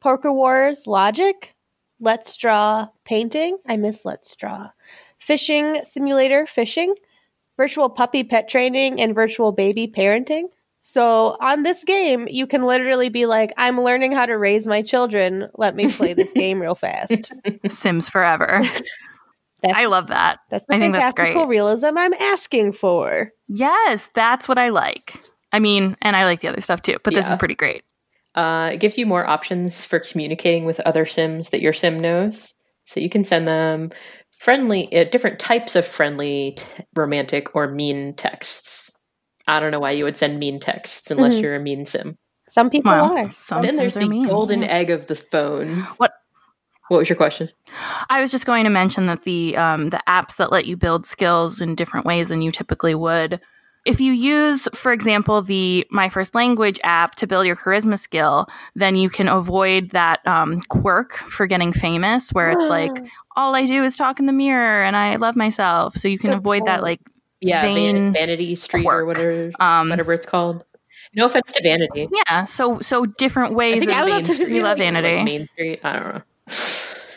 Poker 0.00 0.32
Wars, 0.32 0.86
logic. 0.86 1.54
Let's 1.98 2.36
Draw, 2.36 2.88
painting. 3.04 3.58
I 3.66 3.76
miss 3.76 4.04
Let's 4.04 4.36
Draw. 4.36 4.70
Fishing 5.18 5.80
Simulator, 5.84 6.46
fishing. 6.46 6.94
Virtual 7.56 7.88
puppy 7.88 8.22
pet 8.22 8.48
training 8.48 9.00
and 9.00 9.14
virtual 9.14 9.50
baby 9.50 9.88
parenting. 9.88 10.44
So 10.78 11.36
on 11.40 11.62
this 11.64 11.82
game, 11.84 12.28
you 12.30 12.46
can 12.46 12.62
literally 12.62 13.08
be 13.08 13.26
like, 13.26 13.52
I'm 13.56 13.80
learning 13.80 14.12
how 14.12 14.26
to 14.26 14.34
raise 14.38 14.66
my 14.68 14.82
children. 14.82 15.48
Let 15.56 15.74
me 15.74 15.90
play 15.90 16.12
this 16.12 16.32
game 16.34 16.60
real 16.60 16.74
fast. 16.76 17.32
Sims 17.68 18.08
forever. 18.08 18.60
That's, 19.62 19.74
I 19.74 19.86
love 19.86 20.08
that. 20.08 20.38
that's 20.50 20.64
the 20.66 20.74
I 20.74 20.78
think 20.78 20.94
that's 20.94 21.12
great. 21.14 21.34
realism 21.46 21.96
I'm 21.96 22.12
asking 22.14 22.72
for. 22.72 23.32
Yes, 23.48 24.10
that's 24.14 24.48
what 24.48 24.58
I 24.58 24.68
like. 24.68 25.20
I 25.52 25.58
mean, 25.60 25.96
and 26.02 26.14
I 26.16 26.24
like 26.24 26.40
the 26.40 26.48
other 26.48 26.60
stuff 26.60 26.82
too, 26.82 26.98
but 27.02 27.14
this 27.14 27.24
Yeah. 27.24 27.32
is 27.32 27.38
pretty 27.38 27.54
great. 27.54 27.82
Uh, 28.34 28.70
it 28.74 28.80
gives 28.80 28.98
you 28.98 29.06
more 29.06 29.26
options 29.26 29.84
for 29.86 29.98
communicating 29.98 30.66
with 30.66 30.78
other 30.80 31.06
Sims 31.06 31.50
that 31.50 31.62
your 31.62 31.72
Sim 31.72 31.98
knows. 31.98 32.54
So 32.84 33.00
you 33.00 33.08
can 33.08 33.24
send 33.24 33.48
them 33.48 33.90
friendly, 34.30 34.94
uh, 34.94 35.04
different 35.04 35.38
types 35.38 35.74
of 35.74 35.86
friendly, 35.86 36.52
t- 36.56 36.64
romantic, 36.94 37.56
or 37.56 37.66
mean 37.68 38.14
texts. 38.14 38.90
I 39.48 39.58
don't 39.60 39.70
know 39.70 39.80
why 39.80 39.92
you 39.92 40.04
would 40.04 40.16
send 40.18 40.38
mean 40.38 40.60
texts 40.60 41.10
unless 41.10 41.34
Mhm. 41.34 41.40
you're 41.42 41.54
a 41.56 41.60
mean 41.60 41.84
Sim. 41.86 42.18
Some 42.48 42.68
people 42.68 42.92
Well, 42.92 43.16
are. 43.16 43.30
some 43.30 43.62
then 43.62 43.76
there's 43.76 43.94
Sims 43.94 44.04
the 44.04 44.10
mean. 44.10 44.28
golden 44.28 44.62
yeah. 44.62 44.68
egg 44.68 44.90
of 44.90 45.06
the 45.06 45.14
phone. 45.16 45.70
What- 45.96 46.12
What 46.88 46.98
was 46.98 47.08
your 47.08 47.16
question? 47.16 47.48
I 48.10 48.20
was 48.20 48.30
just 48.30 48.46
going 48.46 48.64
to 48.64 48.70
mention 48.70 49.06
that 49.06 49.24
the 49.24 49.56
um, 49.56 49.90
the 49.90 50.00
apps 50.08 50.36
that 50.36 50.52
let 50.52 50.66
you 50.66 50.76
build 50.76 51.06
skills 51.06 51.60
in 51.60 51.74
different 51.74 52.06
ways 52.06 52.28
than 52.28 52.42
you 52.42 52.52
typically 52.52 52.94
would. 52.94 53.40
If 53.84 54.00
you 54.00 54.12
use, 54.12 54.66
for 54.74 54.92
example, 54.92 55.42
the 55.42 55.86
My 55.90 56.08
First 56.08 56.34
Language 56.34 56.80
app 56.82 57.14
to 57.16 57.26
build 57.28 57.46
your 57.46 57.54
charisma 57.54 57.96
skill, 57.98 58.46
then 58.74 58.96
you 58.96 59.08
can 59.08 59.28
avoid 59.28 59.90
that 59.90 60.26
um, 60.26 60.60
quirk 60.62 61.14
for 61.14 61.46
getting 61.46 61.72
famous, 61.72 62.30
where 62.30 62.50
it's 62.50 62.68
like 62.68 62.90
all 63.36 63.54
I 63.54 63.64
do 63.64 63.84
is 63.84 63.96
talk 63.96 64.18
in 64.18 64.26
the 64.26 64.32
mirror 64.32 64.82
and 64.82 64.96
I 64.96 65.16
love 65.16 65.36
myself. 65.36 65.94
So 65.94 66.08
you 66.08 66.18
can 66.18 66.30
Good 66.30 66.38
avoid 66.38 66.66
that 66.66 66.82
like 66.82 67.00
Yeah, 67.40 67.62
Van- 67.62 68.12
Vanity 68.12 68.56
Street 68.56 68.86
or 68.86 69.04
whatever, 69.04 69.52
um, 69.60 69.90
whatever 69.90 70.12
it's 70.12 70.26
called. 70.26 70.64
No 71.14 71.26
offense 71.26 71.52
to 71.52 71.62
Vanity. 71.62 72.08
yeah. 72.26 72.44
So 72.44 72.80
so 72.80 73.06
different 73.06 73.52
I 73.52 73.54
ways 73.54 73.80
think 73.84 73.92
of 73.92 73.98
I 73.98 74.04
was 74.04 74.12
Main 74.14 74.24
to 74.24 74.34
Street. 74.34 74.48
say, 74.48 74.52
we 74.54 74.62
love 74.62 74.78
like, 74.78 74.84
vanity. 74.92 75.22
Main 75.24 75.46
Street. 75.48 75.80
I 75.84 75.92
don't 75.92 76.14
know. 76.16 76.22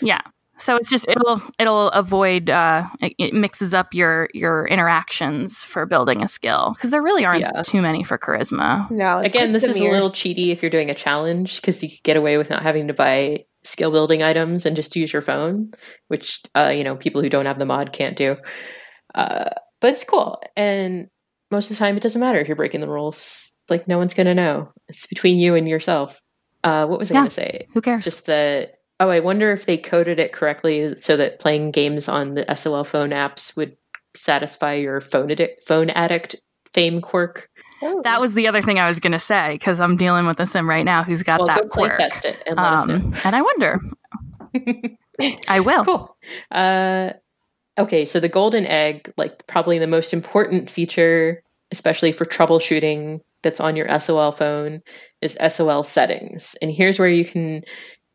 Yeah. 0.02 0.22
So 0.58 0.76
it's 0.76 0.90
just 0.90 1.08
it'll 1.08 1.42
it'll 1.58 1.88
avoid 1.92 2.50
uh, 2.50 2.86
it, 3.00 3.14
it 3.18 3.34
mixes 3.34 3.74
up 3.74 3.94
your 3.94 4.28
your 4.34 4.68
interactions 4.68 5.62
for 5.64 5.86
building 5.86 6.22
a 6.22 6.28
skill 6.28 6.74
because 6.76 6.92
there 6.92 7.02
really 7.02 7.24
aren't 7.24 7.40
Yeah. 7.42 7.62
too 7.64 7.82
many 7.82 8.04
for 8.04 8.18
charisma. 8.18 8.90
No, 8.92 9.20
it's 9.20 9.34
Again, 9.34 9.54
this 9.54 9.64
is 9.64 9.80
a 9.80 9.90
little 9.90 10.10
cheaty 10.10 10.50
if 10.50 10.62
you're 10.62 10.70
doing 10.70 10.90
a 10.90 10.94
challenge 10.96 11.62
because 11.62 11.82
you 11.82 11.88
could 11.90 12.04
get 12.04 12.18
away 12.18 12.38
with 12.38 12.50
not 12.50 12.62
having 12.62 12.88
to 12.90 12.94
buy 12.94 13.46
skill 13.64 13.90
building 13.92 14.22
items 14.22 14.66
and 14.66 14.76
just 14.76 14.96
use 14.98 15.14
your 15.14 15.22
phone, 15.22 15.72
which 16.10 16.42
uh, 16.56 16.74
you 16.76 16.84
know 16.84 16.98
people 16.98 17.22
who 17.22 17.30
don't 17.30 17.46
have 17.46 17.60
the 17.60 17.66
mod 17.66 17.94
can't 17.94 18.18
do. 18.18 18.36
Uh, 19.16 19.50
but 19.80 19.94
it's 19.94 20.04
cool, 20.04 20.42
and 20.58 21.08
most 21.52 21.72
of 21.72 21.78
the 21.78 21.80
time 21.80 21.96
it 21.96 22.04
doesn't 22.04 22.20
matter 22.20 22.40
if 22.40 22.48
you're 22.50 22.58
breaking 22.58 22.82
the 22.82 22.90
rules. 22.90 23.58
Like 23.70 23.88
no 23.88 23.98
one's 23.98 24.14
gonna 24.14 24.36
know. 24.36 24.74
It's 24.90 25.08
between 25.08 25.38
you 25.38 25.56
and 25.56 25.70
yourself. 25.70 26.22
Uh, 26.66 26.86
what 26.88 27.00
was 27.00 27.12
I 27.12 27.14
Yeah. 27.14 27.20
gonna 27.22 27.30
say? 27.30 27.68
Who 27.74 27.80
cares? 27.82 28.04
Just 28.04 28.26
that. 28.26 28.74
Oh, 29.00 29.10
I 29.10 29.22
wonder 29.22 29.52
if 29.52 29.66
they 29.66 29.78
coded 29.78 30.20
it 30.20 30.34
correctly 30.34 30.96
so 30.98 31.16
that 31.18 31.40
playing 31.40 31.72
games 31.72 32.10
on 32.10 32.34
the 32.34 32.46
SOL 32.54 32.84
phone 32.84 33.12
apps 33.12 33.56
would 33.56 33.78
satisfy 34.16 34.74
your 34.74 35.00
phone 35.00 35.32
addict, 35.32 35.64
phone 35.66 35.90
addict 35.92 36.36
fame 36.72 37.02
quirk. 37.02 37.50
Oh. 37.82 38.02
that 38.04 38.20
was 38.20 38.34
the 38.34 38.46
other 38.48 38.62
thing 38.62 38.78
I 38.78 38.88
was 38.88 39.00
going 39.00 39.14
to 39.14 39.20
say 39.20 39.54
because 39.54 39.80
I'm 39.80 39.96
dealing 39.96 40.28
with 40.28 40.38
a 40.42 40.46
sim 40.46 40.68
right 40.68 40.84
now 40.84 41.04
who's 41.04 41.24
got 41.24 41.40
well, 41.40 41.48
that 41.48 41.72
play 41.72 41.88
quirk. 41.88 42.00
test 42.00 42.26
it 42.26 42.44
and 42.46 42.58
let 42.58 42.74
us 42.74 42.88
know. 42.88 42.96
Um, 42.96 43.14
and 43.24 43.36
I 43.36 43.42
wonder. 43.42 43.80
I 45.48 45.60
will. 45.62 45.86
Cool. 45.86 46.18
Uh, 46.52 47.14
okay, 47.78 48.06
so 48.06 48.20
the 48.20 48.28
golden 48.28 48.66
egg, 48.66 49.14
like 49.16 49.48
probably 49.48 49.80
the 49.80 49.88
most 49.88 50.14
important 50.14 50.70
feature, 50.70 51.42
especially 51.72 52.12
for 52.12 52.26
troubleshooting 52.26 53.22
that's 53.44 53.62
on 53.62 53.78
your 53.78 53.98
SOL 54.00 54.34
phone, 54.34 54.82
is 55.22 55.38
SOL 55.48 55.84
settings. 55.84 56.58
And 56.62 56.72
here's 56.72 57.00
where 57.00 57.08
you 57.08 57.24
can 57.24 57.64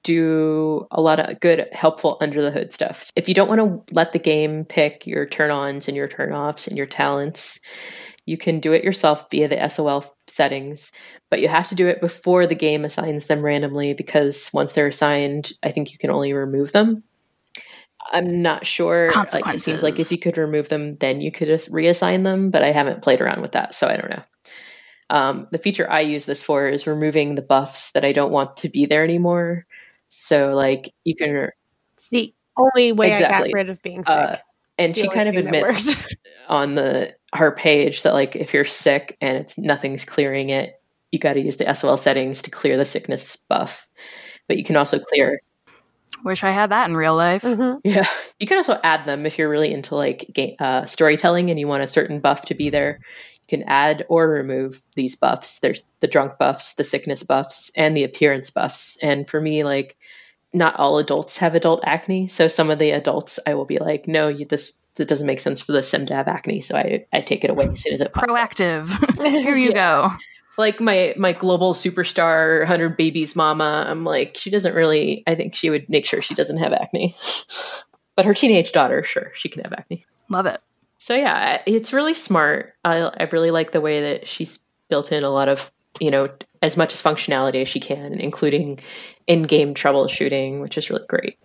do 0.05 0.87
a 0.93 1.01
lot 1.01 1.19
of 1.19 1.41
good, 1.41 1.67
helpful 1.73 2.17
under 2.21 2.41
the 2.41 2.53
hood 2.53 2.73
stuff. 2.73 3.11
If 3.17 3.29
you 3.29 3.35
don't 3.35 3.49
want 3.49 3.61
to 3.61 3.95
let 3.95 4.13
the 4.13 4.19
game 4.21 4.65
pick 4.65 5.07
your 5.07 5.27
turn 5.27 5.51
ons 5.51 5.89
and 5.89 5.97
your 5.97 6.07
turn 6.07 6.33
offs 6.33 6.69
and 6.69 6.77
your 6.77 6.87
talents, 6.87 7.59
you 8.27 8.39
can 8.39 8.61
do 8.61 8.73
it 8.73 8.85
yourself 8.85 9.27
via 9.31 9.49
the 9.49 9.69
SOL 9.69 10.05
settings, 10.29 10.93
but 11.31 11.41
you 11.41 11.49
have 11.49 11.69
to 11.69 11.75
do 11.75 11.89
it 11.89 12.01
before 12.01 12.47
the 12.47 12.55
game 12.55 12.85
assigns 12.85 13.27
them 13.27 13.43
randomly 13.43 13.93
because 13.95 14.51
once 14.55 14.73
they're 14.73 14.87
assigned, 14.87 15.53
I 15.63 15.71
think 15.71 15.93
you 15.93 15.99
can 15.99 16.11
only 16.11 16.33
remove 16.33 16.73
them. 16.73 17.03
I'm 18.13 18.43
not 18.43 18.67
sure. 18.67 19.11
Like 19.33 19.55
it 19.55 19.61
seems 19.61 19.83
like 19.83 19.99
if 19.99 20.13
you 20.13 20.19
could 20.19 20.37
remove 20.37 20.69
them, 20.69 20.93
then 20.93 21.21
you 21.21 21.33
could 21.33 21.49
reassign 21.49 22.23
them, 22.25 22.51
but 22.51 22.63
I 22.63 22.71
haven't 22.71 23.03
played 23.03 23.21
around 23.21 23.41
with 23.41 23.53
that, 23.53 23.75
so 23.75 23.89
I 23.89 23.97
don't 23.97 24.11
know. 24.11 24.23
Um, 25.11 25.49
the 25.53 25.59
feature 25.59 25.91
I 25.91 26.01
use 26.01 26.27
this 26.27 26.43
for 26.43 26.67
is 26.67 26.87
removing 26.87 27.35
the 27.35 27.43
buffs 27.43 27.93
that 27.93 28.05
I 28.05 28.13
don't 28.13 28.33
want 28.33 28.57
to 28.59 28.69
be 28.69 28.87
there 28.87 29.05
anymore. 29.05 29.67
So, 30.17 30.55
like, 30.55 30.93
you 31.05 31.15
can, 31.17 31.51
It's 31.95 32.09
the 32.11 32.33
only 32.57 32.93
way 32.93 33.12
I 33.12 33.21
got 33.21 33.49
rid 33.53 33.69
of 33.69 33.83
being 33.83 34.05
sick. 34.05 34.12
uh, 34.12 34.37
and 34.79 34.95
she 34.95 35.09
kind 35.09 35.29
of 35.29 35.37
admits 35.37 36.15
on 36.49 36.75
the 36.75 37.15
her 37.33 37.51
page 37.51 38.03
that 38.03 38.12
like 38.12 38.37
if 38.37 38.55
you're 38.55 38.65
sick 38.65 39.17
and 39.21 39.37
it's 39.37 39.59
nothing's 39.59 40.05
clearing 40.05 40.51
it, 40.51 40.81
you 41.11 41.19
got 41.19 41.33
to 41.33 41.41
use 41.41 41.57
the 41.57 41.73
SOL 41.75 41.97
settings 41.97 42.43
to 42.43 42.51
clear 42.51 42.77
the 42.77 42.85
sickness 42.85 43.37
buff. 43.49 43.89
But 44.47 44.57
you 44.57 44.65
can 44.65 44.77
also 44.77 44.99
clear, 44.99 45.41
Wish 46.25 46.45
I 46.45 46.53
had 46.53 46.71
that 46.71 46.89
in 46.89 46.97
real 46.97 47.17
life. 47.17 47.43
Mhm. 47.43 47.81
yeah, 47.85 48.07
you 48.39 48.47
can 48.47 48.57
also 48.59 48.79
add 48.85 49.05
them 49.07 49.27
if 49.27 49.37
you're 49.37 49.49
really 49.49 49.73
into 49.73 49.97
like 49.97 50.31
game, 50.33 50.55
uh, 50.61 50.85
storytelling 50.85 51.51
and 51.51 51.59
you 51.59 51.67
want 51.67 51.83
a 51.83 51.89
certain 51.89 52.21
buff 52.21 52.43
to 52.47 52.55
be 52.55 52.71
there. 52.71 53.01
You 53.49 53.59
can 53.59 53.68
add 53.68 54.05
or 54.09 54.28
remove 54.28 54.84
these 54.97 55.16
buffs. 55.16 55.61
There's 55.61 55.82
the 56.01 56.07
drunk 56.07 56.38
buffs, 56.38 56.74
the 56.74 56.84
sickness 56.84 57.22
buffs, 57.22 57.70
and 57.76 57.97
the 57.97 58.05
appearance 58.05 58.51
buffs. 58.51 58.97
And 59.03 59.28
for 59.28 59.40
me, 59.40 59.64
like 59.64 59.97
not 60.53 60.76
all 60.76 60.99
adults 60.99 61.38
have 61.38 61.55
adult 61.55 61.82
acne, 61.84 62.28
so 62.28 62.49
some 62.49 62.70
of 62.70 62.78
the 62.78 62.90
adults 62.90 63.38
I 63.47 63.55
will 63.55 63.64
be 63.64 63.78
like, 63.78 64.07
no, 64.09 64.28
you, 64.28 64.45
this 64.47 64.78
that 64.97 65.09
doesn't 65.09 65.26
make 65.26 65.40
sense 65.40 65.61
for 65.61 65.72
the 65.72 65.82
sim 65.82 66.07
to 66.07 66.14
have 66.14 66.28
acne, 66.28 66.61
so 66.61 66.76
I 66.76 67.05
I 67.12 67.20
take 67.20 67.45
it 67.45 67.51
away 67.51 67.68
as 67.68 67.80
soon 67.82 67.95
as 67.95 68.01
it 68.01 68.12
pops. 68.12 68.26
Proactive. 68.26 68.88
Here 69.42 69.57
you 69.57 69.72
go. 69.72 70.11
like 70.57 70.80
my 70.80 71.12
my 71.16 71.32
global 71.32 71.74
superstar 71.74 72.61
100 72.61 72.97
babies 72.97 73.34
mama 73.34 73.84
i'm 73.88 74.05
like 74.05 74.36
she 74.36 74.51
doesn't 74.51 74.72
really 74.74 75.24
i 75.26 75.34
think 75.34 75.53
she 75.53 75.68
would 75.68 75.88
make 75.88 76.07
sure 76.07 76.22
she 76.22 76.32
doesn't 76.34 76.59
have 76.59 76.72
acne 76.72 77.16
but 78.16 78.24
her 78.24 78.32
teenage 78.32 78.70
daughter 78.70 79.03
sure 79.03 79.32
she 79.34 79.49
can 79.49 79.62
have 79.64 79.72
acne 79.72 80.07
Love 80.30 80.47
it. 80.47 80.61
So 81.05 81.15
yeah 81.15 81.61
it's 81.67 81.93
really 81.93 82.15
smart. 82.15 82.73
I, 82.83 83.11
I 83.21 83.29
really 83.31 83.51
like 83.51 83.73
the 83.73 83.83
way 83.83 84.01
that 84.01 84.27
she's 84.27 84.61
built 84.89 85.13
in 85.13 85.23
a 85.23 85.29
lot 85.29 85.51
of 85.51 85.71
you 86.01 86.11
know 86.11 86.31
as 86.63 86.79
much 86.79 86.95
as 86.95 87.03
functionality 87.03 87.61
as 87.61 87.69
she 87.69 87.79
can 87.79 88.15
including 88.15 88.79
in-game 89.27 89.75
troubleshooting 89.75 90.63
which 90.63 90.79
is 90.79 90.89
really 90.89 91.05
great. 91.07 91.37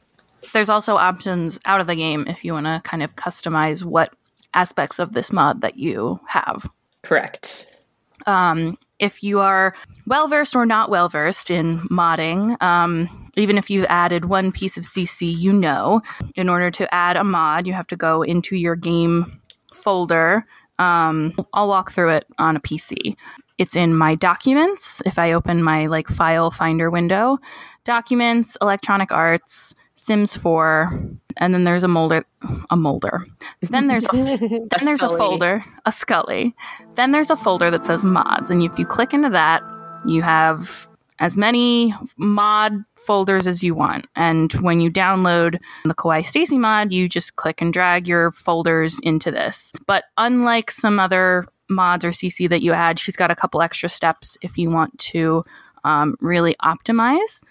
There's 0.53 0.69
also 0.69 0.95
options 0.95 1.59
out 1.65 1.81
of 1.81 1.87
the 1.87 1.95
game 1.97 2.25
if 2.27 2.45
you 2.45 2.53
want 2.53 2.67
to 2.67 2.81
kind 2.85 3.03
of 3.03 3.17
customize 3.17 3.83
what 3.83 4.13
aspects 4.53 4.97
of 4.97 5.11
this 5.11 5.29
mod 5.29 5.59
that 5.61 5.75
you 5.75 6.21
have. 6.27 6.65
correct. 7.03 7.75
Um, 8.25 8.77
if 8.97 9.23
you 9.23 9.39
are 9.39 9.75
well 10.07 10.27
versed 10.29 10.55
or 10.55 10.65
not 10.65 10.89
well 10.89 11.09
versed 11.09 11.51
in 11.51 11.79
modding, 11.89 12.61
um, 12.61 13.31
even 13.35 13.57
if 13.57 13.69
you've 13.69 13.85
added 13.89 14.25
one 14.25 14.51
piece 14.51 14.77
of 14.77 14.83
CC, 14.83 15.37
you 15.37 15.51
know, 15.51 16.01
in 16.35 16.49
order 16.49 16.71
to 16.71 16.93
add 16.93 17.17
a 17.17 17.23
mod, 17.23 17.67
you 17.67 17.73
have 17.73 17.87
to 17.87 17.95
go 17.95 18.21
into 18.21 18.55
your 18.55 18.75
game 18.75 19.39
folder. 19.79 20.45
Um, 20.77 21.33
I'll 21.53 21.67
walk 21.67 21.91
through 21.91 22.09
it 22.11 22.25
on 22.37 22.55
a 22.55 22.59
PC. 22.59 23.15
It's 23.57 23.75
in 23.75 23.93
my 23.93 24.15
documents. 24.15 25.01
If 25.05 25.19
I 25.19 25.33
open 25.33 25.61
my 25.61 25.87
like 25.87 26.07
file 26.07 26.51
finder 26.51 26.89
window, 26.89 27.39
documents, 27.83 28.55
electronic 28.61 29.11
arts, 29.11 29.75
Sims 29.95 30.37
4, 30.37 30.87
and 31.37 31.53
then 31.53 31.65
there's 31.65 31.83
a 31.83 31.89
molder, 31.89 32.23
a 32.69 32.77
molder. 32.77 33.25
Then 33.61 33.87
there's 33.87 34.05
a 34.05 34.11
then 34.37 34.85
there's 34.85 34.99
Scully. 34.99 35.15
a 35.15 35.17
folder, 35.17 35.65
a 35.85 35.91
Scully. 35.91 36.55
Then 36.95 37.11
there's 37.11 37.29
a 37.29 37.35
folder 37.35 37.69
that 37.71 37.83
says 37.83 38.05
mods, 38.05 38.49
and 38.49 38.63
if 38.63 38.79
you 38.79 38.85
click 38.85 39.13
into 39.13 39.29
that, 39.31 39.61
you 40.05 40.21
have 40.21 40.87
as 41.19 41.37
many 41.37 41.93
mod 42.17 42.73
folders 42.95 43.45
as 43.45 43.63
you 43.63 43.75
want. 43.75 44.07
And 44.15 44.51
when 44.53 44.79
you 44.79 44.89
download 44.89 45.59
the 45.83 45.93
KawaiiStacie 45.93 46.57
mod, 46.57 46.91
you 46.91 47.09
just 47.09 47.35
click 47.35 47.61
and 47.61 47.73
drag 47.73 48.07
your 48.07 48.31
folders 48.31 48.99
into 49.03 49.29
this. 49.31 49.71
But 49.85 50.05
unlike 50.17 50.71
some 50.71 50.99
other 50.99 51.45
mods 51.69 52.05
or 52.05 52.09
CC 52.09 52.49
that 52.49 52.61
you 52.61 52.73
add, 52.73 52.99
she's 52.99 53.15
got 53.15 53.31
a 53.31 53.35
couple 53.35 53.61
extra 53.61 53.89
steps 53.89 54.37
if 54.41 54.57
you 54.57 54.69
want 54.69 54.97
to 54.99 55.43
um, 55.83 56.15
really 56.19 56.55
optimize. 56.63 57.41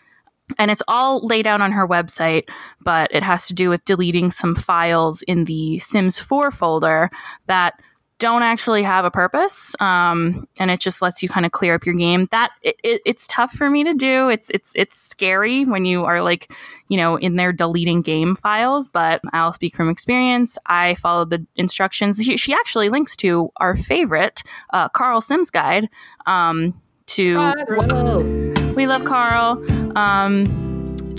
And 0.58 0.70
it's 0.70 0.82
all 0.88 1.20
laid 1.20 1.46
out 1.46 1.60
on 1.60 1.72
her 1.72 1.86
website, 1.86 2.48
but 2.80 3.10
it 3.12 3.22
has 3.22 3.46
to 3.48 3.54
do 3.54 3.68
with 3.68 3.84
deleting 3.84 4.30
some 4.30 4.54
files 4.54 5.20
in 5.22 5.44
the 5.44 5.78
Sims 5.78 6.18
4 6.18 6.50
folder 6.50 7.10
that 7.46 7.78
don't 8.18 8.42
actually 8.42 8.82
have 8.82 9.04
a 9.04 9.10
purpose 9.10 9.74
um, 9.80 10.48
and 10.58 10.70
it 10.70 10.80
just 10.80 11.00
lets 11.00 11.22
you 11.22 11.28
kind 11.28 11.46
of 11.46 11.52
clear 11.52 11.74
up 11.74 11.86
your 11.86 11.94
game. 11.94 12.28
That 12.30 12.50
it, 12.62 12.76
it, 12.82 13.02
it's 13.06 13.26
tough 13.26 13.52
for 13.52 13.70
me 13.70 13.84
to 13.84 13.94
do. 13.94 14.28
It's 14.28 14.50
it's 14.50 14.72
it's 14.74 15.00
scary 15.00 15.64
when 15.64 15.84
you 15.84 16.04
are 16.04 16.20
like 16.22 16.52
you 16.88 16.96
know 16.96 17.16
in 17.16 17.36
there 17.36 17.52
deleting 17.52 18.02
game 18.02 18.34
files 18.34 18.88
but 18.88 19.20
i'll 19.32 19.52
speak 19.52 19.74
from 19.76 19.88
experience. 19.88 20.58
I 20.66 20.96
followed 20.96 21.30
the 21.30 21.46
instructions. 21.56 22.22
She, 22.22 22.36
she 22.36 22.52
actually 22.52 22.88
links 22.88 23.16
to 23.16 23.50
our 23.58 23.76
favorite 23.76 24.42
uh, 24.70 24.88
carl 24.88 25.20
sims 25.20 25.50
guide 25.50 25.88
um, 26.26 26.80
to 27.06 27.36
Whoa. 27.36 28.18
we 28.74 28.86
love 28.86 29.04
carl. 29.04 29.62
Um, 29.96 30.67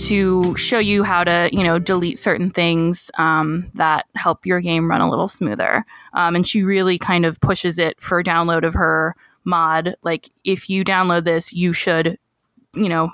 to 0.08 0.56
show 0.56 0.78
you 0.78 1.02
how 1.02 1.24
to, 1.24 1.48
you 1.52 1.62
know, 1.62 1.78
delete 1.78 2.18
certain 2.18 2.50
things 2.50 3.10
um, 3.18 3.70
that 3.74 4.06
help 4.14 4.46
your 4.46 4.60
game 4.60 4.90
run 4.90 5.00
a 5.00 5.10
little 5.10 5.28
smoother. 5.28 5.84
Um, 6.12 6.36
and 6.36 6.46
she 6.46 6.62
really 6.62 6.98
kind 6.98 7.24
of 7.24 7.40
pushes 7.40 7.78
it 7.78 8.00
for 8.00 8.22
download 8.22 8.66
of 8.66 8.74
her 8.74 9.14
mod. 9.44 9.96
Like, 10.02 10.30
if 10.44 10.68
you 10.68 10.84
download 10.84 11.24
this, 11.24 11.52
you 11.52 11.72
should, 11.72 12.18
you 12.74 12.88
know, 12.88 13.10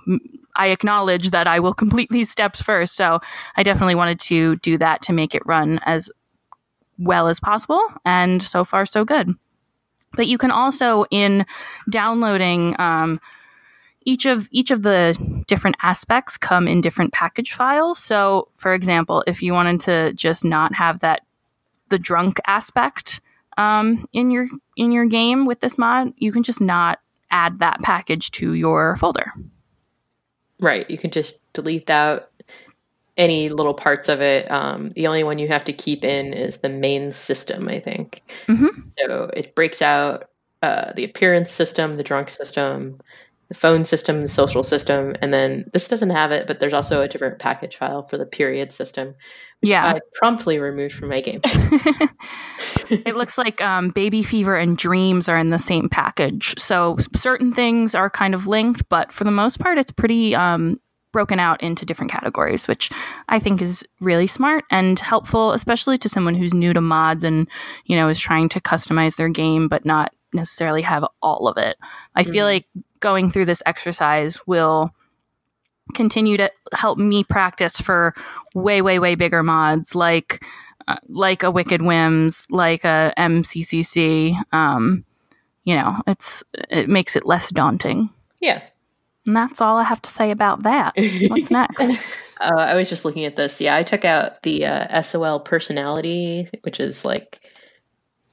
I 0.55 0.69
acknowledge 0.69 1.31
that 1.31 1.47
I 1.47 1.61
will 1.61 1.75
complete 1.75 2.09
these 2.11 2.31
steps 2.31 2.63
first. 2.63 2.95
So 2.95 3.21
I 3.57 3.63
definitely 3.63 3.95
wanted 3.95 4.21
to 4.21 4.57
do 4.57 4.79
that 4.79 5.03
to 5.03 5.13
make 5.13 5.35
it 5.35 5.47
run 5.47 5.81
as 5.85 6.11
well 6.99 7.29
as 7.29 7.41
possible. 7.41 7.87
And 8.05 8.43
so 8.43 8.65
far, 8.65 8.87
so 8.87 9.05
good. 9.05 9.35
But 10.15 10.29
you 10.29 10.39
can 10.39 10.51
also, 10.51 11.05
in 11.11 11.45
downloading, 11.91 12.75
um, 12.79 13.21
each 14.07 14.25
of 14.25 14.49
each 14.51 14.71
of 14.71 14.83
the 14.83 15.45
different 15.47 15.77
aspects 15.83 16.39
come 16.39 16.67
in 16.67 16.81
different 16.81 17.13
package 17.13 17.53
files. 17.53 17.99
So, 17.99 18.49
for 18.55 18.73
example, 18.73 19.23
if 19.27 19.43
you 19.43 19.53
wanted 19.53 19.81
to 19.81 20.15
just 20.15 20.45
not 20.45 20.75
have 20.75 21.01
that 21.01 21.23
the 21.91 21.99
drunk 21.99 22.41
aspect 22.47 23.21
um, 23.59 24.07
in 24.13 24.31
your 24.31 24.47
in 24.77 24.93
your 24.93 25.05
game 25.05 25.45
with 25.45 25.61
this 25.61 25.77
mod, 25.77 26.15
you 26.17 26.33
can 26.33 26.43
just 26.43 26.61
not 26.61 27.01
add 27.31 27.59
that 27.59 27.81
package 27.83 28.31
to 28.31 28.55
your 28.55 28.97
folder. 28.97 29.33
Right. 30.61 30.89
You 30.89 30.97
can 30.97 31.11
just 31.11 31.41
delete 31.53 31.91
out 31.91 32.31
any 33.17 33.49
little 33.49 33.75
parts 33.75 34.09
of 34.09 34.21
it. 34.21 34.51
Um, 34.51 34.91
the 34.91 35.07
only 35.07 35.25
one 35.25 35.39
you 35.39 35.49
have 35.49 35.65
to 35.65 35.73
keep 35.73 36.05
in 36.05 36.33
is 36.33 36.59
the 36.59 36.69
main 36.69 37.13
system, 37.13 37.69
I 37.69 37.81
think. 37.81 38.23
Mhm. 38.47 38.69
So 38.99 39.31
it 39.35 39.55
breaks 39.55 39.83
out 39.83 40.29
uh, 40.63 40.93
the 40.95 41.05
appearance 41.05 41.51
system, 41.51 41.97
the 41.97 42.03
drunk 42.03 42.31
system, 42.31 43.01
the 43.49 43.55
phone 43.55 43.85
system, 43.85 44.23
the 44.23 44.29
social 44.29 44.63
system, 44.63 45.15
and 45.23 45.33
then 45.33 45.67
this 45.73 45.87
doesn't 45.89 46.11
have 46.11 46.33
it, 46.33 46.47
but 46.47 46.59
there's 46.61 46.73
also 46.75 47.03
a 47.03 47.09
different 47.09 47.39
package 47.39 47.77
file 47.77 48.03
for 48.03 48.19
the 48.19 48.27
period 48.27 48.73
system. 48.73 49.15
which 49.61 49.71
Yeah. 49.71 49.87
I 49.95 50.01
promptly 50.15 50.59
removed 50.59 50.95
from 50.95 51.09
my 51.11 51.21
game. 51.21 51.41
it 52.91 53.17
looks 53.17 53.39
like 53.39 53.61
um, 53.63 53.91
baby 53.91 54.23
fever 54.23 54.57
and 54.57 54.77
dreams 54.77 55.29
are 55.29 55.39
in 55.39 55.49
the 55.49 55.59
same 55.59 55.89
package. 55.89 56.55
So 56.59 56.97
certain 57.15 57.53
things 57.53 57.95
are 57.95 58.11
kind 58.11 58.35
of 58.35 58.47
linked, 58.47 58.89
but 58.89 59.13
for 59.13 59.25
the 59.25 59.31
most 59.31 59.59
part, 59.61 59.79
it's 59.79 59.91
pretty 59.93 60.35
um, 60.35 60.81
broken 61.13 61.41
out 61.41 61.63
into 61.63 61.87
different 61.87 62.13
categories, 62.13 62.69
which 62.69 62.91
I 63.29 63.39
think 63.39 63.63
is 63.63 63.85
really 64.01 64.27
smart 64.27 64.65
and 64.71 64.99
helpful, 64.99 65.53
especially 65.53 65.99
to 65.99 66.09
someone 66.09 66.35
who's 66.35 66.53
new 66.55 66.73
to 66.73 66.81
mods 66.81 67.25
and 67.25 67.49
you 67.87 67.97
know 67.97 68.09
is 68.09 68.19
trying 68.21 68.49
to 68.51 68.61
customize 68.61 69.17
their 69.17 69.29
game 69.29 69.69
but 69.69 69.85
not 69.85 70.13
necessarily 70.35 70.83
have 70.83 71.05
all 71.23 71.49
of 71.49 71.57
it. 71.57 71.77
I 72.15 72.25
feel 72.25 72.45
Mhm. 72.45 72.53
like 72.53 72.67
going 73.07 73.31
through 73.31 73.45
this 73.45 73.63
exercise 73.67 74.45
will 74.49 74.93
continue 75.95 76.37
to 76.37 76.51
help 76.73 76.99
me 76.99 77.23
practice 77.23 77.81
for 77.81 78.13
way 78.53 78.83
way 78.83 78.99
way 78.99 79.15
bigger 79.15 79.45
mods 79.45 79.95
like 79.95 80.45
uh, 80.89 80.97
like 81.09 81.45
a 81.45 81.51
Wicked 81.53 81.83
Whims, 81.83 82.49
like 82.51 82.83
a 82.83 83.15
MCCC. 83.17 84.37
Um, 84.53 85.05
you 85.63 85.77
know, 85.77 86.03
it's 86.09 86.43
it 86.69 86.89
makes 86.89 87.15
it 87.15 87.25
less 87.25 87.51
daunting. 87.51 88.11
yeah. 88.41 88.63
And 89.25 89.37
that's 89.37 89.61
all 89.61 89.77
I 89.77 89.85
have 89.85 90.03
to 90.03 90.11
say 90.11 90.33
about 90.33 90.65
that. 90.65 90.95
What's 91.29 91.51
next? 91.61 92.37
Uh, 92.41 92.55
I 92.59 92.75
was 92.75 92.89
just 92.89 93.05
looking 93.05 93.25
at 93.25 93.37
this. 93.37 93.61
Yeah, 93.61 93.77
I 93.77 93.85
took 93.85 94.05
out 94.05 94.43
the 94.43 94.67
uh, 94.67 95.03
SOL 95.03 95.41
personality, 95.41 96.49
which 96.63 96.81
is 96.81 97.05
like 97.05 97.39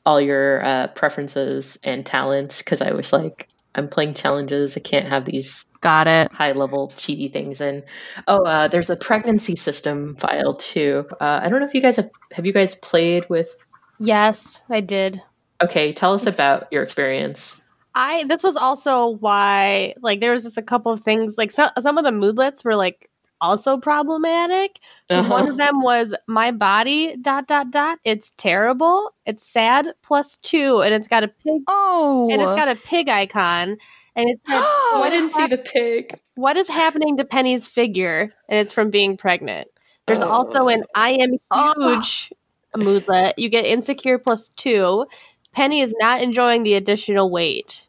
all 0.04 0.20
your 0.20 0.64
uh, 0.64 0.88
preferences 0.88 1.80
and 1.84 2.06
talents, 2.06 2.62
because 2.62 2.82
I 2.82 2.92
was 2.92 3.14
like, 3.14 3.48
I'm 3.76 3.88
playing 3.88 4.14
challenges. 4.14 4.78
I 4.78 4.80
can't 4.80 5.08
have 5.08 5.26
these 5.26 5.66
Got 5.82 6.08
it. 6.08 6.32
high 6.32 6.54
level 6.54 6.88
cheaty 6.96 7.32
things. 7.32 7.60
And 7.60 7.84
oh, 8.28 8.46
uh, 8.46 8.68
there's 8.70 8.90
a 8.90 8.96
pregnancy 8.96 9.56
system 9.56 10.16
file 10.16 10.56
too. 10.56 11.06
Uh, 11.20 11.42
I 11.44 11.50
don't 11.50 11.60
know 11.60 11.66
if 11.66 11.74
you 11.74 11.82
guys 11.82 11.98
have 11.98 12.10
have 12.32 12.46
you 12.46 12.54
guys 12.54 12.76
played 12.76 13.30
with. 13.30 13.54
Yes, 14.00 14.62
I 14.70 14.80
did. 14.80 15.22
Okay, 15.62 15.92
tell 15.94 16.14
us 16.14 16.26
about 16.26 16.68
your 16.72 16.84
experience. 16.84 17.62
I 17.96 18.24
this 18.26 18.44
was 18.44 18.56
also 18.56 19.08
why 19.08 19.94
like 20.02 20.20
there 20.20 20.32
was 20.32 20.44
just 20.44 20.58
a 20.58 20.64
couple 20.64 20.92
of 20.92 21.02
things 21.02 21.38
like 21.38 21.52
some 21.52 21.70
some 21.80 21.98
of 21.98 22.04
the 22.04 22.12
moodlets 22.12 22.64
were 22.64 22.76
like 22.76 23.10
also 23.44 23.78
problematic. 23.78 24.80
'Cause 25.10 25.28
one 25.28 25.44
Uh-huh. 25.44 25.52
of 25.52 25.58
them 25.58 25.82
was 25.82 26.16
my 26.28 26.52
body 26.52 27.16
dot 27.18 27.48
dot 27.48 27.70
dot. 27.72 28.00
It's 28.04 28.32
terrible. 28.38 29.12
It's 29.26 29.44
sad 29.46 29.88
plus 30.02 30.38
two, 30.38 30.82
and 30.82 30.94
it's 30.96 31.08
got 31.08 31.24
a 31.24 31.28
pig 31.28 31.62
Oh, 31.68 32.30
and 32.32 32.42
it's 32.42 32.54
got 32.54 32.70
a 32.70 32.76
pig 32.76 33.10
icon, 33.10 33.78
and 34.16 34.30
it 34.30 34.40
said 34.48 34.62
Oh, 34.94 35.02
I 35.04 35.10
didn't 35.10 35.32
see 35.34 35.46
the 35.48 35.58
pig. 35.58 36.20
what 36.36 36.58
is 36.58 36.70
happening 36.70 37.18
to 37.18 37.26
Penny's 37.26 37.68
figure, 37.68 38.32
and 38.50 38.60
it's 38.60 38.74
from 38.74 38.90
being 38.90 39.18
pregnant. 39.18 39.68
There's 40.08 40.22
also 40.22 40.68
an 40.68 40.84
I 40.96 41.12
am 41.12 41.38
Oh. 41.52 41.74
huge 41.80 42.32
moodlet. 42.76 43.34
You 43.38 43.50
get 43.50 43.66
insecure 43.66 44.18
plus 44.20 44.50
two. 44.50 45.06
Penny 45.52 45.82
is 45.82 45.94
not 46.02 46.22
enjoying 46.24 46.64
the 46.64 46.74
additional 46.74 47.30
weight. 47.30 47.86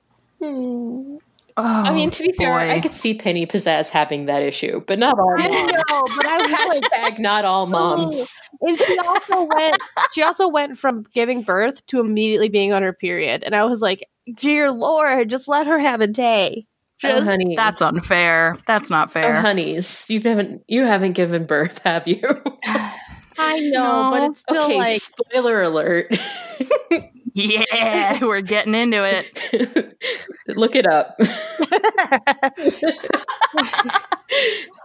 Oh, 1.57 1.63
I 1.65 1.95
mean, 1.95 2.09
oh, 2.09 2.13
to 2.13 2.23
be 2.23 2.33
fair, 2.33 2.53
I 2.55 2.81
could 2.81 2.95
see 2.95 3.15
Penny 3.15 3.47
Pizzazz 3.47 3.89
having 3.91 4.27
that 4.27 4.43
issue, 4.43 4.83
but 4.87 4.99
not 4.99 5.19
all 5.19 5.35
I 5.37 5.49
moms. 5.49 5.73
know, 5.73 6.05
but 6.17 6.27
I 6.27 6.67
was 6.67 6.81
like, 6.93 7.19
not 7.19 7.45
all 7.45 7.67
moms. 7.67 8.37
and 8.61 8.79
she 8.79 8.99
also 8.99 9.45
went. 9.45 9.77
She 10.13 10.23
also 10.23 10.49
went 10.49 10.79
from 10.79 11.05
giving 11.13 11.43
birth 11.43 11.85
to 11.87 12.01
immediately 12.01 12.49
being 12.49 12.73
on 12.73 12.83
her 12.83 12.93
period, 12.93 13.45
and 13.45 13.55
I 13.55 13.65
was 13.65 13.81
like, 13.81 14.09
"Dear 14.37 14.71
Lord, 14.71 15.31
just 15.31 15.49
let 15.49 15.67
her 15.67 15.79
have 15.79 16.01
a 16.01 16.09
day." 16.09 16.67
Oh, 17.03 17.23
honey. 17.23 17.55
that's 17.57 17.83
unfair. 17.83 18.57
That's 18.67 18.89
not 18.91 19.09
oh, 19.09 19.13
fair. 19.13 19.41
honeys. 19.41 20.09
You 20.09 20.21
haven't 20.21 20.63
you 20.69 20.85
haven't 20.85 21.13
given 21.13 21.45
birth, 21.45 21.79
have 21.81 22.09
you? 22.09 22.23
I 23.37 23.61
know, 23.61 24.11
but 24.13 24.23
it's 24.31 24.41
still 24.41 24.65
okay, 24.65 24.79
like 24.79 25.01
spoiler 25.01 25.61
alert. 25.61 26.17
yeah, 27.35 28.19
we're 28.23 28.41
getting 28.41 28.75
into 28.75 29.05
it. 29.05 29.97
Look 30.49 30.77
it 30.77 30.87
up. 30.87 31.17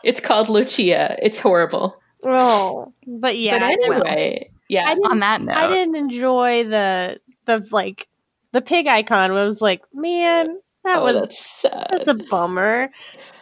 it's 0.03 0.19
called 0.19 0.49
Lucia. 0.49 1.17
It's 1.21 1.39
horrible. 1.39 1.95
oh, 2.25 2.91
but 3.07 3.37
yeah, 3.37 3.59
but 3.59 3.63
I 3.63 3.69
didn't- 3.75 3.93
anyway, 3.93 4.51
yeah. 4.67 4.85
I 4.87 4.95
didn't 4.95 5.11
On 5.11 5.19
that 5.19 5.41
note, 5.41 5.55
I 5.55 5.67
didn't 5.67 5.95
enjoy 5.95 6.63
the 6.65 7.21
the 7.45 7.67
like 7.71 8.07
the 8.51 8.61
pig 8.61 8.87
icon. 8.87 9.31
I 9.31 9.45
was 9.45 9.61
like, 9.61 9.83
man, 9.93 10.47
that 10.83 10.97
oh, 10.97 11.03
was 11.03 11.13
that's 11.13 11.39
sad. 11.39 11.87
that's 11.91 12.07
a 12.07 12.15
bummer. 12.15 12.89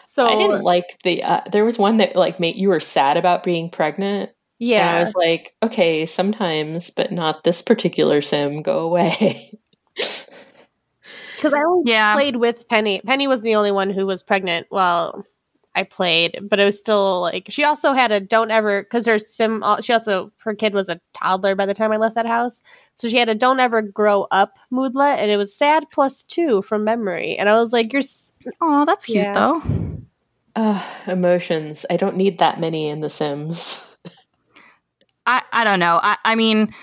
So 0.05 0.27
I 0.27 0.35
didn't 0.35 0.63
like 0.63 0.99
the. 1.03 1.23
Uh, 1.23 1.41
there 1.51 1.63
was 1.63 1.77
one 1.77 1.97
that 1.97 2.15
like 2.15 2.39
made 2.39 2.55
you 2.55 2.69
were 2.69 2.79
sad 2.79 3.17
about 3.17 3.43
being 3.43 3.69
pregnant. 3.69 4.31
And 4.59 4.89
I 4.95 4.99
was 5.01 5.13
like, 5.15 5.55
okay, 5.63 6.05
sometimes, 6.05 6.89
but 6.89 7.11
not 7.11 7.43
this 7.43 7.61
particular 7.61 8.21
sim. 8.21 8.61
Go 8.61 8.79
away. 8.79 9.51
because 9.95 11.53
I 11.53 11.61
only 11.63 11.91
Yeah. 11.91 12.13
played 12.13 12.37
with 12.37 12.67
Penny. 12.67 13.01
Penny 13.05 13.27
was 13.27 13.41
the 13.41 13.55
only 13.55 13.71
one 13.71 13.89
who 13.89 14.05
was 14.05 14.23
pregnant 14.23 14.67
while 14.69 15.25
I 15.75 15.83
played, 15.83 16.39
but 16.49 16.59
it 16.59 16.65
was 16.65 16.79
still 16.79 17.21
like 17.21 17.45
she 17.49 17.63
also 17.63 17.93
had 17.93 18.11
a 18.11 18.19
don't 18.19 18.49
ever 18.49 18.81
because 18.81 19.05
her 19.05 19.19
sim. 19.19 19.63
She 19.81 19.93
also 19.93 20.31
her 20.43 20.55
kid 20.55 20.73
was 20.73 20.89
a 20.89 20.99
toddler 21.13 21.53
by 21.55 21.67
the 21.67 21.75
time 21.75 21.91
I 21.91 21.97
left 21.97 22.15
that 22.15 22.25
house, 22.25 22.63
so 22.95 23.07
she 23.07 23.17
had 23.17 23.29
a 23.29 23.35
don't 23.35 23.59
ever 23.59 23.83
grow 23.83 24.25
up 24.31 24.57
moodlet, 24.71 25.19
and 25.19 25.29
it 25.29 25.37
was 25.37 25.55
sad 25.55 25.85
plus 25.91 26.23
two 26.23 26.63
from 26.63 26.83
memory, 26.83 27.37
and 27.37 27.47
I 27.47 27.61
was 27.61 27.73
like, 27.73 27.93
you're. 27.93 27.99
s- 27.99 28.33
Oh, 28.59 28.85
that's 28.85 29.05
cute 29.05 29.25
Yeah. 29.25 29.33
though. 29.33 29.61
uh, 30.55 30.83
emotions. 31.05 31.85
I 31.91 31.97
don't 31.97 32.15
need 32.17 32.39
that 32.39 32.59
many 32.59 32.87
in 32.89 33.01
The 33.01 33.09
Sims. 33.11 33.86
I, 35.27 35.43
I 35.51 35.63
don't 35.63 35.79
know. 35.79 35.99
I, 36.01 36.17
I 36.25 36.35
mean, 36.35 36.73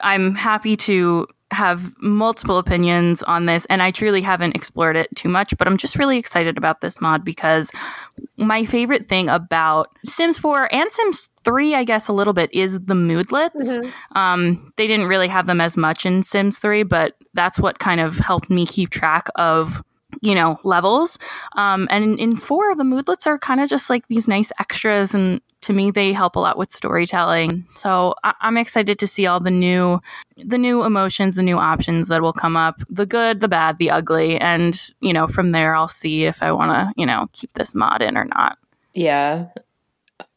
I'm 0.00 0.34
happy 0.34 0.76
to 0.76 1.28
have 1.52 1.92
multiple 2.00 2.58
opinions 2.58 3.22
on 3.24 3.46
this, 3.46 3.66
and 3.66 3.82
I 3.82 3.90
truly 3.90 4.22
haven't 4.22 4.54
explored 4.54 4.96
it 4.96 5.14
too 5.16 5.28
much, 5.28 5.56
but 5.58 5.66
I'm 5.66 5.76
just 5.76 5.96
really 5.96 6.16
excited 6.16 6.56
about 6.56 6.80
this 6.80 7.00
mod 7.00 7.24
because 7.24 7.70
my 8.36 8.64
favorite 8.64 9.08
thing 9.08 9.28
about 9.28 9.88
Sims 10.04 10.38
4 10.38 10.72
and 10.72 10.90
Sims 10.92 11.30
3, 11.44 11.74
I 11.74 11.84
guess, 11.84 12.08
a 12.08 12.12
little 12.12 12.32
bit, 12.32 12.54
is 12.54 12.80
the 12.80 12.94
moodlets. 12.94 13.56
Mm-hmm. 13.56 14.18
Um, 14.18 14.72
they 14.76 14.86
didn't 14.86 15.06
really 15.06 15.28
have 15.28 15.46
them 15.46 15.60
as 15.60 15.76
much 15.76 16.06
in 16.06 16.22
Sims 16.22 16.58
3, 16.58 16.84
but 16.84 17.14
that's 17.34 17.58
what 17.58 17.80
kind 17.80 18.00
of 18.00 18.16
helped 18.16 18.48
me 18.48 18.64
keep 18.64 18.90
track 18.90 19.28
of 19.34 19.82
you 20.22 20.34
know 20.34 20.58
levels 20.64 21.18
um, 21.56 21.86
and 21.90 22.18
in, 22.18 22.36
four 22.36 22.74
the 22.74 22.84
moodlets 22.84 23.26
are 23.26 23.38
kind 23.38 23.60
of 23.60 23.68
just 23.68 23.88
like 23.90 24.06
these 24.08 24.28
nice 24.28 24.50
extras 24.58 25.14
and 25.14 25.40
to 25.62 25.72
me 25.72 25.90
they 25.90 26.12
help 26.12 26.36
a 26.36 26.38
lot 26.40 26.56
with 26.58 26.70
storytelling 26.70 27.64
so 27.74 28.14
I- 28.24 28.34
i'm 28.40 28.56
excited 28.56 28.98
to 28.98 29.06
see 29.06 29.26
all 29.26 29.40
the 29.40 29.50
new 29.50 30.00
the 30.36 30.58
new 30.58 30.84
emotions 30.84 31.36
the 31.36 31.42
new 31.42 31.58
options 31.58 32.08
that 32.08 32.22
will 32.22 32.32
come 32.32 32.56
up 32.56 32.80
the 32.88 33.06
good 33.06 33.40
the 33.40 33.48
bad 33.48 33.78
the 33.78 33.90
ugly 33.90 34.38
and 34.38 34.80
you 35.00 35.12
know 35.12 35.26
from 35.26 35.52
there 35.52 35.74
i'll 35.74 35.88
see 35.88 36.24
if 36.24 36.42
i 36.42 36.50
want 36.52 36.70
to 36.72 36.92
you 37.00 37.06
know 37.06 37.26
keep 37.32 37.52
this 37.54 37.74
mod 37.74 38.02
in 38.02 38.16
or 38.16 38.24
not 38.26 38.56
Yeah. 38.94 39.46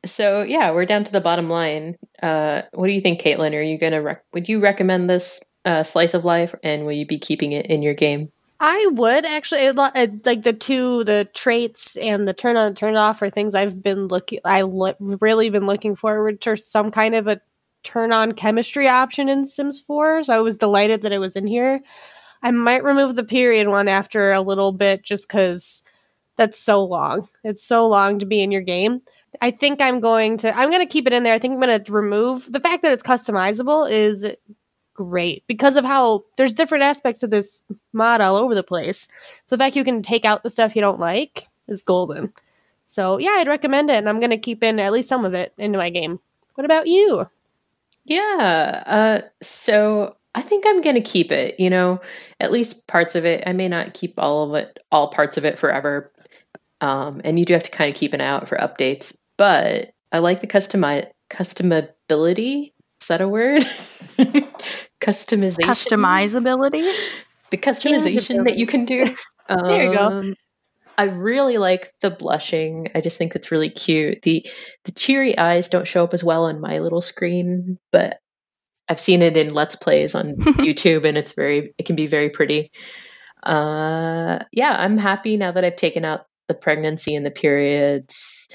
So 0.06 0.44
yeah, 0.44 0.72
we're 0.72 0.86
down 0.86 1.04
to 1.06 1.12
the 1.12 1.22
bottom 1.22 1.50
line. 1.50 1.96
Uh, 2.22 2.64
what 2.74 2.88
do 2.88 2.94
you 2.94 3.02
think, 3.02 3.22
Caitlin? 3.22 3.54
Are 3.54 3.62
you 3.62 3.78
gonna 3.78 4.02
rec- 4.02 4.24
would 4.34 4.50
you 4.50 4.60
recommend 4.60 5.10
this 5.10 5.42
uh, 5.66 5.84
slice 5.84 6.14
of 6.14 6.26
life, 6.26 6.54
and 6.64 6.86
will 6.86 6.92
you 6.92 7.06
be 7.06 7.18
keeping 7.18 7.54
it 7.54 7.68
in 7.68 7.82
your 7.82 7.94
game? 7.94 8.32
I 8.66 8.88
would 8.94 9.26
actually 9.26 9.62
it- 9.64 9.78
uh, 9.78 10.08
like 10.26 10.44
the 10.44 10.54
two 10.54 11.04
the 11.04 11.28
traits 11.34 11.98
and 11.98 12.26
the 12.26 12.34
turn 12.34 12.56
on 12.56 12.68
and 12.68 12.78
turn 12.78 12.96
off 12.96 13.22
are 13.22 13.30
things 13.30 13.54
I've 13.54 13.84
been 13.84 14.08
looking 14.08 14.40
I 14.46 14.62
lo- 14.62 14.96
really 15.00 15.50
been 15.50 15.66
looking 15.68 15.98
forward 15.98 16.40
to 16.42 16.56
some 16.56 16.90
kind 16.90 17.14
of 17.14 17.28
a 17.28 17.42
turn 17.84 18.14
on 18.14 18.32
chemistry 18.32 18.88
option 18.88 19.28
in 19.28 19.46
Sims 19.46 19.82
4 19.82 20.24
so 20.24 20.34
I 20.34 20.40
was 20.40 20.56
delighted 20.56 21.02
that 21.02 21.12
it 21.12 21.18
was 21.20 21.36
in 21.36 21.46
here. 21.46 21.82
I 22.42 22.52
might 22.52 22.86
remove 22.86 23.16
the 23.18 23.26
period 23.26 23.68
one 23.68 23.90
after 23.90 24.32
a 24.32 24.42
little 24.42 24.72
bit 24.72 25.04
just 25.04 25.28
cuz 25.28 25.84
that's 26.38 26.60
so 26.60 26.86
long. 26.86 27.28
It's 27.44 27.66
so 27.68 27.86
long 27.88 28.20
to 28.20 28.26
be 28.26 28.42
in 28.42 28.52
your 28.52 28.62
game. 28.62 29.02
I 29.42 29.52
think 29.52 29.82
I'm 29.82 30.00
going 30.00 30.38
to 30.38 30.58
I'm 30.58 30.70
going 30.72 30.88
to 30.88 30.94
keep 30.94 31.06
it 31.08 31.14
in 31.14 31.24
there. 31.24 31.34
I 31.34 31.40
think 31.40 31.54
I'm 31.56 31.60
going 31.62 31.84
to 31.84 31.92
remove 31.92 32.50
the 32.52 32.62
fact 32.62 32.84
that 32.84 32.94
it's 32.94 33.04
customizable 33.04 33.92
is 33.92 34.26
great 34.94 35.44
because 35.48 35.76
of 35.78 35.86
how 35.86 36.24
there's 36.38 36.54
different 36.54 36.84
aspects 36.84 37.24
of 37.24 37.30
this 37.30 37.64
mod 37.92 38.22
all 38.22 38.36
over 38.36 38.56
the 38.56 38.64
place. 38.64 39.08
So 39.46 39.56
the 39.56 39.64
fact 39.64 39.76
you 39.76 39.84
can 39.84 40.02
take 40.02 40.26
out 40.26 40.44
the 40.44 40.50
stuff 40.50 40.76
you 40.76 40.82
don't 40.82 41.00
like 41.00 41.48
is 41.68 41.82
golden. 41.82 42.34
So 42.88 43.18
yeah, 43.18 43.36
I'd 43.38 43.48
recommend 43.48 43.90
it, 43.90 43.96
and 43.98 44.08
I'm 44.08 44.20
gonna 44.20 44.38
keep 44.38 44.64
in 44.64 44.80
at 44.80 44.92
least 44.92 45.10
some 45.10 45.26
of 45.26 45.34
it 45.34 45.54
into 45.58 45.78
my 45.78 45.90
game. 45.90 46.20
What 46.56 46.66
about 46.66 46.88
you? 46.88 47.28
Yeah. 48.06 48.84
Uh, 48.86 49.22
so 49.42 50.16
I 50.36 50.42
think 50.42 50.66
I'm 50.68 50.82
gonna 50.82 51.02
keep 51.02 51.32
it. 51.32 51.60
You 51.60 51.70
know, 51.70 52.02
at 52.40 52.52
least 52.52 52.88
parts 52.88 53.16
of 53.16 53.26
it. 53.26 53.44
I 53.48 53.54
may 53.54 53.68
not 53.68 53.94
keep 53.94 54.14
all 54.18 54.50
of 54.50 54.56
it, 54.56 54.80
all 54.92 55.08
parts 55.08 55.38
of 55.38 55.46
it 55.46 55.58
forever. 55.58 56.12
Um, 56.82 57.22
and 57.24 57.40
you 57.40 57.46
do 57.46 57.54
have 57.54 57.64
to 57.64 57.72
kind 57.72 57.90
of 57.90 57.96
keep 57.96 58.14
an 58.14 58.22
eye 58.22 58.28
out 58.28 58.48
for 58.48 58.58
updates. 58.58 59.18
But 59.38 59.94
I 60.12 60.20
like 60.20 60.42
the 60.42 60.48
customi- 60.48 61.10
customability. 61.30 62.74
Is 63.02 63.08
that 63.08 63.22
a 63.22 63.28
word? 63.28 63.64
Customization. 65.04 65.66
customizability 65.66 66.90
the 67.54 67.58
customization 67.58 68.46
that 68.46 68.58
you 68.58 68.66
can 68.66 68.84
do. 68.84 69.06
There 69.48 69.84
you 69.84 69.94
go. 69.94 70.08
Um, 70.08 70.36
I 70.98 71.04
really 71.04 71.58
like 71.58 71.92
the 72.02 72.10
blushing. 72.10 72.88
I 72.96 73.02
just 73.02 73.18
think 73.18 73.36
it's 73.36 73.52
really 73.52 73.70
cute. 73.70 74.22
the 74.24 74.44
The 74.86 74.94
cheery 74.94 75.38
eyes 75.38 75.68
don't 75.68 75.88
show 75.88 76.06
up 76.06 76.14
as 76.14 76.24
well 76.24 76.46
on 76.46 76.62
my 76.62 76.80
little 76.80 77.02
screen, 77.02 77.78
but 77.92 78.20
I've 78.88 79.02
seen 79.02 79.22
it 79.22 79.36
in 79.36 79.54
Let's 79.54 79.76
Plays 79.76 80.16
on 80.16 80.36
YouTube, 80.38 81.06
and 81.06 81.18
it's 81.18 81.34
very. 81.34 81.76
It 81.78 81.86
can 81.86 81.98
be 81.98 82.08
very 82.08 82.30
pretty. 82.30 82.72
Uh, 83.44 84.40
yeah, 84.54 84.78
I'm 84.80 84.98
happy 84.98 85.36
now 85.36 85.52
that 85.52 85.66
I've 85.66 85.76
taken 85.76 86.06
out 86.06 86.22
the 86.48 86.56
pregnancy 86.56 87.14
and 87.14 87.26
the 87.26 87.32
periods, 87.32 88.48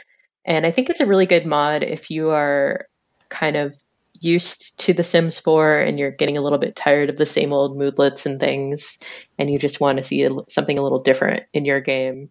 and 0.46 0.66
I 0.66 0.70
think 0.70 0.88
it's 0.88 1.00
a 1.00 1.06
really 1.06 1.26
good 1.26 1.44
mod 1.44 1.82
if 1.82 2.10
you 2.10 2.30
are 2.30 2.86
kind 3.28 3.56
of 3.56 3.76
used 4.20 4.78
to 4.80 4.92
The 4.92 5.04
Sims 5.04 5.38
4 5.38 5.78
and 5.78 5.98
you're 5.98 6.10
getting 6.10 6.36
a 6.36 6.40
little 6.40 6.58
bit 6.58 6.76
tired 6.76 7.10
of 7.10 7.16
the 7.16 7.26
same 7.26 7.52
old 7.52 7.76
moodlets 7.76 8.26
and 8.26 8.38
things, 8.40 8.98
and 9.38 9.50
you 9.50 9.58
just 9.58 9.80
want 9.80 9.98
to 9.98 10.04
see 10.04 10.22
a, 10.24 10.30
something 10.48 10.78
a 10.78 10.82
little 10.82 11.00
different 11.00 11.44
in 11.52 11.64
your 11.64 11.80
game. 11.80 12.30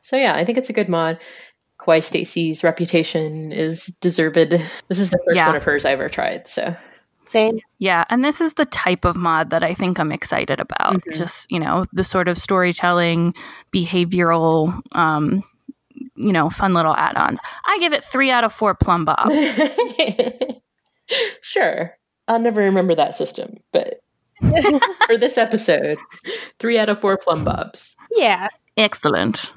So 0.00 0.16
yeah, 0.16 0.34
I 0.34 0.44
think 0.44 0.58
it's 0.58 0.70
a 0.70 0.74
good 0.74 0.88
mod. 0.88 1.18
KawaiiStacie's 1.78 2.64
reputation 2.64 3.52
is 3.52 3.86
deserved. 4.00 4.34
This 4.34 4.98
is 4.98 5.10
the 5.10 5.18
first 5.24 5.36
Yeah. 5.36 5.46
one 5.46 5.56
of 5.56 5.62
hers 5.64 5.84
I 5.84 5.92
ever 5.92 6.08
tried. 6.08 6.46
So 6.46 6.76
Same. 7.24 7.60
Yeah, 7.78 8.04
and 8.08 8.24
this 8.24 8.40
is 8.40 8.54
the 8.54 8.64
type 8.64 9.04
of 9.04 9.14
mod 9.14 9.50
that 9.50 9.62
I 9.62 9.74
think 9.74 10.00
I'm 10.00 10.10
excited 10.12 10.60
about. 10.60 10.94
Mhm. 11.02 11.14
Just, 11.16 11.50
you 11.52 11.60
know, 11.60 11.84
the 11.92 12.02
sort 12.04 12.26
of 12.26 12.38
storytelling, 12.38 13.34
behavioral, 13.72 14.80
um, 14.92 15.44
you 16.16 16.32
know, 16.32 16.48
fun 16.50 16.72
little 16.74 16.96
add 16.96 17.16
ons. 17.16 17.38
I 17.66 17.78
give 17.80 17.92
it 17.92 18.02
three 18.04 18.30
out 18.30 18.44
of 18.44 18.52
four 18.52 18.74
Plumbobs. 18.74 19.30
sure, 21.40 21.96
I'll 22.26 22.40
never 22.40 22.62
remember 22.62 22.94
that 22.94 23.14
system, 23.14 23.58
but 23.72 24.00
for 25.06 25.16
this 25.16 25.36
episode, 25.38 25.98
three 26.58 26.78
out 26.78 26.88
of 26.88 27.00
four 27.00 27.16
Plumbobs. 27.18 27.96
Yeah. 28.16 28.48
Excellent. 28.76 29.52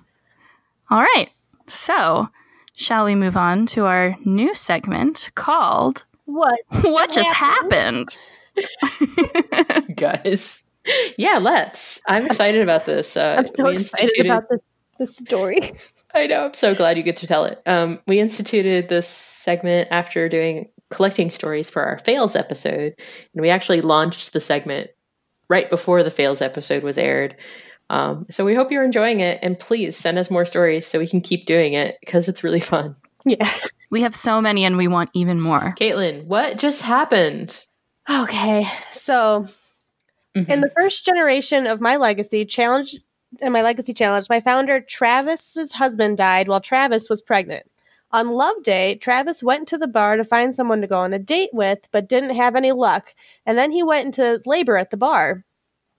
All 0.89 1.01
right. 1.01 1.29
So, 1.67 2.29
shall 2.75 3.05
we 3.05 3.15
move 3.15 3.37
on 3.37 3.65
to 3.67 3.85
our 3.85 4.17
new 4.25 4.53
segment 4.53 5.31
called 5.35 6.05
What? 6.25 6.59
What 6.81 7.11
Just 7.11 7.33
happened? 7.33 8.17
Happened? 8.81 9.95
guys. 9.95 10.67
Yeah, 11.17 11.37
let's. 11.37 12.01
I'm 12.07 12.25
excited 12.25 12.61
about 12.61 12.85
this. 12.85 13.15
Uh, 13.15 13.35
I'm 13.39 13.47
so 13.47 13.65
we 13.65 13.73
excited 13.73 14.03
instituted- 14.03 14.29
about 14.31 14.49
this 14.49 14.59
this 14.97 15.15
story. 15.17 15.59
I 16.13 16.27
know. 16.27 16.45
I'm 16.45 16.53
so 16.53 16.75
glad 16.75 16.97
you 16.97 17.03
get 17.03 17.17
to 17.17 17.27
tell 17.27 17.45
it. 17.45 17.59
Um, 17.65 17.99
we 18.07 18.19
instituted 18.19 18.89
this 18.89 19.07
segment 19.07 19.87
after 19.91 20.27
doing 20.29 20.69
collecting 20.91 21.31
stories 21.31 21.69
for 21.69 21.83
our 21.83 21.97
fails 21.97 22.35
episode, 22.35 22.93
and 23.33 23.41
we 23.41 23.49
actually 23.49 23.81
launched 23.81 24.33
the 24.33 24.41
segment 24.41 24.91
right 25.49 25.69
before 25.69 26.03
the 26.03 26.11
fails 26.11 26.41
episode 26.41 26.83
was 26.83 26.97
aired. 26.97 27.35
Um, 27.89 28.25
so 28.29 28.45
we 28.45 28.55
hope 28.55 28.71
you're 28.71 28.83
enjoying 28.83 29.19
it, 29.19 29.39
and 29.41 29.57
please 29.57 29.97
send 29.97 30.17
us 30.17 30.31
more 30.31 30.45
stories 30.45 30.85
so 30.85 30.99
we 30.99 31.07
can 31.07 31.21
keep 31.21 31.45
doing 31.45 31.73
it 31.73 31.97
because 32.01 32.27
it's 32.27 32.43
really 32.43 32.59
fun. 32.59 32.95
yeah. 33.25 33.51
we 33.89 34.01
have 34.01 34.15
so 34.15 34.41
many 34.41 34.63
and 34.63 34.77
we 34.77 34.87
want 34.87 35.09
even 35.13 35.41
more. 35.41 35.73
Caitlin, 35.79 36.25
what 36.25 36.57
just 36.57 36.81
happened? 36.81 37.65
Okay. 38.09 38.65
So 38.91 39.47
In 40.33 40.61
the 40.61 40.69
first 40.69 41.05
generation 41.05 41.67
of 41.67 41.81
my 41.81 41.97
legacy 41.97 42.45
challenge 42.45 42.95
and 43.41 43.53
my 43.53 43.61
legacy 43.61 43.93
challenge, 43.93 44.27
my 44.29 44.39
founder 44.39 44.81
Travis's 44.81 45.73
husband 45.73 46.17
died 46.17 46.47
while 46.47 46.61
Travis 46.61 47.09
was 47.09 47.21
pregnant. 47.21 47.65
On 48.13 48.29
Love 48.29 48.61
Day, 48.63 48.95
Travis 48.95 49.41
went 49.41 49.67
to 49.69 49.77
the 49.77 49.87
bar 49.87 50.17
to 50.17 50.23
find 50.23 50.53
someone 50.53 50.81
to 50.81 50.87
go 50.87 50.99
on 50.99 51.13
a 51.13 51.19
date 51.19 51.51
with, 51.53 51.87
but 51.91 52.09
didn't 52.09 52.35
have 52.35 52.55
any 52.55 52.71
luck. 52.71 53.15
And 53.45 53.57
then 53.57 53.71
he 53.71 53.83
went 53.83 54.05
into 54.05 54.41
labor 54.45 54.77
at 54.77 54.89
the 54.89 54.97
bar. 54.97 55.45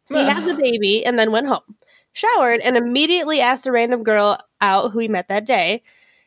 He 0.08 0.18
had 0.18 0.44
the 0.44 0.60
baby 0.60 1.06
and 1.06 1.18
then 1.18 1.32
went 1.32 1.46
home, 1.46 1.76
showered, 2.12 2.60
and 2.60 2.76
immediately 2.76 3.40
asked 3.40 3.66
a 3.66 3.72
random 3.72 4.02
girl 4.02 4.38
out 4.60 4.92
who 4.92 4.98
he 4.98 5.08
met 5.08 5.28
that 5.28 5.46
day. 5.46 5.82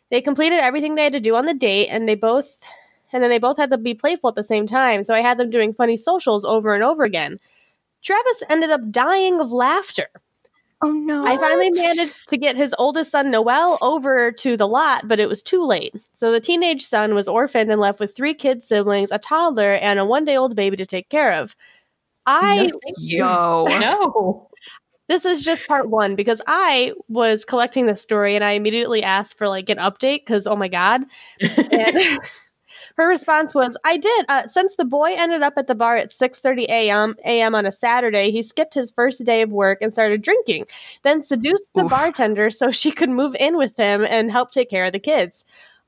They 0.10 0.22
completed 0.22 0.60
everything 0.60 0.96
they 0.96 1.04
had 1.04 1.14
to 1.14 1.20
do 1.20 1.36
on 1.36 1.46
the 1.46 1.54
date, 1.54 1.90
and 1.90 2.08
they 2.08 2.16
both, 2.16 2.68
and 3.14 3.22
then 3.22 3.30
they 3.30 3.38
both 3.38 3.58
had 3.58 3.70
to 3.72 3.78
be 3.78 3.94
playful 3.94 4.30
at 4.30 4.36
the 4.36 4.44
same 4.44 4.66
time. 4.66 5.04
So 5.04 5.14
I 5.14 5.22
had 5.22 5.38
them 5.38 5.50
doing 5.50 5.74
funny 5.74 5.98
socials 5.98 6.46
over 6.46 6.74
and 6.74 6.84
over 6.84 7.04
again. 7.04 7.40
Travis 8.02 8.44
ended 8.50 8.72
up 8.72 8.90
dying 8.92 9.40
of 9.40 9.52
laughter. 9.52 10.10
Oh 10.86 10.92
no. 10.92 11.26
I 11.26 11.36
finally 11.38 11.72
managed 11.72 12.30
to 12.30 12.38
get 12.38 12.56
his 12.56 12.76
oldest 12.78 13.10
son, 13.10 13.32
Noel, 13.32 13.80
over 13.82 14.32
to 14.32 14.56
the 14.56 14.68
lot, 14.68 15.08
but 15.08 15.20
it 15.20 15.28
was 15.28 15.42
too 15.42 15.66
late. 15.66 15.96
So 16.14 16.32
the 16.32 16.40
teenage 16.40 16.84
son 16.84 17.16
was 17.16 17.28
orphaned 17.28 17.72
and 17.72 17.82
left 17.82 18.00
with 18.00 18.16
three 18.16 18.36
kid 18.36 18.62
siblings, 18.62 19.10
a 19.10 19.18
toddler, 19.18 19.74
and 19.74 19.98
a 19.98 20.06
one 20.06 20.26
day 20.26 20.38
old 20.38 20.56
baby 20.56 20.78
to 20.78 20.86
take 20.86 21.10
care 21.10 21.32
of. 21.32 21.56
I 22.28 22.70
No, 22.72 22.80
you. 22.98 23.18
Yo. 23.18 23.68
No. 23.80 24.50
this 25.10 25.26
is 25.26 25.44
just 25.44 25.68
part 25.68 25.90
one 25.90 26.16
because 26.16 26.40
I 26.46 26.94
was 27.08 27.46
collecting 27.46 27.88
this 27.88 28.04
story 28.04 28.36
and 28.36 28.44
I 28.44 28.52
immediately 28.52 29.02
asked 29.02 29.40
for 29.40 29.48
like 29.48 29.70
an 29.72 29.80
update 29.80 30.20
because 30.20 30.46
oh 30.46 30.56
my 30.56 30.68
god. 30.68 31.02
And 31.72 31.98
her 32.96 33.08
response 33.08 33.54
was, 33.54 33.78
"I 33.84 33.98
did. 33.98 34.26
Uh, 34.28 34.48
since 34.48 34.76
the 34.76 34.86
boy 34.86 35.16
ended 35.18 35.42
up 35.42 35.54
at 35.58 35.68
the 35.68 35.76
bar 35.76 35.96
at 35.96 36.12
6:30 36.12 36.66
a.m. 36.70 37.16
a.m. 37.26 37.56
on 37.56 37.66
a 37.66 37.72
Saturday, 37.72 38.32
he 38.32 38.42
skipped 38.44 38.74
his 38.74 38.92
first 38.92 39.26
day 39.26 39.42
of 39.42 39.52
work 39.52 39.80
and 39.82 39.92
started 39.94 40.22
drinking. 40.22 40.66
Then 41.04 41.22
seduced 41.22 41.72
the 41.74 41.84
Oof. 41.86 41.90
bartender 41.90 42.50
so 42.50 42.72
she 42.72 42.92
could 42.92 43.10
move 43.10 43.36
in 43.40 43.58
with 43.58 43.78
him 43.78 44.06
and 44.06 44.32
help 44.32 44.52
take 44.52 44.70
care 44.70 44.86
of 44.86 44.92
the 44.92 45.00
kids." 45.00 45.46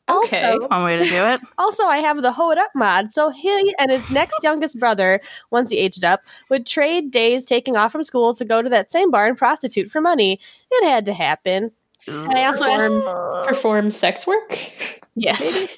Okay. 0.10 0.52
Also, 0.52 0.68
One 0.70 0.86
way 0.86 0.98
to 0.98 1.04
do 1.04 1.26
it. 1.26 1.42
also, 1.58 1.84
I 1.84 1.98
have 1.98 2.22
the 2.22 2.32
Hoe 2.32 2.52
It 2.52 2.58
Up 2.58 2.72
mod, 2.74 3.12
so 3.12 3.30
he 3.30 3.76
and 3.78 3.92
his 3.92 4.10
next 4.10 4.42
youngest 4.42 4.80
brother, 4.80 5.20
once 5.52 5.70
he 5.70 5.78
aged 5.78 6.06
up, 6.06 6.22
would 6.50 6.66
trade 6.66 7.12
days 7.12 7.46
taking 7.46 7.76
off 7.76 7.92
from 7.92 8.04
school 8.04 8.34
to 8.36 8.46
go 8.46 8.62
to 8.62 8.70
that 8.70 8.90
same 8.90 9.12
bar 9.12 9.28
and 9.28 9.38
prostitute 9.38 9.90
for 9.90 10.00
money. 10.00 10.40
It 10.72 10.88
had 10.88 11.06
to 11.08 11.14
happen. 11.14 11.72
I 12.08 12.46
also 12.46 12.64
Perform, 12.64 13.46
perform 13.46 13.92
sex 13.92 14.26
work? 14.26 14.58
yes. 15.16 15.76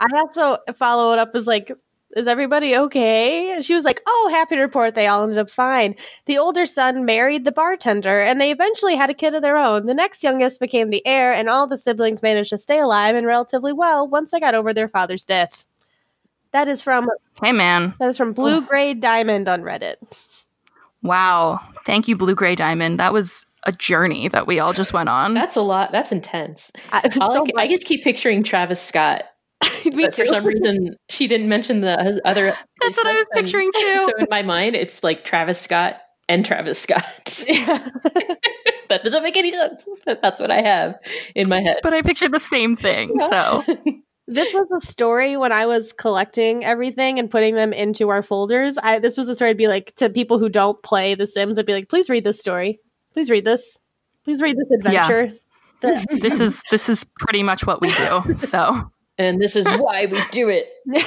I 0.00 0.08
also 0.16 0.58
follow 0.74 1.12
it 1.12 1.18
up 1.18 1.30
as 1.34 1.46
like 1.46 1.72
Is 2.16 2.26
everybody 2.26 2.76
okay? 2.76 3.52
And 3.52 3.64
she 3.64 3.74
was 3.74 3.84
like, 3.84 4.00
Oh, 4.06 4.28
happy 4.32 4.56
to 4.56 4.62
report 4.62 4.94
they 4.94 5.06
all 5.06 5.22
ended 5.22 5.38
up 5.38 5.50
fine. 5.50 5.94
The 6.26 6.38
older 6.38 6.66
son 6.66 7.04
married 7.04 7.44
the 7.44 7.52
bartender, 7.52 8.20
and 8.20 8.40
they 8.40 8.50
eventually 8.50 8.96
had 8.96 9.10
a 9.10 9.14
kid 9.14 9.34
of 9.34 9.42
their 9.42 9.56
own. 9.56 9.86
The 9.86 9.94
next 9.94 10.22
youngest 10.22 10.60
became 10.60 10.90
the 10.90 11.06
heir, 11.06 11.32
and 11.32 11.48
all 11.48 11.66
the 11.66 11.78
siblings 11.78 12.22
managed 12.22 12.50
to 12.50 12.58
stay 12.58 12.78
alive 12.80 13.14
and 13.14 13.26
relatively 13.26 13.72
well 13.72 14.08
once 14.08 14.30
they 14.30 14.40
got 14.40 14.54
over 14.54 14.74
their 14.74 14.88
father's 14.88 15.24
death. 15.24 15.64
That 16.52 16.66
is 16.66 16.82
from 16.82 17.08
Hey, 17.40 17.52
man. 17.52 17.94
that 18.00 18.08
is 18.08 18.16
from 18.16 18.32
Blue 18.32 18.60
Gray 18.60 18.94
Diamond 18.94 19.48
on 19.48 19.62
Reddit. 19.62 19.96
Wow. 21.02 21.60
Thank 21.86 22.08
you, 22.08 22.16
Blue 22.16 22.34
Gray 22.34 22.56
Diamond. 22.56 22.98
That 22.98 23.12
was 23.12 23.46
a 23.64 23.72
journey 23.72 24.28
that 24.28 24.46
we 24.46 24.58
all 24.58 24.72
just 24.72 24.92
went 24.92 25.08
on. 25.08 25.32
That's 25.34 25.56
a 25.56 25.62
lot. 25.62 25.92
That's 25.92 26.12
intense. 26.12 26.72
I, 26.92 27.02
it 27.04 27.14
was 27.14 27.22
I 27.22 27.32
so 27.32 27.46
I, 27.56 27.68
just 27.68 27.86
keep 27.86 28.02
picturing 28.02 28.42
Travis 28.42 28.80
Scott. 28.82 29.24
Me 29.84 30.04
but 30.04 30.14
for 30.14 30.24
some 30.26 30.44
reason, 30.44 30.96
she 31.08 31.26
didn't 31.26 31.48
mention 31.48 31.80
the 31.80 32.20
other. 32.24 32.46
That's 32.80 32.96
his 32.96 32.96
what 32.96 33.06
I 33.06 33.14
was 33.14 33.26
picturing 33.32 33.70
too. 33.74 34.06
So 34.06 34.12
in 34.18 34.26
my 34.30 34.42
mind, 34.42 34.76
it's 34.76 35.02
like 35.04 35.24
Travis 35.24 35.60
Scott 35.60 36.00
and 36.28 36.44
Travis 36.44 36.78
Scott. 36.78 37.02
that 38.88 39.00
doesn't 39.04 39.22
make 39.22 39.36
any 39.36 39.52
sense. 39.52 39.86
But 40.04 40.22
that's 40.22 40.40
what 40.40 40.50
I 40.50 40.62
have 40.62 40.94
in 41.34 41.48
my 41.48 41.60
head. 41.60 41.80
but 41.82 41.92
I 41.92 42.02
pictured 42.02 42.32
the 42.32 42.38
same 42.38 42.76
thing. 42.76 43.18
So 43.28 43.62
this 44.26 44.54
was 44.54 44.68
a 44.74 44.80
story 44.80 45.36
when 45.36 45.52
I 45.52 45.66
was 45.66 45.92
collecting 45.92 46.64
everything 46.64 47.18
and 47.18 47.30
putting 47.30 47.54
them 47.54 47.72
into 47.72 48.08
our 48.10 48.22
folders. 48.22 48.78
I 48.82 48.98
this 48.98 49.16
was 49.16 49.28
a 49.28 49.34
story 49.34 49.50
I'd 49.50 49.56
be 49.56 49.68
like 49.68 49.94
to 49.96 50.08
people 50.08 50.38
who 50.38 50.48
don't 50.48 50.80
play 50.82 51.14
The 51.14 51.26
Sims. 51.26 51.58
I'd 51.58 51.66
be 51.66 51.72
like, 51.72 51.88
please 51.88 52.08
read 52.08 52.24
this 52.24 52.38
story. 52.38 52.80
Please 53.12 53.30
read 53.30 53.44
this. 53.44 53.78
Please 54.24 54.40
read 54.40 54.56
this 54.56 54.70
adventure. 54.70 55.32
The- 55.80 56.18
this 56.20 56.40
is 56.40 56.62
this 56.70 56.88
is 56.88 57.04
pretty 57.18 57.42
much 57.42 57.66
what 57.66 57.80
we 57.80 57.88
do. 57.88 58.36
So 58.38 58.90
and 59.20 59.40
this 59.40 59.54
is 59.54 59.66
why 59.78 60.06
we 60.06 60.20
do 60.30 60.48
it 60.48 60.66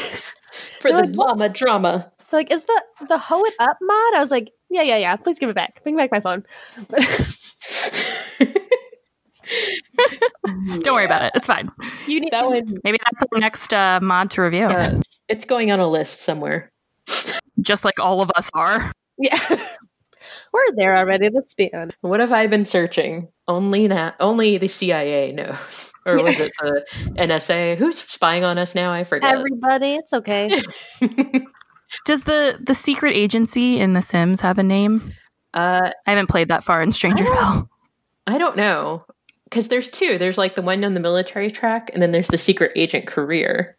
for 0.80 0.90
You're 0.90 1.02
the 1.02 1.08
like, 1.18 1.38
what? 1.38 1.54
drama. 1.54 2.12
They're 2.30 2.40
like, 2.40 2.52
is 2.52 2.66
the 2.66 2.84
the 3.08 3.18
hoe 3.18 3.44
it 3.44 3.54
up 3.60 3.78
mod? 3.82 4.14
I 4.16 4.20
was 4.22 4.32
like, 4.32 4.52
yeah, 4.70 4.84
yeah, 4.84 4.98
yeah. 4.98 5.16
Please 5.16 5.40
give 5.40 5.50
it 5.50 5.56
back. 5.56 5.82
Bring 5.84 5.98
back 5.98 6.12
my 6.12 6.20
phone. 6.20 6.44
don't 10.82 10.94
worry 10.96 11.06
about 11.06 11.24
it. 11.24 11.32
It's 11.36 11.48
fine. 11.48 11.70
you 12.08 12.20
need 12.20 12.32
That 12.32 12.46
one, 12.46 12.78
Maybe 12.84 12.98
that's 13.06 13.24
our 13.32 13.40
next 13.40 13.74
uh, 13.74 14.00
mod 14.02 14.32
to 14.32 14.42
review. 14.42 14.66
uh, 14.66 15.02
it's 15.28 15.46
going 15.46 15.72
on 15.72 15.80
a 15.80 15.88
list 15.88 16.22
somewhere. 16.22 16.72
Just 17.62 17.86
like 17.86 18.00
all 18.00 18.22
of 18.22 18.32
us 18.36 18.50
are. 18.54 18.92
Yeah, 19.18 19.38
we're 20.54 20.76
there 20.76 20.96
already. 20.96 21.30
Let's 21.30 21.54
be 21.54 21.74
honest. 21.74 21.98
What 22.02 22.20
have 22.20 22.32
I 22.32 22.48
been 22.48 22.66
searching? 22.66 23.28
Only 23.48 23.88
that. 23.88 24.16
Only 24.20 24.58
the 24.58 24.68
CIA 24.68 25.32
knows, 25.32 25.92
or 26.06 26.22
was 26.22 26.40
it 26.40 26.52
the 26.62 26.86
NSA? 27.18 27.78
Who's 27.78 27.98
spying 27.98 28.44
on 28.44 28.58
us 28.58 28.76
now? 28.76 28.92
I 28.92 29.04
forget. 29.04 29.34
Everybody, 29.34 29.96
it's 29.96 30.14
okay. 30.14 30.62
Does 32.06 32.24
the 32.24 32.60
the 32.62 32.74
secret 32.76 33.16
agency 33.16 33.80
in 33.80 33.94
The 33.94 34.02
Sims 34.02 34.42
have 34.42 34.58
a 34.58 34.64
name? 34.64 35.14
uh, 35.54 35.92
I 36.06 36.10
haven't 36.10 36.30
played 36.30 36.48
that 36.48 36.64
far 36.64 36.82
in 36.82 36.90
Strangerville. 36.90 37.68
I 38.26 38.38
don't 38.38 38.58
know 38.58 39.06
because 39.46 39.68
there's 39.68 39.88
two. 39.88 40.18
There's 40.18 40.38
like 40.38 40.56
the 40.56 40.62
one 40.62 40.84
on 40.84 40.94
the 40.94 41.00
military 41.00 41.52
track, 41.52 41.92
and 41.94 42.02
then 42.02 42.12
there's 42.12 42.30
the 42.30 42.38
secret 42.38 42.72
agent 42.76 43.06
career. 43.06 43.78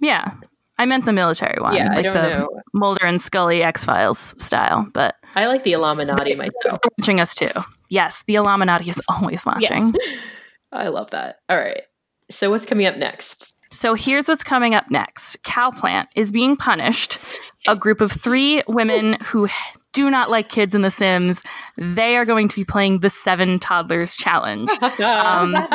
Yeah. 0.00 0.34
I 0.78 0.86
meant 0.86 1.04
the 1.04 1.12
military 1.12 1.60
one. 1.60 1.74
yeah, 1.74 1.90
I 1.92 1.94
like 1.96 2.04
don't 2.04 2.14
the 2.14 2.28
know. 2.28 2.48
Mulder 2.74 3.04
and 3.06 3.20
Scully 3.20 3.62
X 3.62 3.84
Files 3.84 4.34
style, 4.38 4.86
but 4.92 5.16
I 5.34 5.46
like 5.46 5.62
the 5.62 5.72
Illuminati 5.72 6.34
myself. 6.34 6.80
watching 6.98 7.20
us 7.20 7.34
too. 7.34 7.50
Yes, 7.88 8.24
the 8.26 8.34
Illuminati 8.36 8.88
is 8.90 9.00
always 9.08 9.44
watching. 9.46 9.94
I 10.72 10.88
love 10.88 11.10
that. 11.10 11.40
All 11.48 11.56
right. 11.58 11.82
So 12.30 12.50
what's 12.50 12.64
coming 12.66 12.86
up 12.86 12.96
next? 12.96 13.54
So 13.70 13.94
here's 13.94 14.28
what's 14.28 14.44
coming 14.44 14.74
up 14.74 14.90
next. 14.90 15.42
Cowplant 15.44 16.06
is 16.16 16.30
being 16.32 16.56
punished. 16.56 17.18
A 17.66 17.76
group 17.76 18.00
of 18.00 18.10
three 18.12 18.62
women 18.68 19.14
who 19.24 19.48
do 19.92 20.10
not 20.10 20.30
like 20.30 20.48
kids 20.48 20.74
in 20.74 20.82
The 20.82 20.90
Sims. 20.90 21.42
They 21.76 22.16
are 22.16 22.24
going 22.24 22.48
to 22.48 22.56
be 22.56 22.64
playing 22.64 23.00
the 23.00 23.10
Seven 23.10 23.58
Toddlers 23.58 24.16
Challenge. 24.16 24.70
Um, 25.00 25.54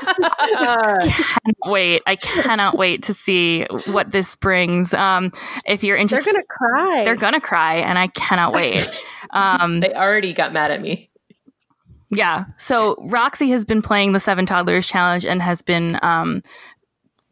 cannot 0.30 1.54
wait. 1.66 2.02
I 2.06 2.16
cannot 2.16 2.76
wait 2.76 3.02
to 3.04 3.14
see 3.14 3.64
what 3.86 4.10
this 4.12 4.36
brings. 4.36 4.92
Um, 4.94 5.32
if 5.66 5.82
you're 5.84 5.96
interested, 5.96 6.34
They're 6.34 6.42
gonna 6.42 6.46
cry. 6.86 7.04
they're 7.04 7.16
gonna 7.16 7.40
cry, 7.40 7.76
and 7.76 7.98
I 7.98 8.08
cannot 8.08 8.52
wait. 8.52 8.86
Um, 9.30 9.80
they 9.80 9.92
already 9.94 10.32
got 10.32 10.52
mad 10.52 10.70
at 10.70 10.80
me. 10.80 11.10
yeah. 12.10 12.44
So 12.56 12.96
Roxy 13.00 13.50
has 13.50 13.64
been 13.64 13.82
playing 13.82 14.12
the 14.12 14.20
Seven 14.20 14.46
Toddlers 14.46 14.86
Challenge 14.86 15.24
and 15.24 15.40
has 15.42 15.62
been 15.62 15.98
um, 16.02 16.42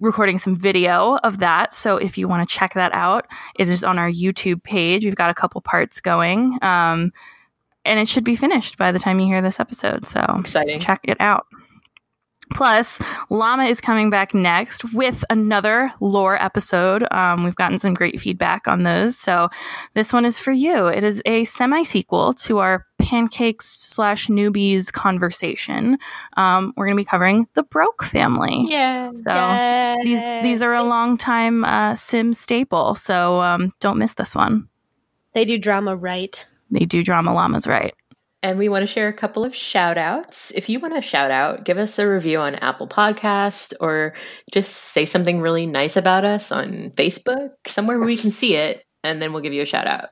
recording 0.00 0.38
some 0.38 0.54
video 0.56 1.16
of 1.18 1.38
that. 1.38 1.74
So 1.74 1.96
if 1.96 2.16
you 2.16 2.28
want 2.28 2.48
to 2.48 2.54
check 2.54 2.74
that 2.74 2.92
out, 2.92 3.26
it 3.58 3.68
is 3.68 3.82
on 3.82 3.98
our 3.98 4.10
YouTube 4.10 4.62
page. 4.62 5.04
We've 5.04 5.14
got 5.14 5.30
a 5.30 5.34
couple 5.34 5.60
parts 5.60 6.00
going. 6.00 6.58
Um, 6.62 7.12
and 7.84 7.98
it 7.98 8.08
should 8.08 8.24
be 8.24 8.36
finished 8.36 8.76
by 8.76 8.92
the 8.92 8.98
time 8.98 9.18
you 9.18 9.26
hear 9.26 9.42
this 9.42 9.58
episode. 9.60 10.06
So 10.06 10.20
Exciting. 10.38 10.80
check 10.80 11.00
it 11.04 11.16
out. 11.20 11.46
Plus, 12.52 12.98
Llama 13.28 13.64
is 13.64 13.80
coming 13.80 14.08
back 14.08 14.32
next 14.32 14.92
with 14.94 15.24
another 15.28 15.92
lore 16.00 16.42
episode. 16.42 17.06
Um, 17.12 17.44
we've 17.44 17.54
gotten 17.54 17.78
some 17.78 17.92
great 17.92 18.20
feedback 18.20 18.66
on 18.66 18.84
those. 18.84 19.18
So, 19.18 19.50
this 19.94 20.14
one 20.14 20.24
is 20.24 20.40
for 20.40 20.52
you. 20.52 20.86
It 20.86 21.04
is 21.04 21.22
a 21.26 21.44
semi 21.44 21.82
sequel 21.82 22.32
to 22.34 22.58
our 22.58 22.86
pancakes 23.08 23.66
slash 23.66 24.26
newbies 24.26 24.92
conversation. 24.92 25.96
Um, 26.36 26.74
we're 26.76 26.84
going 26.84 26.96
to 26.96 27.00
be 27.00 27.06
covering 27.06 27.46
the 27.54 27.62
Broke 27.62 28.04
family. 28.04 28.66
Yeah. 28.68 29.10
So, 29.14 29.96
these, 30.04 30.20
these 30.42 30.62
are 30.62 30.74
a 30.74 30.84
long 30.84 31.16
time 31.16 31.64
uh, 31.64 31.94
sim 31.94 32.34
staple. 32.34 32.94
So, 32.94 33.40
um, 33.40 33.72
don't 33.80 33.98
miss 33.98 34.14
this 34.14 34.34
one. 34.34 34.68
They 35.32 35.46
do 35.46 35.58
drama 35.58 35.96
right. 35.96 36.44
They 36.70 36.84
do 36.84 37.02
drama 37.02 37.32
llamas 37.32 37.66
right. 37.66 37.94
And 38.42 38.58
we 38.58 38.68
want 38.68 38.82
to 38.82 38.86
share 38.86 39.08
a 39.08 39.12
couple 39.12 39.42
of 39.42 39.54
shout 39.54 39.96
outs. 39.96 40.52
If 40.52 40.68
you 40.68 40.78
want 40.78 40.94
to 40.94 41.00
shout 41.00 41.30
out, 41.30 41.64
give 41.64 41.78
us 41.78 41.98
a 41.98 42.06
review 42.06 42.38
on 42.38 42.56
Apple 42.56 42.86
Podcast 42.86 43.72
or 43.80 44.14
just 44.52 44.70
say 44.76 45.06
something 45.06 45.40
really 45.40 45.66
nice 45.66 45.96
about 45.96 46.24
us 46.24 46.52
on 46.52 46.90
Facebook, 46.90 47.52
somewhere 47.66 47.98
where 47.98 48.06
we 48.06 48.18
can 48.18 48.30
see 48.30 48.54
it, 48.54 48.84
and 49.02 49.22
then 49.22 49.32
we'll 49.32 49.42
give 49.42 49.54
you 49.54 49.62
a 49.62 49.66
shout 49.66 49.86
out. 49.86 50.10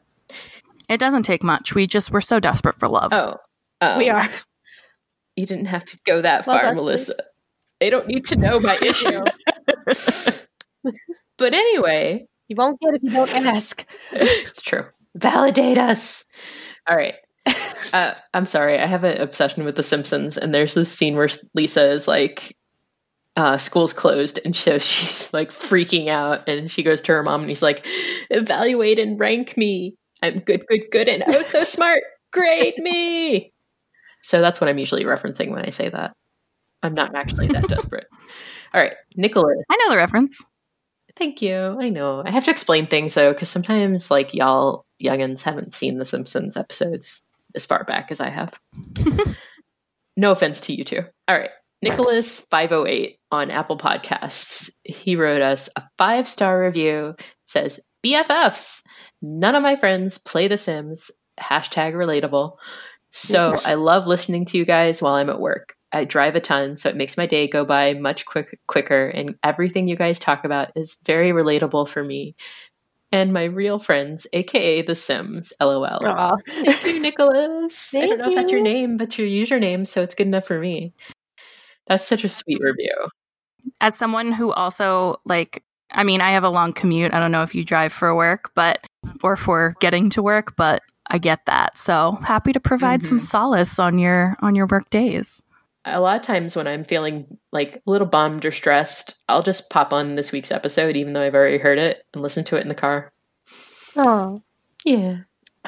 It 0.88 0.98
doesn't 1.00 1.24
take 1.24 1.42
much. 1.42 1.74
We 1.74 1.86
just, 1.86 2.10
we're 2.10 2.20
so 2.20 2.40
desperate 2.40 2.78
for 2.78 2.88
love. 2.88 3.12
Oh, 3.12 3.36
um, 3.80 3.98
we 3.98 4.08
are. 4.08 4.28
You 5.36 5.44
didn't 5.46 5.66
have 5.66 5.84
to 5.86 5.98
go 6.06 6.22
that 6.22 6.46
Well, 6.46 6.56
far, 6.56 6.64
that's 6.64 6.76
Melissa. 6.76 7.14
They 7.80 7.90
don't 7.90 8.06
need 8.06 8.24
to 8.26 8.36
know 8.36 8.58
my 8.58 8.78
issues. 8.80 9.28
but 11.36 11.52
anyway, 11.52 12.26
You 12.48 12.56
won't 12.56 12.80
get 12.80 12.94
if 12.94 13.02
you 13.02 13.10
don't 13.10 13.30
ask. 13.34 13.86
it's 14.12 14.62
true. 14.62 14.86
Validate 15.14 15.78
us. 15.78 16.24
All 16.86 16.96
right. 16.96 17.14
Uh, 17.92 18.14
I'm 18.34 18.46
sorry. 18.46 18.78
I 18.78 18.86
have 18.86 19.04
an 19.04 19.20
obsession 19.20 19.64
with 19.64 19.76
The 19.76 19.82
Simpsons, 19.82 20.36
and 20.36 20.52
there's 20.54 20.74
this 20.74 20.90
scene 20.92 21.16
where 21.16 21.28
Lisa 21.54 21.90
is 21.90 22.08
like, 22.08 22.56
uh, 23.36 23.56
"School's 23.56 23.92
closed," 23.92 24.40
and 24.44 24.54
so 24.56 24.78
she's 24.78 25.32
like 25.32 25.50
freaking 25.50 26.08
out, 26.08 26.48
and 26.48 26.70
she 26.70 26.82
goes 26.82 27.00
to 27.02 27.12
her 27.12 27.22
mom, 27.22 27.40
and 27.42 27.48
he's 27.48 27.62
like, 27.62 27.86
"Evaluate 28.30 28.98
and 28.98 29.18
rank 29.20 29.56
me. 29.56 29.94
I'm 30.22 30.40
good, 30.40 30.66
good, 30.66 30.82
good, 30.90 31.08
and 31.08 31.22
oh 31.26 31.42
so 31.42 31.62
smart. 31.62 32.02
Grade 32.32 32.78
me." 32.78 33.52
So 34.22 34.40
that's 34.40 34.60
what 34.60 34.68
I'm 34.68 34.78
usually 34.78 35.04
referencing 35.04 35.50
when 35.52 35.64
I 35.64 35.70
say 35.70 35.88
that. 35.88 36.12
I'm 36.82 36.94
not 36.94 37.14
actually 37.14 37.46
that 37.46 37.68
desperate. 37.68 38.06
All 38.74 38.80
right, 38.80 38.96
Nicholas. 39.14 39.62
I 39.70 39.76
know 39.76 39.90
the 39.90 39.96
reference. 39.96 40.44
Thank 41.14 41.40
you. 41.40 41.78
I 41.80 41.90
know. 41.90 42.24
I 42.26 42.32
have 42.32 42.44
to 42.46 42.50
explain 42.50 42.86
things 42.86 43.14
though, 43.14 43.32
because 43.32 43.48
sometimes 43.48 44.10
like 44.10 44.34
y'all 44.34 44.84
youngins 45.02 45.42
haven't 45.42 45.74
seen 45.74 45.98
the 45.98 46.04
Simpsons 46.04 46.56
episodes 46.56 47.24
as 47.54 47.64
far 47.64 47.84
back 47.84 48.10
as 48.10 48.20
I 48.20 48.28
have. 48.28 48.58
no 50.16 50.30
offense 50.30 50.60
to 50.62 50.74
you 50.74 50.84
two. 50.84 51.04
All 51.28 51.38
right. 51.38 51.50
Nicholas 51.82 52.40
508 52.40 53.18
on 53.30 53.50
Apple 53.50 53.76
Podcasts. 53.78 54.70
He 54.84 55.16
wrote 55.16 55.42
us 55.42 55.68
a 55.76 55.82
five 55.98 56.28
star 56.28 56.62
review. 56.62 57.14
Says 57.44 57.80
BFFs. 58.04 58.82
None 59.26 59.54
of 59.54 59.62
my 59.62 59.76
friends 59.76 60.18
play 60.18 60.48
The 60.48 60.56
Sims. 60.56 61.10
Hashtag 61.40 61.94
relatable. 61.94 62.56
So 63.10 63.52
I 63.66 63.74
love 63.74 64.06
listening 64.06 64.44
to 64.46 64.58
you 64.58 64.64
guys 64.64 65.02
while 65.02 65.14
I'm 65.14 65.30
at 65.30 65.40
work. 65.40 65.74
I 65.92 66.04
drive 66.04 66.36
a 66.36 66.40
ton, 66.40 66.76
so 66.76 66.88
it 66.88 66.96
makes 66.96 67.16
my 67.16 67.26
day 67.26 67.48
go 67.48 67.64
by 67.64 67.94
much 67.94 68.26
quick, 68.26 68.58
quicker, 68.66 69.06
and 69.08 69.34
everything 69.42 69.88
you 69.88 69.96
guys 69.96 70.18
talk 70.18 70.44
about 70.44 70.70
is 70.76 70.96
very 71.04 71.30
relatable 71.30 71.88
for 71.88 72.04
me 72.04 72.34
and 73.12 73.32
my 73.32 73.44
real 73.44 73.78
friends, 73.78 74.26
aka 74.32 74.82
The 74.82 74.94
Sims. 74.94 75.52
LOL. 75.60 75.84
Aw. 75.84 76.36
Thank 76.48 76.86
you, 76.86 77.00
Nicholas. 77.00 77.94
I 77.94 78.00
don't 78.00 78.08
Thank 78.08 78.20
know 78.20 78.28
if 78.30 78.34
that's 78.34 78.52
your 78.52 78.62
name, 78.62 78.96
but 78.96 79.16
your 79.18 79.28
username, 79.28 79.86
so 79.86 80.02
it's 80.02 80.14
good 80.14 80.26
enough 80.26 80.44
for 80.46 80.60
me. 80.60 80.92
That's 81.86 82.06
such 82.06 82.24
a 82.24 82.28
sweet 82.28 82.58
review. 82.60 82.94
as 83.80 83.96
someone 83.96 84.32
who 84.32 84.52
also 84.52 85.20
like 85.24 85.62
i 85.90 86.02
mean 86.04 86.20
i 86.20 86.30
have 86.32 86.44
a 86.44 86.48
long 86.48 86.72
commute 86.72 87.12
i 87.12 87.18
don't 87.20 87.32
know 87.32 87.42
if 87.42 87.54
you 87.54 87.64
drive 87.64 87.92
for 87.92 88.14
work 88.14 88.50
but 88.54 88.80
or 89.22 89.36
for 89.36 89.74
getting 89.80 90.10
to 90.10 90.22
work 90.22 90.54
but 90.56 90.82
i 91.08 91.18
get 91.18 91.40
that 91.46 91.76
so 91.76 92.18
happy 92.22 92.52
to 92.52 92.60
provide 92.60 93.02
some 93.02 93.18
Mhm. 93.18 93.22
solace 93.22 93.78
on 93.78 93.98
your 93.98 94.36
on 94.40 94.54
your 94.54 94.66
work 94.66 94.88
days 94.90 95.40
a 95.88 96.00
lot 96.00 96.16
of 96.16 96.22
times 96.22 96.56
when 96.56 96.66
I'm 96.66 96.82
feeling 96.82 97.38
like 97.52 97.76
a 97.76 97.80
little 97.88 98.08
bummed 98.08 98.44
or 98.44 98.50
stressed, 98.50 99.22
I'll 99.28 99.40
just 99.44 99.70
pop 99.70 99.92
on 99.92 100.16
this 100.16 100.32
week's 100.32 100.50
episode, 100.50 100.96
even 100.96 101.12
though 101.12 101.22
I've 101.22 101.36
already 101.36 101.58
heard 101.58 101.78
it, 101.78 102.04
and 102.12 102.24
listen 102.24 102.42
to 102.42 102.56
it 102.56 102.62
in 102.62 102.66
the 102.66 102.74
car. 102.74 103.12
Oh. 103.96 104.42
Yeah. 104.84 105.18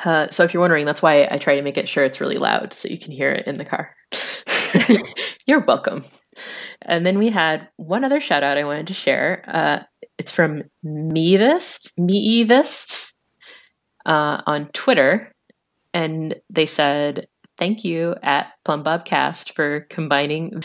Uh, 0.04 0.26
so 0.30 0.42
if 0.42 0.52
you're 0.52 0.60
wondering, 0.60 0.86
that's 0.86 1.02
why 1.02 1.28
I 1.30 1.36
try 1.36 1.54
to 1.54 1.62
make 1.62 1.76
it 1.78 1.88
sure 1.88 2.02
it's 2.02 2.20
really 2.20 2.36
loud 2.36 2.72
so 2.72 2.88
you 2.88 2.98
can 2.98 3.12
hear 3.12 3.30
it 3.30 3.46
in 3.46 3.58
the 3.58 3.64
car. 3.64 3.94
you're 5.46 5.60
welcome. 5.60 6.04
And 6.82 7.06
then 7.06 7.16
we 7.16 7.30
had 7.30 7.68
one 7.76 8.02
other 8.02 8.18
shout 8.18 8.42
out 8.42 8.58
I 8.58 8.64
wanted 8.64 8.88
to 8.88 8.94
share. 8.94 9.44
Uh, 9.46 9.84
it's 10.18 10.32
from 10.32 10.64
Meevist, 10.84 11.96
Meevist 11.96 13.12
uh, 14.08 14.42
on 14.46 14.66
Twitter. 14.72 15.30
And 15.94 16.34
they 16.50 16.66
said, 16.66 17.28
Thank 17.56 17.84
you 17.84 18.14
at 18.22 18.52
Plum 18.64 18.84
Plumbobcast 18.84 19.52
for 19.52 19.80
combining 19.90 20.62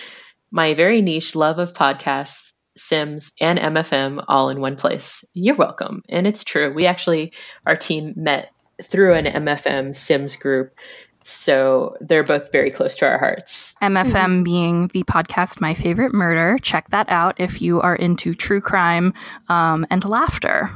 my 0.52 0.76
very 0.76 1.02
niche 1.02 1.36
love 1.36 1.58
of 1.58 1.74
podcasts, 1.74 2.54
Sims, 2.78 3.34
and 3.42 3.58
MFM 3.58 4.24
all 4.28 4.50
in 4.50 4.62
one 4.62 4.76
place. 4.76 5.26
You're 5.34 5.56
welcome. 5.56 6.04
And 6.08 6.28
it's 6.28 6.44
true. 6.44 6.72
We 6.72 6.86
actually, 6.86 7.34
our 7.66 7.76
team 7.76 8.14
met 8.16 8.52
through 8.82 9.16
an 9.16 9.26
MFM 9.26 9.96
Sims 9.96 10.36
group. 10.36 10.72
So 11.24 11.96
they're 12.00 12.24
both 12.24 12.52
very 12.52 12.70
close 12.70 12.96
to 12.98 13.08
our 13.08 13.18
hearts. 13.18 13.74
MFM 13.82 14.44
being 14.44 14.90
the 14.90 15.04
podcast 15.06 15.62
My 15.62 15.74
Favorite 15.74 16.14
Murder. 16.14 16.58
Check 16.62 16.90
that 16.90 17.10
out 17.10 17.40
if 17.40 17.60
you 17.60 17.82
are 17.82 17.96
into 17.96 18.36
true 18.36 18.62
crime 18.62 19.14
um, 19.50 19.88
and 19.90 20.08
laughter. 20.08 20.70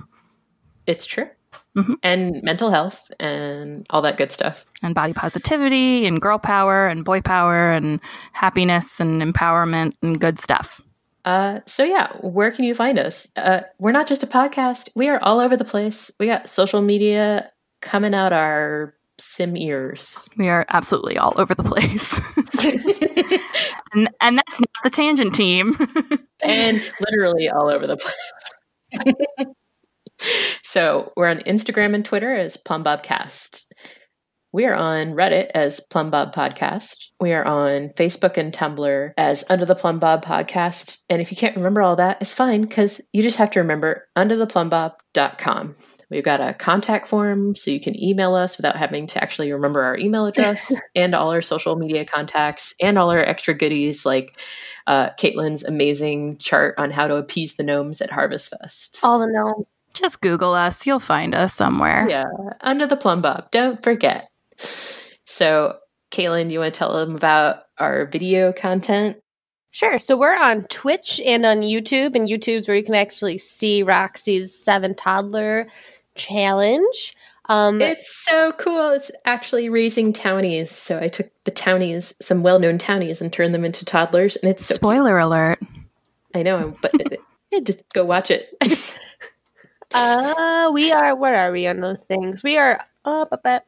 It's 0.88 1.05
true. 1.05 1.30
Mhm. 1.78 1.96
And 2.02 2.42
mental 2.42 2.72
health 2.72 3.12
and 3.20 3.86
all 3.92 4.02
that 4.02 4.18
good 4.18 4.32
stuff. 4.32 4.66
and 4.82 4.96
body 4.96 5.14
positivity 5.14 6.06
and 6.08 6.20
girl 6.22 6.40
power 6.40 6.88
and 6.88 7.06
boy 7.06 7.22
power 7.22 7.72
and 7.72 8.00
happiness 8.34 9.00
and 9.00 9.22
empowerment 9.22 9.94
and 10.02 10.20
good 10.20 10.40
stuff. 10.40 10.82
Uh, 11.24 11.60
so 11.66 11.84
yeah, 11.84 12.08
where 12.22 12.52
can 12.52 12.64
you 12.66 12.74
find 12.74 12.98
us? 12.98 13.28
Uh, 13.36 13.62
we're 13.80 13.92
not 13.92 14.08
just 14.08 14.24
a 14.24 14.28
podcast. 14.28 14.90
We 14.96 15.08
are 15.10 15.20
all 15.22 15.40
over 15.40 15.56
the 15.58 15.66
place. 15.66 16.10
We 16.20 16.26
got 16.26 16.50
social 16.50 16.82
media 16.82 17.52
coming 17.82 18.16
out 18.16 18.34
our 18.34 18.94
sim 19.20 19.58
ears. 19.58 20.28
We 20.38 20.48
are 20.48 20.66
absolutely 20.70 21.18
all 21.18 21.34
over 21.38 21.54
the 21.54 21.64
place. 21.64 22.20
and, 23.94 24.10
and 24.22 24.38
that's 24.38 24.60
not 24.60 24.70
the 24.84 24.90
tangent 24.90 25.36
team. 25.36 25.76
and 26.44 26.92
literally 27.02 27.50
all 27.50 27.70
over 27.70 27.86
the 27.88 27.98
place. 27.98 29.16
so 30.63 31.13
we're 31.15 31.28
on 31.28 31.39
Instagram 31.39 31.95
and 31.95 32.05
Twitter 32.05 32.34
as 32.34 32.57
PlumbobCast. 32.57 33.63
We 34.53 34.65
are 34.65 34.76
on 34.76 35.11
Reddit 35.11 35.51
as 35.53 35.82
Plumbob 35.82 36.34
Podcast. 36.34 37.09
We 37.20 37.34
are 37.34 37.45
on 37.45 37.89
Facebook 37.89 38.38
and 38.38 38.53
Tumblr 38.53 39.11
as 39.18 39.43
Under 39.49 39.65
the 39.65 39.76
Plumbob 39.76 40.24
Podcast. 40.24 40.99
And 41.09 41.22
if 41.22 41.30
you 41.32 41.38
can't 41.38 41.57
remember 41.57 41.82
all 41.82 41.97
that, 41.97 42.18
it's 42.22 42.34
fine 42.34 42.61
because 42.61 43.01
you 43.11 43.22
just 43.22 43.38
have 43.38 43.51
to 43.51 43.59
remember 43.59 44.07
undertheplumbob.com. 44.18 45.76
We've 46.09 46.24
got 46.24 46.39
a 46.39 46.53
contact 46.53 47.07
form 47.07 47.53
so 47.55 47.70
you 47.70 47.82
can 47.82 48.01
email 48.01 48.34
us 48.36 48.55
without 48.55 48.78
having 48.78 49.05
to 49.07 49.22
actually 49.22 49.51
remember 49.51 49.84
our 49.84 49.97
email 49.97 50.26
address 50.26 50.74
and 50.95 51.13
all 51.13 51.32
our 51.32 51.41
social 51.41 51.76
media 51.76 52.05
contacts 52.05 52.74
and 52.82 52.97
all 52.97 53.11
our 53.11 53.20
extra 53.20 53.53
goodies 53.53 54.05
like 54.05 54.39
uh, 54.88 55.09
Caitlin's 55.20 55.65
amazing 55.65 56.38
chart 56.38 56.76
on 56.78 56.91
how 56.91 57.07
to 57.07 57.15
appease 57.18 57.57
the 57.57 57.63
gnomes 57.63 58.01
at 58.01 58.09
Harvest 58.09 58.53
Fest. 58.57 58.99
All 59.03 59.20
the 59.20 59.28
gnomes. 59.28 59.68
Just 59.98 60.22
Google 60.22 60.54
us. 60.54 60.86
You'll 60.86 61.00
find 61.00 61.34
us 61.34 61.54
somewhere. 61.54 62.08
Yeah, 62.10 62.26
under 62.62 62.86
the 62.86 62.95
Plumbob. 62.98 63.52
Don't 63.52 63.82
forget. 63.84 64.30
So, 65.26 65.78
Caitlin, 66.12 66.52
you 66.52 66.60
want 66.60 66.74
to 66.74 66.78
tell 66.78 66.93
them 66.93 67.16
about 67.16 67.64
our 67.78 68.06
video 68.06 68.54
content? 68.54 69.18
Sure. 69.72 70.00
So 70.00 70.18
we're 70.18 70.36
on 70.36 70.64
Twitch 70.64 71.20
and 71.24 71.45
on 71.45 71.58
YouTube, 71.62 72.16
and 72.16 72.28
YouTube's 72.28 72.68
where 72.68 72.78
you 72.78 72.84
can 72.84 72.95
actually 72.95 73.38
see 73.38 73.84
Roxy's 73.84 74.58
seven 74.58 74.95
toddler 74.95 75.68
challenge. 76.16 77.14
Um, 77.50 77.82
It's 77.82 78.12
so 78.26 78.52
cool. 78.54 78.89
It's 78.89 79.12
actually 79.26 79.70
raising 79.70 80.14
townies. 80.14 80.72
So 80.72 81.00
I 81.00 81.08
took 81.08 81.30
the 81.43 81.52
townies, 81.52 82.14
some 82.22 82.41
well-known 82.43 82.78
townies, 82.78 83.22
and 83.22 83.32
turned 83.32 83.54
them 83.54 83.64
into 83.64 83.86
toddlers, 83.86 84.36
and 84.38 84.50
it's 84.50 84.66
so 84.66 84.74
cute. 84.74 84.80
Spoiler 84.80 85.18
alert. 85.20 85.60
I 86.34 86.43
know, 86.43 86.76
but 86.82 86.93
just 87.64 87.84
go 87.93 88.04
watch 88.04 88.32
it. 88.32 88.50
uh, 89.94 90.70
we 90.74 90.92
are. 90.92 91.16
Where 91.16 91.36
are 91.36 91.52
we 91.52 91.68
on 91.68 91.80
those 91.80 92.02
things? 92.04 92.44
We 92.44 92.58
are 92.58 92.80
up, 93.06 93.30
up, 93.32 93.42
up. 93.46 93.66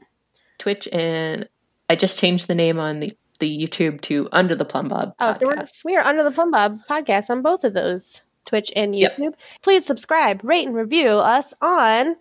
Twitch, 0.58 0.88
and 0.92 1.48
I 1.90 1.96
just 1.96 2.20
changed 2.20 2.48
the 2.48 2.56
name 2.56 2.80
on 2.80 3.00
the 3.00 3.16
the 3.40 3.58
YouTube 3.68 4.02
to 4.02 4.28
Under 4.34 4.54
the 4.56 4.66
Plumbob. 4.66 5.14
Oh, 5.20 5.34
so 5.34 5.48
we're, 5.48 5.66
we 5.86 5.96
are 5.96 6.04
under 6.04 6.24
the 6.24 6.32
Plumbob 6.32 6.80
podcast 6.90 7.30
on 7.30 7.42
both 7.42 7.64
of 7.64 7.74
those, 7.74 8.22
Twitch 8.46 8.72
and 8.76 8.94
Yep. 8.96 9.18
YouTube. 9.18 9.34
Please 9.62 9.86
subscribe, 9.86 10.42
rate, 10.44 10.68
and 10.68 10.76
review 10.76 11.08
us 11.08 11.54
on 11.62 12.18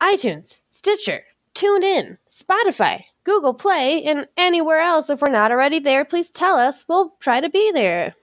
iTunes, 0.00 0.60
Stitcher, 0.70 1.24
TuneIn, 1.54 2.16
Spotify, 2.30 3.04
Google 3.24 3.52
Play, 3.52 4.02
and 4.02 4.28
anywhere 4.36 4.80
else. 4.80 5.10
If 5.10 5.20
we're 5.20 5.28
not 5.28 5.52
already 5.52 5.78
there, 5.78 6.06
please 6.06 6.30
tell 6.30 6.56
us. 6.56 6.86
We'll 6.88 7.14
try 7.20 7.40
to 7.42 7.50
be 7.50 7.70
there. 7.72 8.14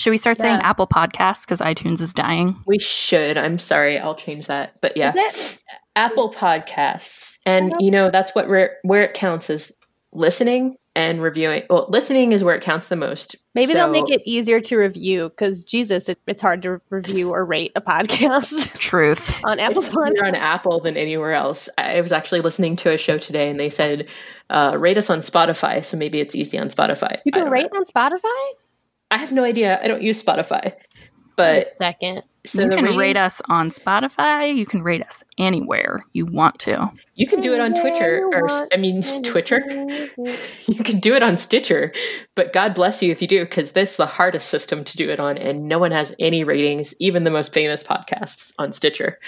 Should 0.00 0.12
we 0.12 0.16
start 0.16 0.38
saying 0.38 0.60
Apple 0.60 0.86
Podcasts 0.86 1.42
because 1.42 1.60
iTunes 1.60 2.00
is 2.00 2.14
dying? 2.14 2.56
We 2.64 2.78
should. 2.78 3.36
I'm 3.36 3.58
sorry. 3.58 3.98
I'll 3.98 4.14
change 4.14 4.46
that. 4.46 4.80
But 4.80 4.96
yeah, 4.96 5.12
Apple 5.94 6.32
Podcasts, 6.32 7.36
and 7.44 7.74
you 7.80 7.90
know 7.90 8.10
that's 8.10 8.34
what 8.34 8.48
where 8.48 8.78
where 8.82 9.02
it 9.02 9.12
counts 9.12 9.50
is 9.50 9.78
listening 10.10 10.78
and 10.96 11.20
reviewing. 11.20 11.64
Well, 11.68 11.84
listening 11.90 12.32
is 12.32 12.42
where 12.42 12.54
it 12.54 12.62
counts 12.62 12.88
the 12.88 12.96
most. 12.96 13.36
Maybe 13.54 13.74
they'll 13.74 13.90
make 13.90 14.08
it 14.08 14.22
easier 14.24 14.58
to 14.60 14.76
review 14.78 15.28
because 15.28 15.62
Jesus, 15.62 16.08
it, 16.08 16.18
it's 16.26 16.40
hard 16.40 16.62
to 16.62 16.80
review 16.88 17.32
or 17.32 17.44
rate 17.44 17.72
a 17.76 17.82
podcast 17.82 18.78
Truth. 18.78 19.30
on 19.44 19.60
Apple 19.60 19.82
It's 19.82 19.94
Podcasts. 19.94 20.22
on 20.22 20.34
Apple 20.34 20.80
than 20.80 20.96
anywhere 20.96 21.34
else. 21.34 21.68
I 21.76 22.00
was 22.00 22.10
actually 22.10 22.40
listening 22.40 22.74
to 22.76 22.90
a 22.90 22.96
show 22.96 23.18
today, 23.18 23.50
and 23.50 23.60
they 23.60 23.68
said 23.68 24.08
uh, 24.48 24.76
rate 24.78 24.96
us 24.96 25.10
on 25.10 25.18
Spotify. 25.18 25.84
So 25.84 25.98
maybe 25.98 26.20
it's 26.20 26.34
easy 26.34 26.58
on 26.58 26.70
Spotify. 26.70 27.20
You 27.26 27.32
can 27.32 27.50
rate 27.50 27.70
know. 27.70 27.80
on 27.80 27.84
Spotify. 27.84 28.54
I 29.10 29.16
have 29.18 29.32
no 29.32 29.44
idea. 29.44 29.80
I 29.82 29.88
don't 29.88 30.02
use 30.02 30.22
Spotify, 30.22 30.74
but 31.36 31.76
Second, 31.78 32.22
so 32.46 32.62
you 32.62 32.68
can 32.68 32.78
ratings- 32.84 32.96
rate 32.96 33.16
us 33.16 33.42
on 33.48 33.70
Spotify. 33.70 34.54
You 34.54 34.66
can 34.66 34.82
rate 34.82 35.02
us 35.02 35.22
anywhere 35.38 36.04
you 36.12 36.26
want 36.26 36.58
to. 36.60 36.90
You 37.14 37.26
can 37.26 37.40
do 37.40 37.52
it 37.52 37.60
on 37.60 37.74
Twitter, 37.78 38.24
or 38.32 38.48
I 38.72 38.76
mean 38.76 39.02
Twitter. 39.22 39.62
You 40.66 40.84
can 40.84 41.00
do 41.00 41.14
it 41.14 41.22
on 41.22 41.36
Stitcher, 41.36 41.92
but 42.36 42.52
God 42.52 42.74
bless 42.74 43.02
you 43.02 43.10
if 43.10 43.20
you 43.20 43.26
do, 43.28 43.40
because 43.44 43.72
this 43.72 43.92
is 43.92 43.96
the 43.96 44.06
hardest 44.06 44.48
system 44.48 44.84
to 44.84 44.96
do 44.96 45.10
it 45.10 45.18
on, 45.18 45.36
and 45.36 45.68
no 45.68 45.78
one 45.78 45.90
has 45.90 46.14
any 46.20 46.44
ratings, 46.44 46.94
even 47.00 47.24
the 47.24 47.30
most 47.30 47.52
famous 47.52 47.82
podcasts 47.82 48.52
on 48.58 48.72
Stitcher. 48.72 49.18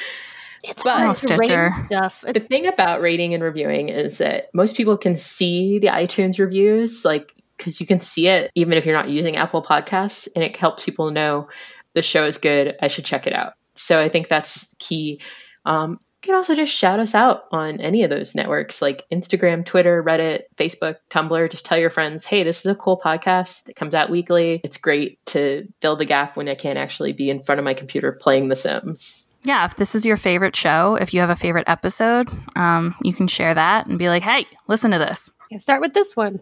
It's 0.62 0.84
But- 0.84 0.98
hard 0.98 1.10
oh, 1.10 1.14
to 1.14 1.36
rate 1.36 1.46
Stitcher. 1.46 1.74
stuff. 1.86 2.24
The 2.32 2.38
thing 2.40 2.66
about 2.66 3.00
rating 3.00 3.34
and 3.34 3.42
reviewing 3.42 3.88
is 3.88 4.18
that 4.18 4.48
most 4.54 4.76
people 4.76 4.96
can 4.96 5.16
see 5.18 5.78
the 5.80 5.88
iTunes 5.88 6.38
reviews, 6.38 7.04
like 7.04 7.34
because 7.62 7.80
you 7.80 7.86
can 7.86 8.00
see 8.00 8.26
it 8.26 8.50
even 8.56 8.74
if 8.74 8.84
you're 8.84 8.96
not 8.96 9.08
using 9.08 9.36
Apple 9.36 9.62
Podcasts, 9.62 10.26
and 10.34 10.42
it 10.42 10.56
helps 10.56 10.84
people 10.84 11.12
know 11.12 11.48
the 11.94 12.02
show 12.02 12.26
is 12.26 12.38
good. 12.38 12.76
I 12.82 12.88
should 12.88 13.04
check 13.04 13.26
it 13.26 13.32
out. 13.32 13.52
So 13.74 14.00
I 14.00 14.08
think 14.08 14.26
that's 14.26 14.74
key. 14.80 15.20
Um, 15.64 15.92
you 15.92 16.28
can 16.28 16.34
also 16.34 16.54
just 16.54 16.74
shout 16.74 16.98
us 16.98 17.14
out 17.14 17.44
on 17.52 17.80
any 17.80 18.02
of 18.02 18.10
those 18.10 18.34
networks 18.34 18.82
like 18.82 19.04
Instagram, 19.12 19.64
Twitter, 19.64 20.02
Reddit, 20.02 20.42
Facebook, 20.56 20.96
Tumblr. 21.08 21.50
Just 21.50 21.64
tell 21.64 21.78
your 21.78 21.90
friends, 21.90 22.24
hey, 22.24 22.42
this 22.42 22.60
is 22.60 22.66
a 22.66 22.74
cool 22.74 23.00
podcast. 23.02 23.68
It 23.68 23.76
comes 23.76 23.94
out 23.94 24.10
weekly. 24.10 24.60
It's 24.64 24.76
great 24.76 25.24
to 25.26 25.68
fill 25.80 25.96
the 25.96 26.04
gap 26.04 26.36
when 26.36 26.48
I 26.48 26.54
can't 26.54 26.78
actually 26.78 27.12
be 27.12 27.30
in 27.30 27.42
front 27.42 27.58
of 27.58 27.64
my 27.64 27.74
computer 27.74 28.12
playing 28.12 28.48
The 28.48 28.56
Sims. 28.56 29.28
Yeah, 29.44 29.64
if 29.64 29.76
this 29.76 29.94
is 29.94 30.06
your 30.06 30.16
favorite 30.16 30.54
show, 30.54 30.96
if 30.96 31.12
you 31.12 31.20
have 31.20 31.30
a 31.30 31.36
favorite 31.36 31.68
episode, 31.68 32.30
um, 32.54 32.94
you 33.02 33.12
can 33.12 33.26
share 33.26 33.54
that 33.54 33.86
and 33.86 33.98
be 33.98 34.08
like, 34.08 34.22
hey, 34.22 34.46
listen 34.68 34.92
to 34.92 34.98
this. 34.98 35.30
Yeah, 35.50 35.58
start 35.58 35.80
with 35.80 35.94
this 35.94 36.14
one. 36.14 36.40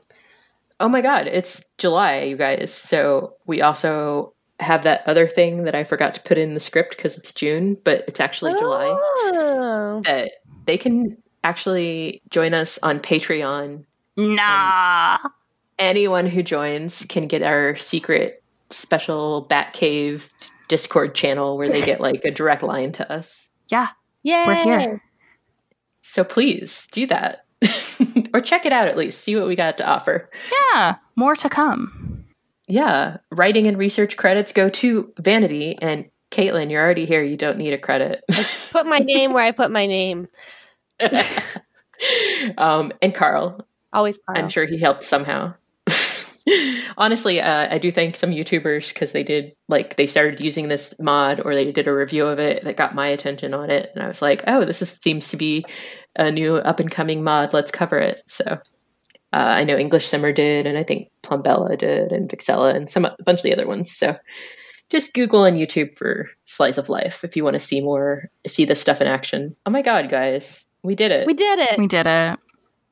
Oh 0.81 0.89
my 0.89 1.03
god, 1.03 1.27
it's 1.27 1.71
July, 1.77 2.23
you 2.23 2.37
guys. 2.37 2.73
So 2.73 3.35
we 3.47 3.61
also 3.61 4.33
have 4.59 4.83
that 4.85 5.03
other 5.07 5.29
thing 5.29 5.65
that 5.65 5.75
I 5.75 5.85
forgot 5.85 6.15
to 6.15 6.23
put 6.23 6.39
in 6.39 6.55
the 6.55 6.61
script 6.61 6.97
because 6.97 7.17
it's 7.19 7.33
June, 7.33 7.77
but 7.85 8.03
it's 8.09 8.19
actually 8.19 8.59
July. 8.59 8.87
Oh. 8.89 10.03
That 10.05 10.33
they 10.65 10.79
can 10.79 11.17
actually 11.45 12.23
join 12.31 12.55
us 12.55 12.79
on 12.83 12.99
Patreon. 13.01 13.85
Nah. 14.17 15.19
Anyone 15.79 16.27
who 16.27 16.43
joins 16.43 17.05
can 17.07 17.27
get 17.27 17.43
our 17.43 17.77
secret 17.77 18.43
special 18.71 19.47
Batcave 19.51 20.31
Discord 20.69 21.15
channel 21.15 21.57
where 21.57 21.69
they 21.69 21.85
get 21.85 22.01
like 22.01 22.25
a 22.25 22.31
direct 22.31 22.63
line 22.63 22.93
to 22.93 23.13
us. 23.13 23.51
Yeah. 23.69 23.89
Yeah. 24.23 24.47
We're 24.47 24.65
here. 24.65 25.03
So 26.03 26.25
please 26.25 26.87
do 26.91 27.07
that. 27.07 27.45
or 28.35 28.41
check 28.41 28.67
it 28.67 28.73
out 28.73 28.89
at 28.89 28.97
least. 28.97 29.21
See 29.21 29.37
what 29.37 29.47
we 29.47 29.57
got 29.57 29.79
to 29.79 29.87
offer. 29.87 30.31
Yeah. 30.75 30.97
More 31.17 31.37
to 31.37 31.49
come. 31.49 32.25
Yeah, 32.69 33.17
writing 33.33 33.67
and 33.67 33.77
research 33.77 34.17
credits 34.17 34.53
go 34.53 34.69
to 34.69 35.13
Vanity. 35.21 35.77
And 35.83 36.09
Caitlin, 36.31 36.71
you're 36.71 36.83
already 36.83 37.05
here. 37.05 37.23
You 37.23 37.37
don't 37.37 37.59
need 37.59 37.73
a 37.73 37.79
credit. 37.79 38.23
Put 38.71 38.87
my 38.87 38.99
name 38.99 39.33
where 39.33 39.43
I 39.43 39.51
put 39.51 39.71
my 39.71 39.87
name. 39.87 40.29
um, 42.59 42.93
and 43.03 43.15
Carl, 43.15 43.67
Always 43.93 44.19
Carl. 44.25 44.39
I'm 44.39 44.49
sure 44.49 44.67
he 44.67 44.79
helped 44.79 45.03
somehow. 45.03 45.55
Honestly, 46.97 47.41
uh, 47.41 47.69
I 47.71 47.79
do 47.79 47.91
thank 47.91 48.17
some 48.17 48.31
YouTubers 48.31 48.93
because 48.93 49.13
they 49.13 49.23
did 49.23 49.53
like 49.69 49.97
they 49.97 50.07
started 50.07 50.43
using 50.43 50.69
this 50.69 50.99
mod 51.01 51.41
or 51.45 51.55
they 51.55 51.65
did 51.65 51.89
a 51.89 51.95
review 51.95 52.27
of 52.27 52.39
it 52.39 52.65
that 52.65 52.77
got 52.77 52.95
my 52.95 53.09
attention 53.09 53.55
on 53.55 53.71
it, 53.71 53.91
and 53.95 54.03
I 54.03 54.07
was 54.07 54.23
like, 54.23 54.43
oh, 54.47 54.65
this 54.65 54.83
is, 54.83 54.91
seems 54.91 55.29
to 55.29 55.37
be 55.37 55.65
a 56.17 56.31
new 56.31 56.57
up 56.57 56.81
and 56.81 56.91
coming 56.91 57.23
mod. 57.23 57.53
Let's 57.53 57.71
cover 57.71 57.99
it. 57.99 58.23
So 58.27 58.45
uh, 58.47 58.57
I 59.33 59.65
know 59.65 59.77
English 59.77 60.07
Simmer 60.07 60.33
did, 60.33 60.67
and 60.67 60.77
I 60.77 60.83
think 60.83 61.09
Plumbella 61.23 61.79
did, 61.79 62.13
and 62.13 62.29
Vixella, 62.29 62.75
and 62.75 62.91
some 62.91 63.05
a 63.05 63.17
bunch 63.25 63.41
of 63.41 63.45
the 63.45 63.55
other 63.55 63.67
ones. 63.67 63.95
So 63.95 64.13
just 64.91 65.15
Google 65.15 65.45
and 65.45 65.57
YouTube 65.57 65.95
for 65.97 66.31
Slice 66.45 66.79
of 66.79 66.89
Life 66.89 67.23
if 67.23 67.37
you 67.37 67.45
want 67.45 67.55
to 67.55 67.61
see 67.61 67.81
more, 67.81 68.31
see 68.47 68.65
this 68.65 68.81
stuff 68.81 69.01
in 69.01 69.07
action. 69.07 69.57
Oh 69.65 69.71
my 69.71 69.83
god, 69.83 70.09
guys, 70.09 70.67
we 70.83 70.95
did 70.95 71.13
it! 71.13 71.27
We 71.27 71.35
did 71.35 71.59
it. 71.59 71.79
We 71.79 71.87
did 71.87 72.07
it. 72.07 72.39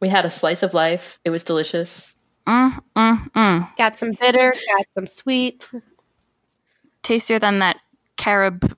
We 0.00 0.08
had 0.08 0.24
a 0.24 0.30
slice 0.30 0.62
of 0.62 0.74
life. 0.74 1.18
It 1.24 1.30
was 1.30 1.42
delicious. 1.42 2.16
Mm, 2.48 2.80
mm, 2.96 3.30
mm. 3.32 3.76
got 3.76 3.98
some 3.98 4.10
bitter, 4.18 4.54
got 4.76 4.86
some 4.94 5.06
sweet. 5.06 5.70
Tastier 7.02 7.38
than 7.38 7.58
that 7.58 7.78
carob 8.16 8.74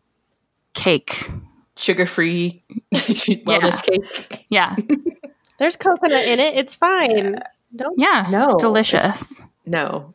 cake. 0.75 1.31
Sugar 1.77 2.05
free 2.05 2.65
wellness 2.95 3.83
cake. 3.83 4.47
Yeah. 4.49 4.75
There's 5.59 5.77
coconut 5.77 6.25
in 6.25 6.41
it. 6.41 6.55
It's 6.57 6.75
fine. 6.75 7.39
Don't 7.77 7.99
Yeah. 7.99 8.27
No, 8.31 8.47
It's 8.47 8.55
delicious. 8.57 9.41
No. 9.67 10.15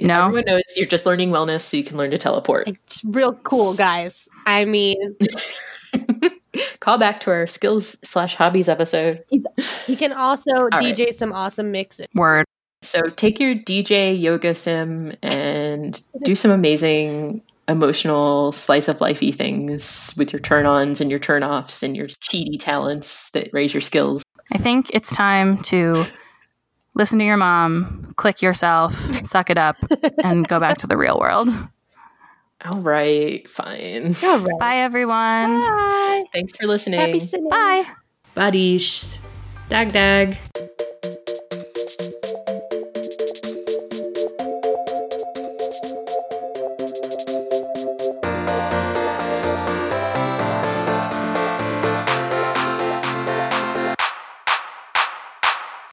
No. 0.00 0.26
Everyone 0.26 0.44
knows 0.46 0.62
you're 0.76 0.86
just 0.86 1.04
learning 1.04 1.30
wellness 1.30 1.62
so 1.62 1.76
you 1.76 1.82
can 1.84 1.96
learn 1.96 2.12
to 2.12 2.18
teleport. 2.18 2.68
It's 2.68 3.04
real 3.04 3.34
cool, 3.34 3.74
guys. 3.74 4.28
I 4.46 4.64
mean, 4.64 5.16
Call 6.80 6.98
back 6.98 7.20
to 7.20 7.30
our 7.30 7.46
skills 7.46 7.96
slash 8.04 8.34
hobbies 8.34 8.68
episode. 8.68 9.24
he 9.86 9.96
can 9.96 10.12
also 10.12 10.50
right. 10.64 10.96
DJ 10.96 11.12
some 11.12 11.32
awesome 11.32 11.72
mixes. 11.72 12.06
Word. 12.14 12.46
So 12.82 13.02
take 13.02 13.40
your 13.40 13.54
DJ 13.54 14.20
yoga 14.20 14.54
sim 14.54 15.14
and 15.22 16.00
do 16.22 16.34
some 16.34 16.50
amazing 16.50 17.42
emotional 17.68 18.52
slice 18.52 18.88
of 18.88 18.98
lifey 18.98 19.34
things 19.34 20.14
with 20.16 20.32
your 20.32 20.40
turn 20.40 20.64
ons 20.64 21.00
and 21.00 21.10
your 21.10 21.18
turn 21.18 21.42
offs 21.42 21.82
and 21.82 21.96
your 21.96 22.06
cheaty 22.06 22.58
talents 22.58 23.30
that 23.30 23.50
raise 23.52 23.74
your 23.74 23.80
skills. 23.80 24.22
I 24.52 24.58
think 24.58 24.90
it's 24.94 25.14
time 25.14 25.58
to 25.64 26.06
listen 26.94 27.18
to 27.18 27.24
your 27.24 27.36
mom, 27.36 28.14
click 28.16 28.40
yourself, 28.40 28.94
suck 29.26 29.50
it 29.50 29.58
up, 29.58 29.76
and 30.24 30.48
go 30.48 30.58
back 30.58 30.78
to 30.78 30.86
the 30.86 30.96
real 30.96 31.18
world. 31.18 31.48
All 32.64 32.80
right, 32.80 33.46
fine. 33.46 34.16
All 34.24 34.38
right. 34.40 34.58
Bye, 34.58 34.76
everyone. 34.78 35.60
Bye. 35.60 36.24
Thanks 36.32 36.56
for 36.56 36.66
listening. 36.66 36.98
Happy 36.98 37.20
simming. 37.20 37.50
Bye. 37.50 37.84
Badish. 38.36 39.16
Dag 39.68 39.92
dag. 39.92 40.36